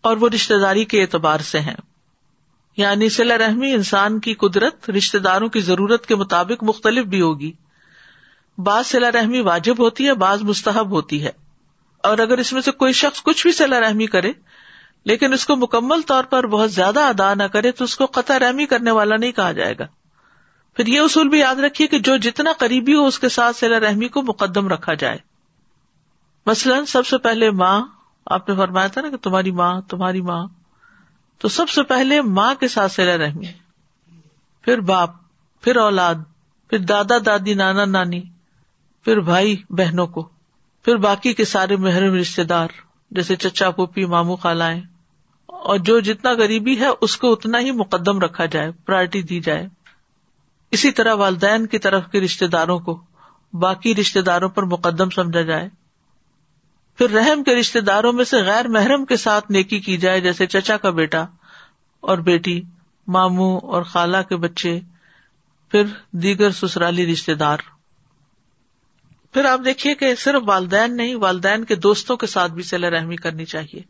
اور 0.00 0.16
وہ 0.16 0.28
رشتے 0.34 0.60
داری 0.60 0.84
کے 0.84 1.02
اعتبار 1.02 1.38
سے 1.38 1.60
ہیں۔ 1.60 1.76
یعنی 2.76 3.08
سلا 3.08 3.38
رحمی 3.38 3.72
انسان 3.72 4.20
کی 4.20 4.34
قدرت 4.34 4.90
رشتے 4.90 5.18
داروں 5.18 5.48
کی 5.48 5.60
ضرورت 5.60 6.06
کے 6.06 6.14
مطابق 6.14 6.64
مختلف 6.64 7.06
بھی 7.06 7.20
ہوگی۔ 7.20 7.52
بعض 8.58 8.86
سلا 8.86 9.10
رحمی 9.12 9.40
واجب 9.40 9.74
ہوتی 9.78 10.06
ہے، 10.06 10.14
بعض 10.14 10.42
مستحب 10.42 10.90
ہوتی 10.90 11.24
ہے۔ 11.24 11.30
اور 12.02 12.18
اگر 12.18 12.38
اس 12.38 12.52
میں 12.52 12.62
سے 12.62 12.70
کوئی 12.70 12.92
شخص 12.92 13.22
کچھ 13.22 13.42
بھی 13.42 13.52
سلا 13.52 13.80
رحمی 13.80 14.06
کرے، 14.06 14.32
لیکن 15.04 15.32
اس 15.32 15.46
کو 15.46 15.56
مکمل 15.56 16.02
طور 16.02 16.24
پر 16.24 16.46
بہت 16.46 16.72
زیادہ 16.72 17.00
ادا 17.00 17.34
نہ 17.34 17.42
کرے، 17.42 17.72
تو 17.72 17.84
اس 17.84 17.96
کو 17.96 18.06
قطع 18.06 18.38
رحمی 18.38 18.66
کرنے 18.66 18.90
والا 18.90 19.16
نہیں 19.16 19.32
کہا 19.32 19.52
جائے 19.52 19.74
گا۔ 19.78 19.86
پھر 20.76 20.86
یہ 20.86 21.00
اصول 21.00 21.28
بھی 21.28 21.38
یاد 21.38 21.56
رکھیے 21.56 21.88
کہ 21.88 21.98
جو 21.98 22.16
جتنا 22.16 22.52
قریبی 22.58 22.94
ہو، 22.94 23.06
اس 23.06 23.18
کے 23.18 23.28
ساتھ 23.28 23.56
سلا 23.56 23.80
رحمی 23.80 24.08
کو 24.08 24.22
مقدم 24.22 24.68
رکھا 24.68 24.94
جائے۔ 24.94 25.29
مثلاً 26.46 26.84
سب 26.84 27.06
سے 27.06 27.18
پہلے 27.18 27.50
ماں، 27.50 27.86
آپ 28.26 28.48
نے 28.48 28.56
فرمایا 28.56 28.86
تھا 28.86 29.00
نا 29.00 29.10
کہ 29.10 29.16
تمہاری 29.16 29.50
ماں 29.50 29.80
تمہاری 29.80 30.20
ماں۔ 30.20 30.46
تو 31.38 31.48
سب 31.48 31.68
سے 31.68 31.82
پہلے 31.82 32.22
ماں 32.22 32.54
کے 32.54 32.68
ساتھ 32.68 32.92
سلا 32.92 33.18
رحمی 33.18 33.46
پھر 34.62 34.80
باپ، 34.80 35.10
پھر 35.60 35.76
اولاد، 35.76 36.14
پھر 36.70 36.78
دادا، 36.78 37.14
دادی، 37.26 37.54
نانا، 37.54 37.84
نانی، 37.84 38.22
پھر 39.04 39.20
بھائی، 39.20 39.56
بہنوں 39.70 40.06
کو۔ 40.06 40.28
پھر 40.84 40.96
باقی 40.96 41.32
کے 41.32 41.44
سارے 41.44 41.76
محرم 41.76 42.14
رشتے 42.14 42.44
دار، 42.44 42.68
جیسے 43.10 43.36
چچا، 43.36 43.70
پوپی 43.70 44.04
مامو 44.04 44.36
خالائیں۔ 44.36 44.80
اور 45.46 45.78
جو 45.78 46.00
جتنا 46.00 46.32
غریبی 46.32 46.80
ہے، 46.80 46.86
اس 47.00 47.16
کو 47.16 47.32
اتنا 47.32 47.58
ہی 47.58 47.70
مقدم 47.70 48.18
رکھا 48.18 48.46
جائے 48.46 48.72
پرائرٹی 48.86 49.22
دی 49.22 49.40
جائے۔ 49.40 49.66
اسی 50.70 50.90
طرح 50.90 51.14
والدین 51.14 51.66
کی 51.66 51.78
طرف 51.78 52.02
کے 52.12 52.20
رشتے 52.20 52.46
داروں 52.46 52.78
کو، 52.78 53.02
باقی 53.52 53.94
رشتے 53.94 54.22
داروں 54.22 54.48
پر 54.48 54.62
مقدم 54.62 55.10
سمجھا 55.10 55.42
جائے۔ 55.42 55.68
پھر 57.00 57.10
رحم 57.10 57.44
کے 57.44 57.54
رشتے 57.54 57.80
داروں 57.80 58.12
میں 58.12 58.24
سے 58.24 58.42
غیر 58.42 58.68
محرم 58.68 59.04
کے 59.04 59.16
ساتھ 59.16 59.50
نیکی 59.50 59.80
کی 59.80 59.96
جائے، 59.96 60.20
جیسے 60.20 60.46
چچا 60.46 60.76
کا 60.76 60.90
بیٹا 60.90 61.24
اور 62.00 62.18
بیٹی، 62.18 62.62
ماموں 63.06 63.60
اور 63.60 63.82
خالہ 63.82 64.16
کے 64.28 64.36
بچے، 64.36 64.80
پھر 65.70 65.82
دیگر 66.10 66.50
سسرالی 66.50 67.12
رشتے 67.12 67.34
دار۔ 67.34 67.58
پھر 69.32 69.44
آپ 69.44 69.60
دیکھیے 69.64 69.94
کہ 69.94 70.14
صرف 70.14 70.42
والدین 70.46 70.96
نہیں، 70.96 71.14
والدین 71.14 71.64
کے 71.64 71.74
دوستوں 71.74 72.16
کے 72.16 72.26
ساتھ 72.26 72.52
بھی 72.52 72.62
سلا 72.62 72.90
رحمی 72.90 73.16
کرنی 73.16 73.44
چاہیے۔ 73.44 73.80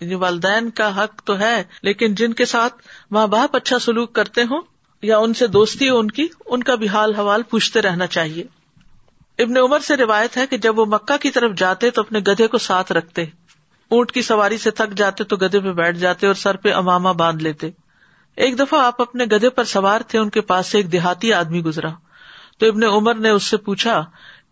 یعنی 0.00 0.14
والدین 0.14 0.70
کا 0.70 1.04
حق 1.04 1.22
تو 1.24 1.38
ہے، 1.38 1.64
لیکن 1.82 2.14
جن 2.14 2.32
کے 2.32 2.44
ساتھ 2.44 2.74
ماں 3.10 3.26
باپ 3.26 3.56
اچھا 3.56 3.78
سلوک 3.78 4.12
کرتے 4.12 4.42
ہوں 4.42 4.60
یا 5.02 5.18
ان 5.18 5.34
سے 5.34 5.46
دوستی 5.46 5.90
ہو 5.90 5.98
ان 5.98 6.10
کی، 6.10 6.26
ان 6.46 6.62
کا 6.62 6.74
بھی 6.74 6.88
حال 6.88 7.14
حوال 7.14 7.42
پوچھتے 7.42 7.82
رہنا 7.82 8.06
چاہیے۔ 8.06 8.44
ابن 9.38 9.56
عمر 9.56 9.78
سے 9.78 9.96
روایت 9.96 10.36
ہے 10.36 10.46
کہ 10.46 10.56
جب 10.56 10.78
وہ 10.78 10.86
مکہ 10.86 11.16
کی 11.16 11.30
طرف 11.30 11.52
جاتے 11.56 11.90
تو 11.90 12.00
اپنے 12.00 12.18
گدھے 12.18 12.46
کو 12.46 12.58
ساتھ 12.58 12.92
رکھتے۔ 12.92 13.24
اونٹ 13.88 14.12
کی 14.12 14.22
سواری 14.22 14.58
سے 14.58 14.70
تھک 14.70 14.96
جاتے 14.96 15.24
تو 15.24 15.36
گدھے 15.36 15.60
پہ 15.60 15.72
بیٹھ 15.72 15.96
جاتے 15.96 16.26
اور 16.26 16.34
سر 16.34 16.56
پہ 16.56 16.72
اماما 16.72 17.12
باندھ 17.12 17.42
لیتے۔ 17.42 17.70
ایک 18.36 18.58
دفعہ 18.58 18.80
آپ 18.80 19.02
اپنے 19.02 19.24
گدے 19.24 19.48
پر 19.48 19.64
سوار 19.64 20.00
تھے، 20.00 20.18
ان 20.18 20.30
کے 20.30 20.40
پاس 20.40 20.66
سے 20.66 20.78
ایک 20.78 20.92
دیہاتی 20.92 21.32
آدمی 21.32 21.60
گزرا۔ 21.60 21.88
تو 22.58 22.66
ابن 22.66 22.84
عمر 22.84 23.14
نے 23.14 23.30
اس 23.30 23.42
سے 23.42 23.56
پوچھا، 23.56 24.04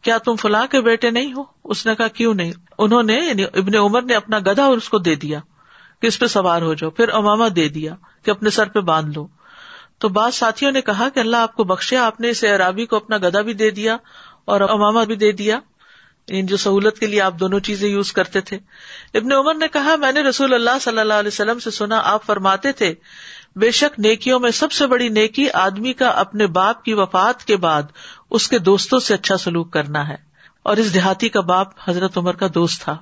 کیا 0.03 0.19
تم 0.19 0.37
فلاں 0.37 0.67
کے 0.71 0.81
بیٹے 0.81 1.11
نہیں 1.11 1.33
ہو؟ 1.33 1.45
اس 1.65 1.87
نے 1.87 1.95
کہا، 1.95 2.09
کیوں 2.09 2.35
نہیں؟ 2.35 2.53
انہوں 2.79 3.03
نے 3.03 3.15
یعنی 3.15 3.45
ابن 3.45 3.77
عمر 3.77 4.03
نے 4.03 4.15
اپنا 4.15 4.39
گدھا 4.39 4.65
اور 4.65 4.77
اس 4.77 4.89
کو 4.89 4.99
دے 4.99 5.15
دیا 5.15 5.41
کہ 6.03 6.07
اس 6.07 6.19
پہ 6.19 6.27
سوار 6.27 6.63
ہو 6.63 6.75
جاؤ۔ 6.75 6.91
پھر 6.91 7.09
اماما 7.09 7.49
دے 7.57 7.69
دیا 7.69 7.95
کہ 8.23 8.31
اپنے 8.31 8.51
سر 8.51 8.69
پہ 8.69 8.81
باندھ 8.81 9.15
لو۔ 9.15 9.27
تو 9.99 10.09
بعض 10.09 10.35
ساتھیوں 10.35 10.73
نے 10.73 10.81
کہا 10.81 11.09
کہ 11.09 11.21
اللہ 11.21 11.37
آپ 11.37 11.55
کو 11.55 11.65
بخشے، 11.65 11.97
آپ 11.97 12.21
نے 12.21 12.31
اس 12.31 12.45
عرابی 12.45 12.87
کو 12.87 12.97
اپنا 12.97 13.17
گدا 13.17 13.41
بھی 13.41 13.55
دے 13.55 13.71
دیا 13.71 13.97
اور 14.45 14.61
اماما 14.61 15.05
بھی 15.05 15.17
دے 15.17 15.33
دیا۔ 15.33 15.59
ان 16.29 16.47
جو 16.47 16.57
سہولت 16.57 16.99
کے 16.99 17.07
لیے 17.07 17.21
آپ 17.21 17.35
دونوں 17.41 17.61
چیزیں 17.61 17.89
یوز 17.89 18.13
کرتے 18.13 18.41
تھے۔ 18.41 18.59
ابن 19.15 19.33
عمر 19.33 19.55
نے 19.55 19.69
کہا، 19.69 19.97
میں 19.97 20.13
نے 20.13 20.21
رسول 20.21 20.55
اللہ 20.55 20.79
صلی 20.81 20.99
اللہ 20.99 21.15
علیہ 21.15 21.29
وسلم 21.29 21.59
سے 21.59 21.71
سنا، 21.71 22.01
آپ 22.05 22.25
فرماتے 22.25 22.73
تھے، 22.73 22.95
بے 23.57 23.71
شک 23.71 24.01
نیکیوں 24.01 24.41
میں 24.41 24.51
سب 24.51 24.73
سے 24.73 24.87
بڑی 24.87 25.09
نیکی 25.09 25.51
آدمی 25.51 25.93
کا 25.93 26.09
اپنے 26.09 26.47
باپ 26.47 26.83
کی 26.83 26.95
وفات 26.95 27.45
کے 27.45 27.57
بعد 27.57 27.83
اس 28.31 28.49
کے 28.49 28.59
دوستوں 28.59 28.99
سے 28.99 29.15
اچھا 29.15 29.37
سلوک 29.37 29.73
کرنا 29.73 30.09
ہے۔ 30.09 30.33
اور 30.63 30.77
اس 30.77 30.95
دیہاتی 30.95 31.29
کا 31.29 31.41
باپ 31.41 31.69
حضرت 31.89 32.19
عمر 32.19 32.35
کا 32.35 32.47
دوست 32.55 32.83
تھا۔ 32.83 32.97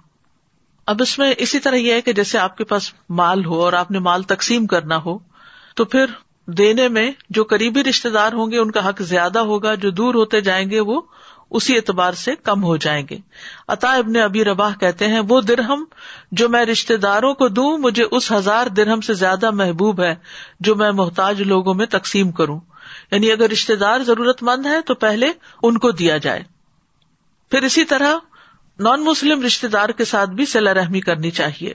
اب 0.86 1.03
اس 1.03 1.18
میں 1.18 1.34
اسی 1.38 1.59
طرح 1.59 1.74
یہ 1.74 1.93
ہے 1.93 2.01
کہ 2.01 2.12
جیسے 2.12 2.38
آپ 2.38 2.57
کے 2.57 2.64
پاس 2.64 2.93
مال 3.09 3.45
ہو 3.45 3.64
اور 3.64 3.72
آپ 3.72 3.91
نے 3.91 3.99
مال 3.99 4.22
تقسیم 4.22 4.66
کرنا 4.66 4.97
ہو، 4.97 5.18
تو 5.76 5.84
پھر 5.84 6.05
دینے 6.47 6.88
میں 6.88 7.12
جو 7.30 7.45
قریبی 7.45 7.84
رشتے 7.84 8.09
دار 8.09 8.32
ہوں 8.32 8.51
گے، 8.51 8.59
ان 8.59 8.70
کا 8.70 8.88
حق 8.88 9.03
زیادہ 9.03 9.38
ہوگا، 9.38 9.74
جو 9.74 9.91
دور 9.91 10.14
ہوتے 10.14 10.41
جائیں 10.41 10.70
گے، 10.70 10.80
وہ 10.80 11.01
اسی 11.51 11.76
اعتبار 11.76 12.12
سے 12.12 12.34
کم 12.42 12.64
ہو 12.64 12.76
جائیں 12.76 13.07
گے۔ 13.11 13.18
عطا 13.68 13.92
ابن 13.92 14.16
ابی 14.16 14.44
رباح 14.44 14.74
کہتے 14.80 15.09
ہیں، 15.09 15.20
وہ 15.28 15.40
درہم 15.40 15.84
جو 16.32 16.48
میں 16.48 16.64
رشتے 16.64 16.96
داروں 16.96 17.34
کو 17.34 17.48
دوں، 17.48 17.78
مجھے 17.78 18.05
اس 18.11 18.32
ہزار 18.32 18.66
درہم 18.66 19.01
سے 19.01 19.14
زیادہ 19.14 19.51
محبوب 19.51 20.03
ہے 20.03 20.14
جو 20.61 20.74
میں 20.74 20.90
محتاج 20.90 21.42
لوگوں 21.42 21.74
میں 21.74 21.86
تقسیم 21.86 22.32
کروں۔ 22.32 22.61
یعنی 23.11 23.32
اگر 23.32 23.51
رشتے 23.51 23.76
دار 23.76 24.01
ضرورت 24.01 24.42
مند 24.42 24.66
ہے 24.66 24.80
تو 24.80 24.94
پہلے 24.94 25.26
ان 25.62 25.78
کو 25.78 25.90
دیا 25.90 26.16
جائے۔ 26.16 26.42
پھر 27.51 27.62
اسی 27.62 27.84
طرح 27.84 28.14
نان 28.78 29.05
مسلم 29.05 29.42
رشتے 29.42 29.68
دار 29.68 29.88
کے 29.88 30.05
ساتھ 30.05 30.30
بھی 30.30 30.46
سلا 30.46 30.74
رحمی 30.74 31.01
کرنی 31.01 31.30
چاہیے۔ 31.30 31.74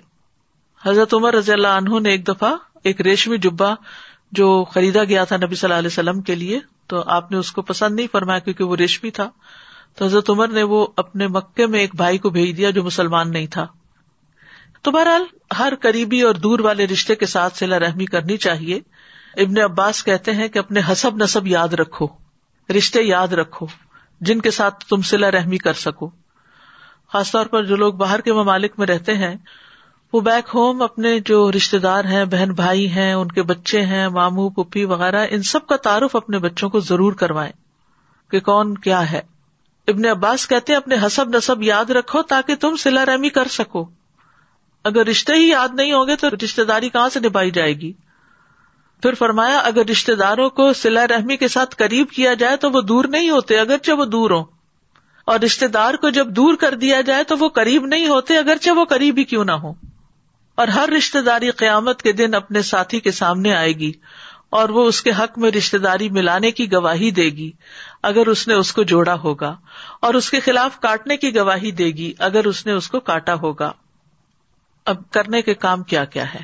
حضرت 0.86 1.14
عمر 1.14 1.34
رضی 1.34 1.52
اللہ 1.52 1.68
عنہ 1.68 2.00
نے 2.00 2.10
ایک 2.10 2.28
دفعہ 2.28 2.56
ایک 2.84 3.02
ریشمی 3.02 3.38
جبا 3.38 3.74
جو 4.32 4.64
خریدا 4.64 5.04
گیا 5.04 5.24
تھا 5.24 5.38
نبی 5.38 5.56
صلی 5.56 5.68
اللہ 5.68 5.80
علیہ 5.80 5.88
وسلم 5.88 6.22
کے 6.22 6.36
لیے، 6.36 6.60
تو 6.88 7.04
آپ 7.06 7.32
نے 7.32 7.38
اس 7.38 7.52
کو 7.52 7.62
پسند 7.62 7.96
نہیں 7.96 8.08
فرمایا 8.12 8.40
کیونکہ 8.40 8.64
وہ 8.64 8.76
ریشمی 8.76 9.12
تھا۔ 9.12 9.30
تو 9.98 10.06
حضرت 10.06 10.30
عمر 10.30 10.48
نے 10.48 10.64
وہ 10.64 10.88
اپنے 10.98 11.28
مکے 11.28 11.68
میں 11.68 11.80
ایک 11.80 11.96
بھائی 11.96 12.18
کو 12.18 12.30
بھیج 12.30 12.58
دیا 12.58 12.70
جو 12.70 12.84
مسلمان 12.84 13.32
نہیں 13.32 13.48
تھا۔ 13.48 13.68
تو 14.82 14.92
بہرحال 14.92 15.24
ہر 15.60 15.74
قریبی 15.82 16.22
اور 16.22 16.36
دور 16.36 16.60
والے 16.60 16.88
رشتے 16.88 17.16
کے 17.16 17.26
ساتھ 17.26 17.58
سلا 17.58 17.80
رحمی 17.80 18.06
کرنی 18.06 18.38
چاہیے۔ 18.38 18.80
ابن 19.38 19.62
عباس 19.62 20.04
کہتے 20.04 20.32
ہیں 20.32 20.48
کہ 20.48 20.60
اپنے 20.60 20.82
حسب 20.92 21.16
نصب 21.16 21.48
یاد 21.48 21.68
رکھو۔ 21.68 22.08
رشتے 22.78 23.04
یاد 23.04 23.28
رکھو۔ 23.28 23.66
جن 24.22 24.42
کے 24.42 24.52
ساتھ 24.52 24.86
تم 24.86 25.02
سلا 25.02 25.32
رحمی 25.32 25.58
کر 25.58 25.74
سکو۔ 25.74 26.10
خاص 27.14 27.32
طور 27.32 27.46
پر 27.46 27.64
جو 27.64 27.76
لوگ 27.76 27.94
باہر 27.94 28.22
کے 28.22 28.34
ممالک 28.34 28.74
میں 28.78 28.88
رہتے 28.88 29.14
ہیں، 29.14 29.36
وہ 30.14 30.22
بیک 30.22 30.50
ہوم 30.54 30.82
اپنے 30.82 31.20
جو 31.20 31.52
رشتے 31.52 31.80
دار 31.80 32.06
ہیں، 32.06 32.26
بہن 32.26 32.54
بھائی 32.54 32.92
ہیں، 32.92 33.14
ان 33.14 33.28
کے 33.28 33.44
بچے 33.44 33.82
ہیں 33.82 34.08
مامو 34.08 34.50
پپی 34.50 34.86
وغیرہ، 34.86 35.28
ان 35.30 35.44
سب 35.44 35.68
کا 35.68 35.76
تعارف 35.76 36.16
اپنے 36.16 36.40
بچوں 36.40 36.70
کو 36.70 36.80
ضرور 36.80 37.14
کروائیں 37.14 37.54
کہ 38.32 38.40
کون 38.40 38.78
کیا 38.78 39.12
ہے۔ 39.12 39.35
ابن 39.88 40.06
عباس 40.06 40.48
کہتے 40.48 40.74
ہیں، 40.74 40.78
اپنے 40.78 40.96
حسب 41.06 41.30
نصب 41.30 41.64
یاد 41.64 41.86
رکھو 41.86 42.22
تاکہ 42.22 42.56
تم 42.56 42.76
سلا 42.76 43.06
رحمی 43.06 43.30
کر 43.30 43.48
سکو۔ 43.48 43.90
اگر 44.84 45.08
رشتے 45.08 45.34
ہی 45.34 45.50
یاد 45.50 45.70
نہیں 45.74 45.92
ہوں 45.92 46.08
گے 46.08 46.16
تو 46.16 46.28
رشتے 46.30 46.64
داری 46.64 46.90
کہاں 46.90 47.10
سے 47.10 47.20
نبھائی 47.20 47.52
جائے 47.52 47.74
گی؟ 47.74 47.94
پھر 49.02 49.14
فرمایا، 49.14 49.58
اگر 49.58 49.86
رشتے 49.86 50.16
داروں 50.16 50.50
کو 50.50 50.74
سلا 50.74 51.08
رحمی 51.08 51.38
کے 51.38 51.48
ساتھ 51.48 51.76
قریب 51.76 52.10
کیا 52.10 52.34
جائے 52.34 52.58
تو 52.58 52.72
وہ 52.72 52.82
دور 52.82 53.06
نہیں 53.06 53.30
ہوتے، 53.30 53.60
اگرچہ 53.60 53.92
وہ 53.92 54.06
دور 54.06 54.32
ہوں۔ 54.32 54.44
اور 55.26 55.40
رشتے 55.40 55.68
دار 55.68 55.94
کو 55.94 56.10
جب 56.10 56.28
دور 56.28 56.54
کر 56.54 56.76
دیا 56.76 57.02
جائے 57.02 57.24
تو 57.24 57.38
وہ 57.38 57.50
قریب 57.50 57.86
نہیں 57.86 58.08
ہوتے، 58.08 58.38
اگرچہ 58.38 58.70
وہ 58.70 58.86
قریب 58.86 59.18
ہی 59.18 59.24
کیوں 59.24 59.46
نہ 59.46 59.52
ہو 59.52 59.74
اور 60.56 60.68
ہر 60.68 60.90
رشتے 60.98 61.22
داری 61.22 61.50
قیامت 61.50 62.02
کے 62.02 62.12
دن 62.12 62.34
اپنے 62.34 62.62
ساتھی 62.62 63.00
کے 63.00 63.12
سامنے 63.12 63.56
آئے 63.56 63.74
گی 63.74 63.92
اور 64.50 64.70
وہ 64.70 64.88
اس 64.88 65.02
کے 65.02 65.12
حق 65.20 65.38
میں 65.38 65.52
رشتے 65.52 65.78
داری 65.78 66.10
ملانے 66.10 66.52
کی 66.52 66.72
گواہی 66.72 67.12
دے 67.12 67.30
گی۔ 67.30 67.52
اگر 68.06 68.28
اس 68.28 68.48
نے 68.48 68.54
اس 68.54 68.74
کو 68.74 68.84
جوڑا 68.84 69.16
ہوگا 69.16 69.56
اور 70.02 70.14
اس 70.14 70.30
کے 70.30 70.40
خلاف 70.40 70.80
کاٹنے 70.80 71.18
کی 71.18 71.36
گواہی 71.36 71.72
دے 71.72 71.86
گی 71.86 72.14
اگر 72.20 72.46
اس 72.46 72.66
نے 72.66 72.72
اس 72.72 72.88
کو 72.88 73.00
کاٹا 73.00 73.34
ہوگا۔ 73.34 73.72
اب 74.86 75.12
کرنے 75.12 75.42
کے 75.42 75.54
کام 75.54 75.84
کیا 75.84 76.06
کیا 76.06 76.34
ہے؟ 76.34 76.40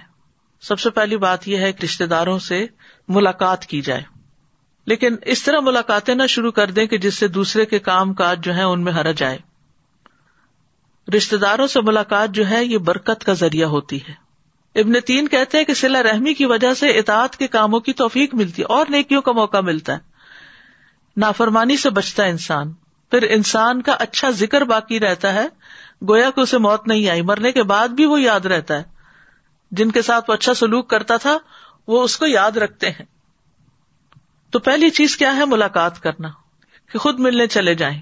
سب 0.61 0.79
سے 0.79 0.89
پہلی 0.89 1.17
بات 1.17 1.47
یہ 1.47 1.57
ہے 1.57 1.71
کہ 1.71 1.85
رشتے 1.85 2.05
داروں 2.05 2.39
سے 2.39 2.65
ملاقات 3.07 3.65
کی 3.65 3.81
جائے۔ 3.81 4.03
لیکن 4.85 5.15
اس 5.25 5.43
طرح 5.43 5.59
ملاقاتیں 5.59 6.15
نہ 6.15 6.27
شروع 6.27 6.51
کر 6.51 6.71
دیں 6.71 6.85
کہ 6.85 6.97
جس 6.97 7.13
سے 7.13 7.27
دوسرے 7.27 7.65
کے 7.65 7.79
کام 7.79 8.13
کاج 8.13 8.43
جو 8.43 8.55
ہے 8.55 8.63
ان 8.63 8.83
میں 8.83 8.93
ہرا 8.93 9.11
جائے۔ 9.11 9.37
رشتے 11.17 11.37
داروں 11.37 11.67
سے 11.67 11.81
ملاقات 11.81 12.29
جو 12.29 12.49
ہے 12.49 12.65
یہ 12.65 12.77
برکت 12.77 13.23
کا 13.23 13.33
ذریعہ 13.33 13.67
ہوتی 13.67 13.97
ہے۔ 13.97 14.13
ابن 14.79 14.93
تین 15.05 15.27
کہتے 15.27 15.57
ہیں 15.57 15.65
کہ 15.65 15.73
سلا 15.73 16.03
رحمی 16.03 16.33
کی 16.33 16.45
وجہ 16.45 16.73
سے 16.73 16.89
اطاعت 16.89 17.37
کے 17.37 17.47
کاموں 17.47 17.79
کی 17.79 17.93
توفیق 17.93 18.35
ملتی 18.35 18.61
ہے 18.61 18.67
اور 18.67 18.85
نیکیوں 18.89 19.21
کا 19.21 19.31
موقع 19.31 19.61
ملتا 19.61 19.93
ہے۔ 19.93 20.10
نافرمانی 21.17 21.77
سے 21.77 21.89
بچتا 21.89 22.23
ہے 22.23 22.29
انسان۔ 22.29 22.73
پھر 23.11 23.27
انسان 23.29 23.81
کا 23.81 23.91
اچھا 23.91 24.29
ذکر 24.29 24.61
باقی 24.61 24.99
رہتا 24.99 25.33
ہے۔ 25.33 25.47
گویا 26.09 26.29
کہ 26.29 26.39
اسے 26.39 26.57
موت 26.57 26.87
نہیں 26.87 27.09
آئی، 27.09 27.21
مرنے 27.21 27.51
کے 27.51 27.63
بعد 27.63 27.87
بھی 27.87 28.05
وہ 28.05 28.21
یاد 28.21 28.39
رہتا 28.39 28.77
ہے۔ 28.77 28.83
جن 29.71 29.91
کے 29.91 30.01
ساتھ 30.01 30.25
وہ 30.29 30.33
اچھا 30.33 30.53
سلوک 30.53 30.89
کرتا 30.89 31.17
تھا، 31.17 31.37
وہ 31.87 32.03
اس 32.03 32.17
کو 32.17 32.27
یاد 32.27 32.51
رکھتے 32.51 32.89
ہیں۔ 32.89 33.05
تو 34.51 34.59
پہلی 34.59 34.89
چیز 34.89 35.17
کیا 35.17 35.35
ہے؟ 35.35 35.45
ملاقات 35.45 35.99
کرنا، 35.99 36.29
کہ 36.91 36.99
خود 36.99 37.19
ملنے 37.19 37.47
چلے 37.47 37.75
جائیں۔ 37.75 38.01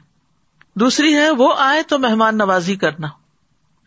دوسری 0.76 1.16
ہے، 1.16 1.30
وہ 1.30 1.54
آئے 1.58 1.82
تو 1.84 2.00
مہمان 2.00 2.38
نوازی 2.38 2.76
کرنا۔ 2.76 3.08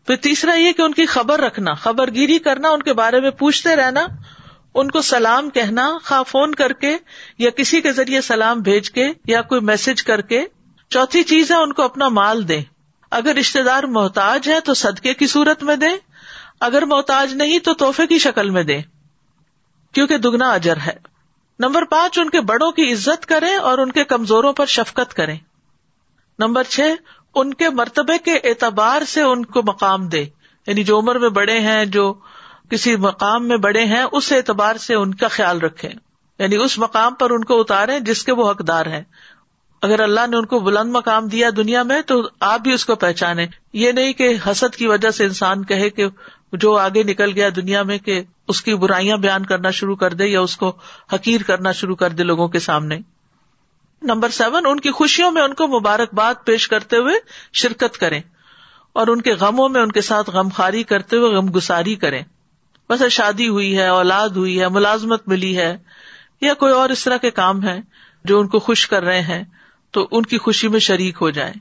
پھر 0.07 0.16
تیسرا 0.16 0.55
یہ 0.55 0.73
کہ 0.73 0.83
ان 0.83 0.93
کی 0.93 1.07
خبر 1.07 1.41
رکھنا 1.41 1.75
خبر 1.75 2.11
گیری 2.11 2.39
کرنا، 2.39 2.68
ان 2.68 2.83
کے 2.83 2.93
بارے 2.93 3.20
میں 3.20 3.31
پوچھتے 3.31 3.77
رہنا۔ 3.77 4.07
ان 4.75 4.91
کو 4.91 5.03
سلام 5.03 5.51
کہنا، 5.51 5.99
خواہ 6.05 6.23
فون 6.23 6.55
کر 6.55 6.73
کے 6.73 6.99
یا 7.39 7.51
کسی 7.51 7.81
کے 7.81 7.93
ذریعے 7.93 8.20
سلام 8.20 8.61
بھیج 8.61 8.91
کے 8.91 9.09
یا 9.27 9.43
کوئی 9.43 9.61
میسج 9.61 10.03
کر 10.03 10.20
کے، 10.20 10.45
چوتھی 10.91 11.23
چیز 11.23 11.51
ہے 11.51 11.57
ان 11.57 11.73
کو 11.73 11.83
اپنا 11.83 12.09
مال 12.09 12.49
دیں۔ 12.49 12.62
اگر 13.11 13.37
رشتے 13.37 13.62
دار 13.62 13.83
محتاج 13.83 14.49
ہے 14.49 14.61
تو 14.61 14.75
صدقے 14.75 15.14
کی 15.14 15.27
صورت 15.27 15.62
میں 15.62 15.77
دیں، 15.77 15.97
اگر 16.61 16.85
محتاج 16.85 17.35
نہیں 17.35 17.59
تو 17.59 17.75
تحفے 17.75 18.07
کی 18.07 18.18
شکل 18.18 18.51
میں 18.51 18.62
دیں۔ 18.62 18.83
کیونکہ 19.93 20.18
دگنا 20.18 20.51
اجر 20.51 20.77
ہے۔ 20.77 20.97
نمبر 21.59 21.85
پانچ، 21.85 22.18
ان 22.18 22.31
کے 22.31 22.41
بڑوں 22.41 22.73
کی 22.73 22.93
عزت 22.93 23.27
کریں 23.27 23.57
اور 23.57 23.79
ان 23.79 23.93
کے 23.93 24.05
کمزوروں 24.05 24.53
پر 24.53 24.66
شفقت 24.66 25.14
کریں۔ 25.14 25.39
نمبر 26.39 26.62
چھ، 26.62 26.95
ان 27.35 27.55
کے 27.55 27.70
مرتبے 27.70 28.18
کے 28.18 28.35
اعتبار 28.35 29.03
سے 29.03 29.23
ان 29.23 29.45
کو 29.45 29.62
مقام 29.62 30.09
دے 30.09 30.27
یعنی 30.66 30.85
جو 30.85 30.99
عمر 30.99 31.18
میں 31.18 31.29
بڑے 31.29 31.61
ہیں، 31.61 31.85
جو 31.85 32.14
کسی 32.71 32.97
مقام 32.97 33.49
میں 33.49 33.57
بڑے 33.57 33.85
ہیں، 33.85 34.05
اس 34.13 34.33
اعتبار 34.33 34.77
سے 34.77 34.95
ان 34.95 35.15
کا 35.15 35.29
خیال 35.29 35.61
رکھے 35.61 35.89
یعنی 36.39 36.57
اس 36.57 36.79
مقام 36.79 37.15
پر 37.15 37.31
ان 37.31 37.45
کو 37.45 37.61
اتارے 37.61 38.01
جس 38.01 38.25
کے 38.25 38.33
وہ 38.33 38.51
حقدار 38.51 38.87
ہیں۔ 38.87 39.03
اگر 39.83 40.01
اللہ 40.01 40.27
نے 40.31 40.37
ان 40.37 40.47
کو 40.47 40.61
بلند 40.61 40.91
مقام 40.91 41.29
دیا 41.29 41.51
دنیا 41.57 41.83
میں، 41.83 42.03
تو 42.03 42.23
آپ 42.41 42.61
بھی 42.61 42.73
اس 42.73 42.85
کو 42.85 42.95
پہچانے 42.95 43.47
یہ 43.73 43.93
نہیں 43.93 44.13
کہ 44.13 44.37
حسد 44.47 44.77
کی 44.77 44.87
وجہ 44.87 45.11
سے 45.11 45.25
انسان 45.25 45.65
کہے 45.65 45.91
کہ 45.91 46.07
جو 46.53 46.77
آگے 46.77 47.03
نکل 47.03 47.31
گیا 47.35 47.49
دنیا 47.57 47.83
میں 47.83 47.99
کہ 47.99 48.23
اس 48.49 48.63
کی 48.63 48.75
برائیاں 48.75 49.17
بیان 49.17 49.47
کرنا 49.47 49.71
شروع 49.71 49.97
کر 49.97 50.13
دے 50.13 50.27
یا 50.27 50.41
اس 50.41 50.57
کو 50.57 50.73
حقیر 51.13 51.43
کرنا 51.43 51.73
شروع 51.73 51.97
کر 51.97 52.11
دے 52.11 52.23
لوگوں 52.23 52.49
کے 52.49 52.59
سامنے۔ 52.59 52.99
نمبر 54.03 54.29
سیون، 54.29 54.67
ان 54.67 54.81
کی 54.81 54.91
خوشیوں 54.91 55.31
میں 55.31 55.43
ان 55.43 55.55
کو 55.55 55.67
مبارکباد 55.69 56.35
پیش 56.45 56.69
کرتے 56.69 56.97
ہوئے 56.97 57.15
شرکت 57.53 57.99
کریں 57.99 58.21
اور 58.93 59.07
ان 59.07 59.23
کے 59.23 59.33
غموں 59.33 59.69
میں 59.69 59.81
ان 59.81 59.93
کے 59.93 60.01
ساتھ 60.01 60.31
غم 60.31 60.49
خاری 60.49 60.83
کرتے 60.83 61.17
ہوئے 61.17 61.31
غم 61.31 61.51
گساری 61.57 61.95
کریں۔ 61.95 62.23
بس 62.93 63.03
شادی 63.11 63.49
ہوئی 63.49 63.78
ہے، 63.78 63.86
اولاد 63.86 64.28
ہوئی 64.28 64.61
ہے، 64.61 64.68
ملازمت 64.68 65.28
ملی 65.28 65.57
ہے، 65.59 65.76
یا 66.40 66.55
کوئی 66.55 66.72
اور 66.72 66.90
اس 66.90 67.05
طرح 67.05 67.16
کے 67.16 67.30
کام 67.30 67.64
ہے 67.64 67.80
جو 68.24 68.40
ان 68.40 68.49
کو 68.49 68.59
خوش 68.59 68.88
کر 68.88 69.03
رہے 69.03 69.20
ہیں، 69.20 69.45
تو 69.90 70.09
ان 70.11 70.22
کی 70.22 70.38
خوشی 70.38 70.68
میں 70.68 70.80
شریک 70.80 71.16
ہو 71.20 71.30
جائیں۔ 71.30 71.55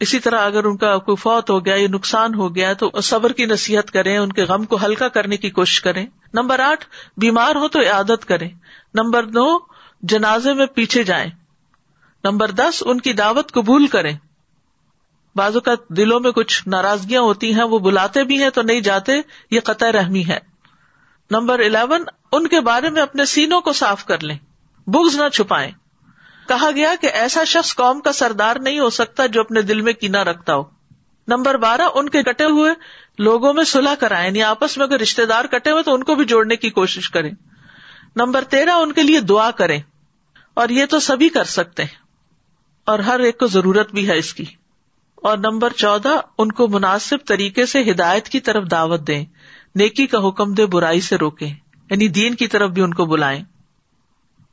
اسی 0.00 0.18
طرح 0.18 0.40
اگر 0.40 0.64
ان 0.64 0.76
کا 0.76 0.98
کوئی 0.98 1.16
فوت 1.16 1.50
ہو 1.50 1.64
گیا 1.64 1.74
یا 1.74 1.88
نقصان 1.88 2.34
ہو 2.34 2.54
گیا، 2.54 2.72
تو 2.72 2.90
صبر 3.02 3.32
کی 3.32 3.46
نصیحت 3.46 3.90
کریں، 3.90 4.18
ان 4.18 4.32
کے 4.32 4.42
غم 4.42 4.64
کو 4.64 4.78
ہلکا 4.84 5.08
کرنے 5.08 5.36
کی 5.36 5.50
کوشش 5.50 5.80
کریں۔ 5.80 6.06
نمبر 6.34 6.60
آٹھ، 6.60 6.86
بیمار 7.16 7.56
ہو 7.56 7.68
تو 7.68 7.80
عادت 7.80 8.24
کریں۔ 8.24 8.50
نمبر 8.94 9.22
نو، 9.22 9.58
جنازے 10.02 10.52
میں 10.52 10.66
پیچھے 10.66 11.04
جائیں۔ 11.04 11.30
نمبر 12.24 12.50
دس، 12.50 12.82
ان 12.86 13.00
کی 13.00 13.12
دعوت 13.12 13.52
قبول 13.52 13.86
کریں۔ 13.86 14.16
بازو 15.34 15.60
کا 15.60 15.74
دلوں 15.88 16.20
میں 16.20 16.30
کچھ 16.30 16.68
ناراضگیاں 16.68 17.20
ہوتی 17.20 17.54
ہیں، 17.54 17.62
وہ 17.62 17.78
بلاتے 17.78 18.24
بھی 18.24 18.42
ہیں 18.42 18.50
تو 18.50 18.62
نہیں 18.62 18.80
جاتے، 18.80 19.12
یہ 19.50 19.60
قطع 19.64 19.92
رحمی 19.92 20.24
ہے۔ 20.28 20.38
نمبر 21.30 21.58
الیون، 21.58 22.04
ان 22.32 22.46
کے 22.46 22.60
بارے 22.60 22.90
میں 22.90 23.02
اپنے 23.02 23.24
سینوں 23.24 23.60
کو 23.60 23.72
صاف 23.72 24.04
کر 24.04 24.22
لیں۔ 24.22 24.38
بگز 24.86 25.20
نہ 25.20 25.28
چھپائیں۔ 25.28 25.70
کہا 26.48 26.70
گیا 26.74 26.94
کہ 27.00 27.06
ایسا 27.06 27.44
شخص 27.44 27.74
قوم 27.74 28.00
کا 28.00 28.12
سردار 28.12 28.56
نہیں 28.56 28.78
ہو 28.78 28.90
سکتا 28.90 29.26
جو 29.26 29.40
اپنے 29.40 29.62
دل 29.62 29.80
میں 29.80 29.92
کینا 29.92 30.24
رکھتا 30.24 30.54
ہو۔ 30.54 30.62
نمبر 31.28 31.54
بارہ، 31.54 31.82
ان 31.94 32.08
کے 32.08 32.22
کٹے 32.22 32.44
ہوئے 32.44 32.72
لوگوں 33.18 33.54
میں 33.54 33.64
سلح 33.64 33.94
کرائیں 33.94 34.26
یعنی 34.26 34.42
آپس 34.42 34.78
میں 34.78 34.86
اگر 34.86 35.00
رشتے 35.00 35.26
دار 35.26 35.44
کٹے 35.44 35.70
ہوئے 35.70 35.82
تو 35.82 35.94
ان 35.94 36.04
کو 36.04 36.14
بھی 36.14 36.24
جوڑنے 36.24 36.56
کی 36.56 36.70
کوشش 36.70 37.10
کریں۔ 37.10 37.30
نمبر 38.16 38.44
تیرہ، 38.44 38.70
ان 38.70 38.92
کے 38.92 39.02
لیے 39.02 39.20
دعا 39.20 39.50
کریں۔ 39.50 39.80
اور 40.54 40.68
یہ 40.68 40.86
تو 40.86 41.00
سبھی 41.00 41.28
کر 41.28 41.44
سکتے 41.44 41.82
ہیں۔ 41.84 41.98
اور 42.84 42.98
ہر 42.98 43.20
ایک 43.20 43.38
کو 43.38 43.46
ضرورت 43.46 43.92
بھی 43.92 44.08
ہے 44.08 44.18
اس 44.18 44.34
کی۔ 44.34 44.44
اور 45.22 45.38
نمبر 45.38 45.72
چودہ، 45.72 46.20
ان 46.38 46.52
کو 46.52 46.68
مناسب 46.68 47.18
طریقے 47.26 47.66
سے 47.66 47.90
ہدایت 47.90 48.28
کی 48.28 48.40
طرف 48.40 48.70
دعوت 48.70 49.06
دیں۔ 49.06 49.24
نیکی 49.74 50.06
کا 50.06 50.28
حکم 50.28 50.54
دے، 50.54 50.66
برائی 50.66 51.00
سے 51.00 51.16
روکے 51.16 51.46
یعنی 51.90 52.08
دین 52.08 52.34
کی 52.34 52.46
طرف 52.46 52.70
بھی 52.70 52.82
ان 52.82 52.94
کو 52.94 53.04
بلائیں۔ 53.04 53.44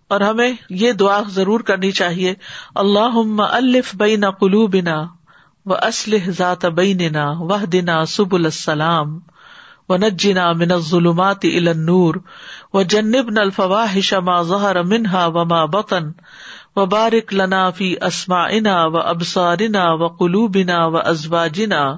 اور 0.07 0.21
ہمیں 0.21 0.53
یہ 0.69 0.91
دعا 0.91 1.21
ضرور 1.29 1.59
کرنی 1.59 1.91
چاہیے 1.91 2.33
اللہ 2.75 3.41
الف 3.41 3.95
بینا 3.95 4.29
قلو 4.31 4.67
بنا 4.67 5.03
و 5.65 5.73
اسلح 5.73 6.29
ذات 6.29 6.65
بینا 6.65 7.31
وہ 7.31 7.57
دینا 7.57 8.05
سب 8.05 8.35
السلام 8.35 9.19
و 9.89 9.97
نجنا 9.97 10.51
من 10.51 10.77
ظلمات 10.77 11.45
النور 11.45 12.15
و 12.73 12.81
جنب 12.81 13.29
نل 13.29 13.49
فواہش 13.49 14.13
ما 14.13 14.41
ظہر 14.41 14.83
منہا 14.83 15.25
و 15.25 15.45
ما 15.45 15.65
بطن 15.65 16.11
و 16.75 16.85
بارک 16.85 17.33
لنا 17.33 17.69
فی 17.71 17.95
اسما 18.01 18.43
انا 18.43 18.85
و 18.85 18.97
ابسارنا 18.97 19.93
و 19.93 20.07
قلوبنا 20.07 20.87
و 20.87 20.97
ازواجنا 20.97 21.97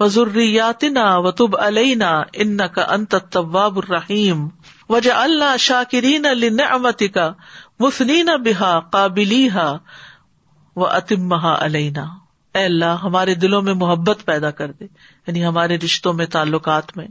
و 0.00 0.06
ضروریاتنا 0.06 1.18
و 1.18 1.30
تب 1.30 1.56
علینا 1.60 2.22
ان 2.32 2.56
کا 2.56 2.82
انت 2.88 3.14
طواب 3.30 3.78
الرحیم 3.78 4.48
وجہ 4.88 5.12
اللہ 5.12 5.56
شاکرین 5.58 6.56
نعمت 6.56 7.02
کا 7.14 7.32
مفنین 7.80 8.28
بحا 8.44 8.80
قابلی 8.80 9.50
ہا 9.50 9.78
و 10.76 10.86
اتمہا 10.86 11.64
علینا۔ 11.64 12.04
اے 12.54 12.64
اللہ، 12.64 12.96
ہمارے 13.02 13.34
دلوں 13.34 13.62
میں 13.62 13.74
محبت 13.74 14.24
پیدا 14.24 14.50
کر 14.50 14.72
دے۔ 14.72 14.84
یعنی 15.26 15.44
ہمارے 15.44 15.76
رشتوں 15.76 16.12
میں، 16.12 16.26
تعلقات 16.26 16.96
میں، 16.96 17.06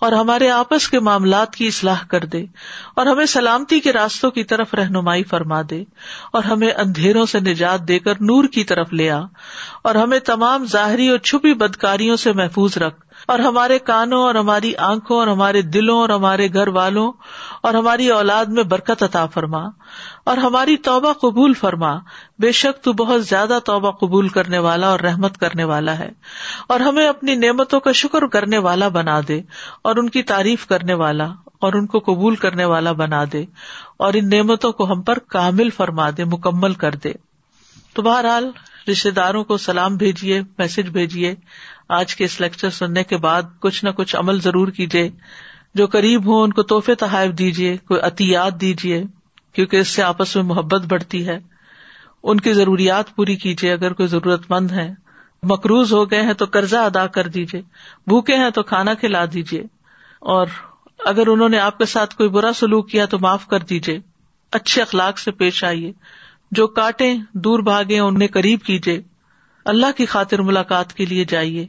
اور 0.00 0.12
ہمارے 0.12 0.50
آپس 0.50 0.88
کے 0.88 1.00
معاملات 1.00 1.56
کی 1.56 1.66
اصلاح 1.66 2.04
کر 2.08 2.24
دے، 2.24 2.44
اور 2.96 3.06
ہمیں 3.06 3.26
سلامتی 3.26 3.80
کے 3.80 3.92
راستوں 3.92 4.30
کی 4.30 4.44
طرف 4.44 4.74
رہنمائی 4.74 5.24
فرما 5.24 5.60
دے، 5.70 5.84
اور 6.32 6.44
ہمیں 6.44 6.70
اندھیروں 6.70 7.26
سے 7.26 7.40
نجات 7.40 7.88
دے 7.88 7.98
کر 7.98 8.20
نور 8.20 8.44
کی 8.44 8.64
طرف 8.64 8.92
لیا 8.92 9.20
اور 9.82 9.94
ہمیں 9.94 10.18
تمام 10.18 10.64
ظاہری 10.64 11.08
اور 11.08 11.18
چھپی 11.18 11.54
بدکاریوں 11.54 12.16
سے 12.16 12.32
محفوظ 12.32 12.76
رکھ۔ 12.78 13.04
اور 13.28 13.38
ہمارے 13.38 13.78
کانوں 13.78 14.22
اور 14.22 14.34
ہماری 14.34 14.76
آنکھوں 14.76 15.18
اور 15.18 15.26
ہمارے 15.26 15.62
دلوں 15.62 15.98
اور 15.98 16.08
ہمارے 16.08 16.48
گھر 16.54 16.68
والوں 16.68 17.12
اور 17.62 17.74
ہماری 17.74 18.10
اولاد 18.10 18.46
میں 18.46 18.62
برکت 18.62 19.02
عطا 19.02 19.26
فرما 19.26 19.62
اور 20.24 20.36
ہماری 20.36 20.76
توبہ 20.76 21.12
قبول 21.12 21.54
فرما۔ 21.54 21.94
بے 22.38 22.52
شک 22.52 22.84
تو 22.84 22.92
بہت 22.92 23.26
زیادہ 23.26 23.58
توبہ 23.64 23.90
قبول 23.90 24.28
کرنے 24.28 24.58
والا 24.58 24.88
اور 24.88 25.00
رحمت 25.00 25.38
کرنے 25.38 25.64
والا 25.64 25.98
ہے 25.98 26.10
اور 26.68 26.80
ہمیں 26.80 27.06
اپنی 27.06 27.34
نعمتوں 27.34 27.80
کا 27.80 27.92
شکر 27.92 28.26
کرنے 28.26 28.58
والا 28.58 28.88
بنا 28.88 29.20
دے 29.28 29.40
اور 29.82 29.96
ان 29.96 30.08
کی 30.08 30.22
تعریف 30.22 30.66
کرنے 30.66 30.94
والا 30.94 31.28
اور 31.60 31.72
ان 31.72 31.86
کو 31.86 31.98
قبول 31.98 32.36
کرنے 32.36 32.64
والا 32.64 32.92
بنا 32.92 33.24
دے 33.32 33.44
اور 33.96 34.12
ان 34.14 34.28
نعمتوں 34.28 34.72
کو 34.72 34.92
ہم 34.92 35.02
پر 35.02 35.18
کامل 35.18 35.70
فرما 35.70 36.10
دے، 36.16 36.24
مکمل 36.24 36.74
کر 36.74 36.94
دے۔ 36.94 37.12
تو 37.94 38.02
بہرحال 38.02 38.50
رشتے 38.88 39.10
داروں 39.10 39.44
کو 39.44 39.56
سلام 39.56 39.96
بھیجیے، 39.96 40.42
میسج 40.58 40.88
بھیجیے۔ 40.88 41.34
آج 41.92 42.16
کے 42.16 42.24
اس 42.24 42.40
لیکچر 42.40 42.70
سننے 42.70 43.04
کے 43.04 43.16
بعد 43.16 43.42
کچھ 43.60 43.84
نہ 43.84 43.90
کچھ 43.90 44.16
عمل 44.16 44.40
ضرور 44.40 44.68
کیجیے 44.68 45.10
جو 45.74 45.86
قریب 45.86 46.26
ہوں 46.26 46.42
ان 46.42 46.52
کو 46.52 46.62
تحفے 46.62 46.94
تحائف 46.94 47.38
دیجیے 47.38 47.76
کوئی 47.76 48.00
عطیات 48.00 48.60
دیجیے 48.60 49.02
کیونکہ 49.52 49.76
اس 49.76 49.88
سے 49.88 50.02
آپس 50.02 50.36
میں 50.36 50.44
محبت 50.44 50.86
بڑھتی 50.86 51.26
ہے۔ 51.26 51.38
ان 52.22 52.40
کی 52.40 52.52
ضروریات 52.52 53.14
پوری 53.16 53.36
کیجیے 53.36 53.72
اگر 53.72 53.92
کوئی 53.92 54.06
ضرورت 54.06 54.50
مند 54.50 54.70
ہے۔ 54.70 54.94
مقروض 55.42 55.92
ہو 55.92 56.10
گئے 56.10 56.22
ہیں 56.22 56.32
تو 56.32 56.44
قرضہ 56.44 56.76
ادا 56.76 57.06
کر 57.06 57.28
دیجیے 57.28 57.62
بھوکے 58.06 58.34
ہیں 58.36 58.50
تو 58.50 58.62
کھانا 58.62 58.94
کھلا 58.94 59.24
دیجیے 59.24 59.62
اور 60.20 60.46
اگر 61.04 61.26
انہوں 61.26 61.48
نے 61.48 61.58
آپ 61.58 61.78
کے 61.78 61.84
ساتھ 61.84 62.16
کوئی 62.16 62.28
برا 62.28 62.52
سلوک 62.52 62.90
کیا 62.90 63.04
تو 63.04 63.18
معاف 63.18 63.46
کر 63.46 63.58
دیجیے 63.58 63.98
اچھے 64.52 64.82
اخلاق 64.82 65.18
سے 65.18 65.30
پیش 65.30 65.64
آئیے۔ 65.64 65.92
جو 66.50 66.66
کاٹے 66.66 67.14
دور 67.34 67.58
بھاگے 67.58 67.98
انہیں 67.98 68.28
قریب 68.28 68.60
کیجیے 68.62 69.02
اللہ 69.64 69.86
کی 69.96 70.06
خاطر 70.06 70.38
ملاقات 70.38 70.92
کے 70.92 71.04
لیے 71.06 71.24
جائیے۔ 71.24 71.66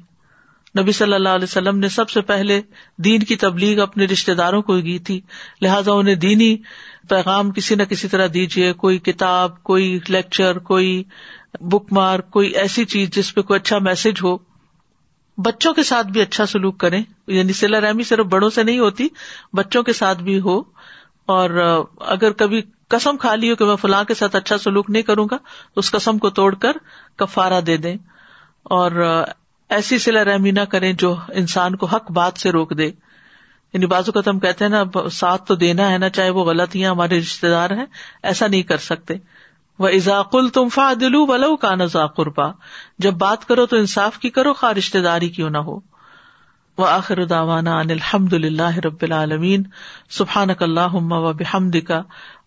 نبی 0.79 0.91
صلی 0.91 1.13
اللہ 1.13 1.29
علیہ 1.29 1.43
وسلم 1.43 1.79
نے 1.79 1.89
سب 1.89 2.09
سے 2.09 2.21
پہلے 2.21 2.61
دین 2.97 3.23
کی 3.23 3.35
تبلیغ 3.35 3.81
اپنے 3.81 4.05
رشتے 4.05 4.33
داروں 4.33 4.61
کو 4.61 4.81
کی 4.81 4.99
تھی۔ 4.99 5.21
لہٰذا 5.61 5.91
انہیں 5.91 6.15
دینی 6.15 6.57
پیغام 7.09 7.51
کسی 7.51 7.75
نہ 7.75 7.83
کسی 7.83 8.07
طرح 8.07 8.27
دیجیے 8.33 8.73
کوئی 8.73 8.97
کتاب، 8.97 9.63
کوئی 9.63 9.99
لیکچر، 10.07 10.59
کوئی 10.59 11.03
بک 11.61 11.93
مار، 11.93 12.19
کوئی 12.19 12.49
ایسی 12.49 12.85
چیز 12.85 13.09
جس 13.09 13.35
پہ 13.35 13.41
کوئی 13.41 13.59
اچھا 13.59 13.79
میسج 13.79 14.23
ہو۔ 14.23 14.37
بچوں 15.37 15.73
کے 15.73 15.83
ساتھ 15.83 16.07
بھی 16.07 16.21
اچھا 16.21 16.45
سلوک 16.45 16.77
کریں۔ 16.77 17.03
یعنی 17.27 17.53
سلا 17.53 17.81
رحمی 17.81 18.03
صرف 18.03 18.25
بڑوں 18.25 18.49
سے 18.49 18.63
نہیں 18.63 18.79
ہوتی، 18.79 19.07
بچوں 19.53 19.83
کے 19.83 19.93
ساتھ 19.93 20.23
بھی 20.23 20.39
ہو۔ 20.39 20.61
اور 21.25 21.49
اگر 21.99 22.31
کبھی 22.31 22.61
کسم 22.87 23.17
کھا 23.17 23.35
لی 23.35 23.51
ہو 23.51 23.55
کہ 23.55 23.65
میں 23.65 23.75
فلاں 23.75 24.03
کے 24.03 24.13
ساتھ 24.13 24.35
اچھا 24.35 24.57
سلوک 24.57 24.89
نہیں 24.89 25.03
کروں 25.03 25.27
گا 25.31 25.37
تو 25.73 25.79
اس 25.79 25.91
قسم 25.91 26.17
کو 26.17 26.29
توڑ 26.29 26.55
کر 26.55 26.71
کفارا 27.15 27.59
دے 27.67 27.77
دیں۔ 27.77 27.95
اور 28.63 29.23
ایسی 29.69 29.97
سلا 29.97 30.25
رحمی 30.25 30.51
نہ 30.51 30.61
کریں 30.61 30.93
جو 30.93 31.15
انسان 31.33 31.75
کو 31.75 31.85
حق 31.85 32.11
بات 32.11 32.33
سے 32.37 32.51
روک 32.51 32.77
دے۔ 32.77 32.91
یعنی 33.73 33.85
بازو 33.85 34.11
کا 34.11 34.21
تم 34.21 34.39
کہتے 34.39 34.65
ہیں 34.65 34.71
نا 34.71 35.09
ساتھ 35.11 35.45
تو 35.45 35.55
دینا 35.55 35.91
ہے 35.91 35.97
نا، 35.97 36.09
چاہے 36.09 36.29
وہ 36.29 36.43
غلط 36.43 36.75
ہی 36.75 36.87
ہمارے 36.87 37.19
رشتے 37.19 37.49
دار 37.49 37.69
ہیں، 37.69 37.85
ایسا 38.23 38.47
نہیں 38.47 38.63
کر 38.63 38.77
سکتے۔ 38.77 39.13
وہ 39.79 39.87
ازاقل 39.87 40.49
تم 40.49 40.69
فا 40.69 40.93
دلو 40.99 41.25
ولو 41.25 41.55
کا 41.55 41.75
نزا 41.75 42.07
قربا 42.07 42.51
جب 42.99 43.13
بات 43.13 43.47
کرو 43.47 43.65
تو 43.65 43.75
انصاف 43.75 44.17
کی 44.17 44.29
کرو، 44.29 44.53
خواہ 44.53 44.71
رشتے 44.71 45.01
داری 45.01 45.29
کیوں 45.29 45.49
نہ 45.49 45.57
ہو۔ 45.57 45.79
وہ 46.77 46.87
آخر 46.87 47.25
داوانا 47.25 47.79
ان 47.79 47.91
الحمد 47.91 48.33
اللہ 48.33 48.77
رب 48.77 49.01
العالمین 49.01 49.63
سبحان 50.09 50.47
اللہ 50.59 50.93
و 50.93 51.33
بحمد 51.33 51.75
کا 51.87 52.01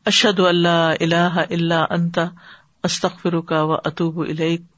اشد 0.06 0.40
اللہ 0.40 0.92
اللہ 1.00 1.38
اللہ 1.50 1.84
انتا 1.90 2.24
استخر 2.86 3.40
کا 3.40 3.62
و 3.62 3.72
اطوب 3.72 4.24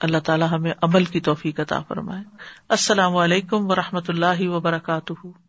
اللہ 0.00 0.18
تعالیٰ 0.18 0.48
ہمیں 0.50 0.72
عمل 0.82 1.04
کی 1.04 1.20
توفیق 1.20 1.60
عطا 1.60 1.80
فرمائے۔ 1.88 2.24
السلام 2.68 3.16
علیکم 3.16 3.70
و 3.70 3.74
رحمۃ 3.74 4.08
اللہ 4.08 4.48
وبرکاتہ۔ 4.48 5.47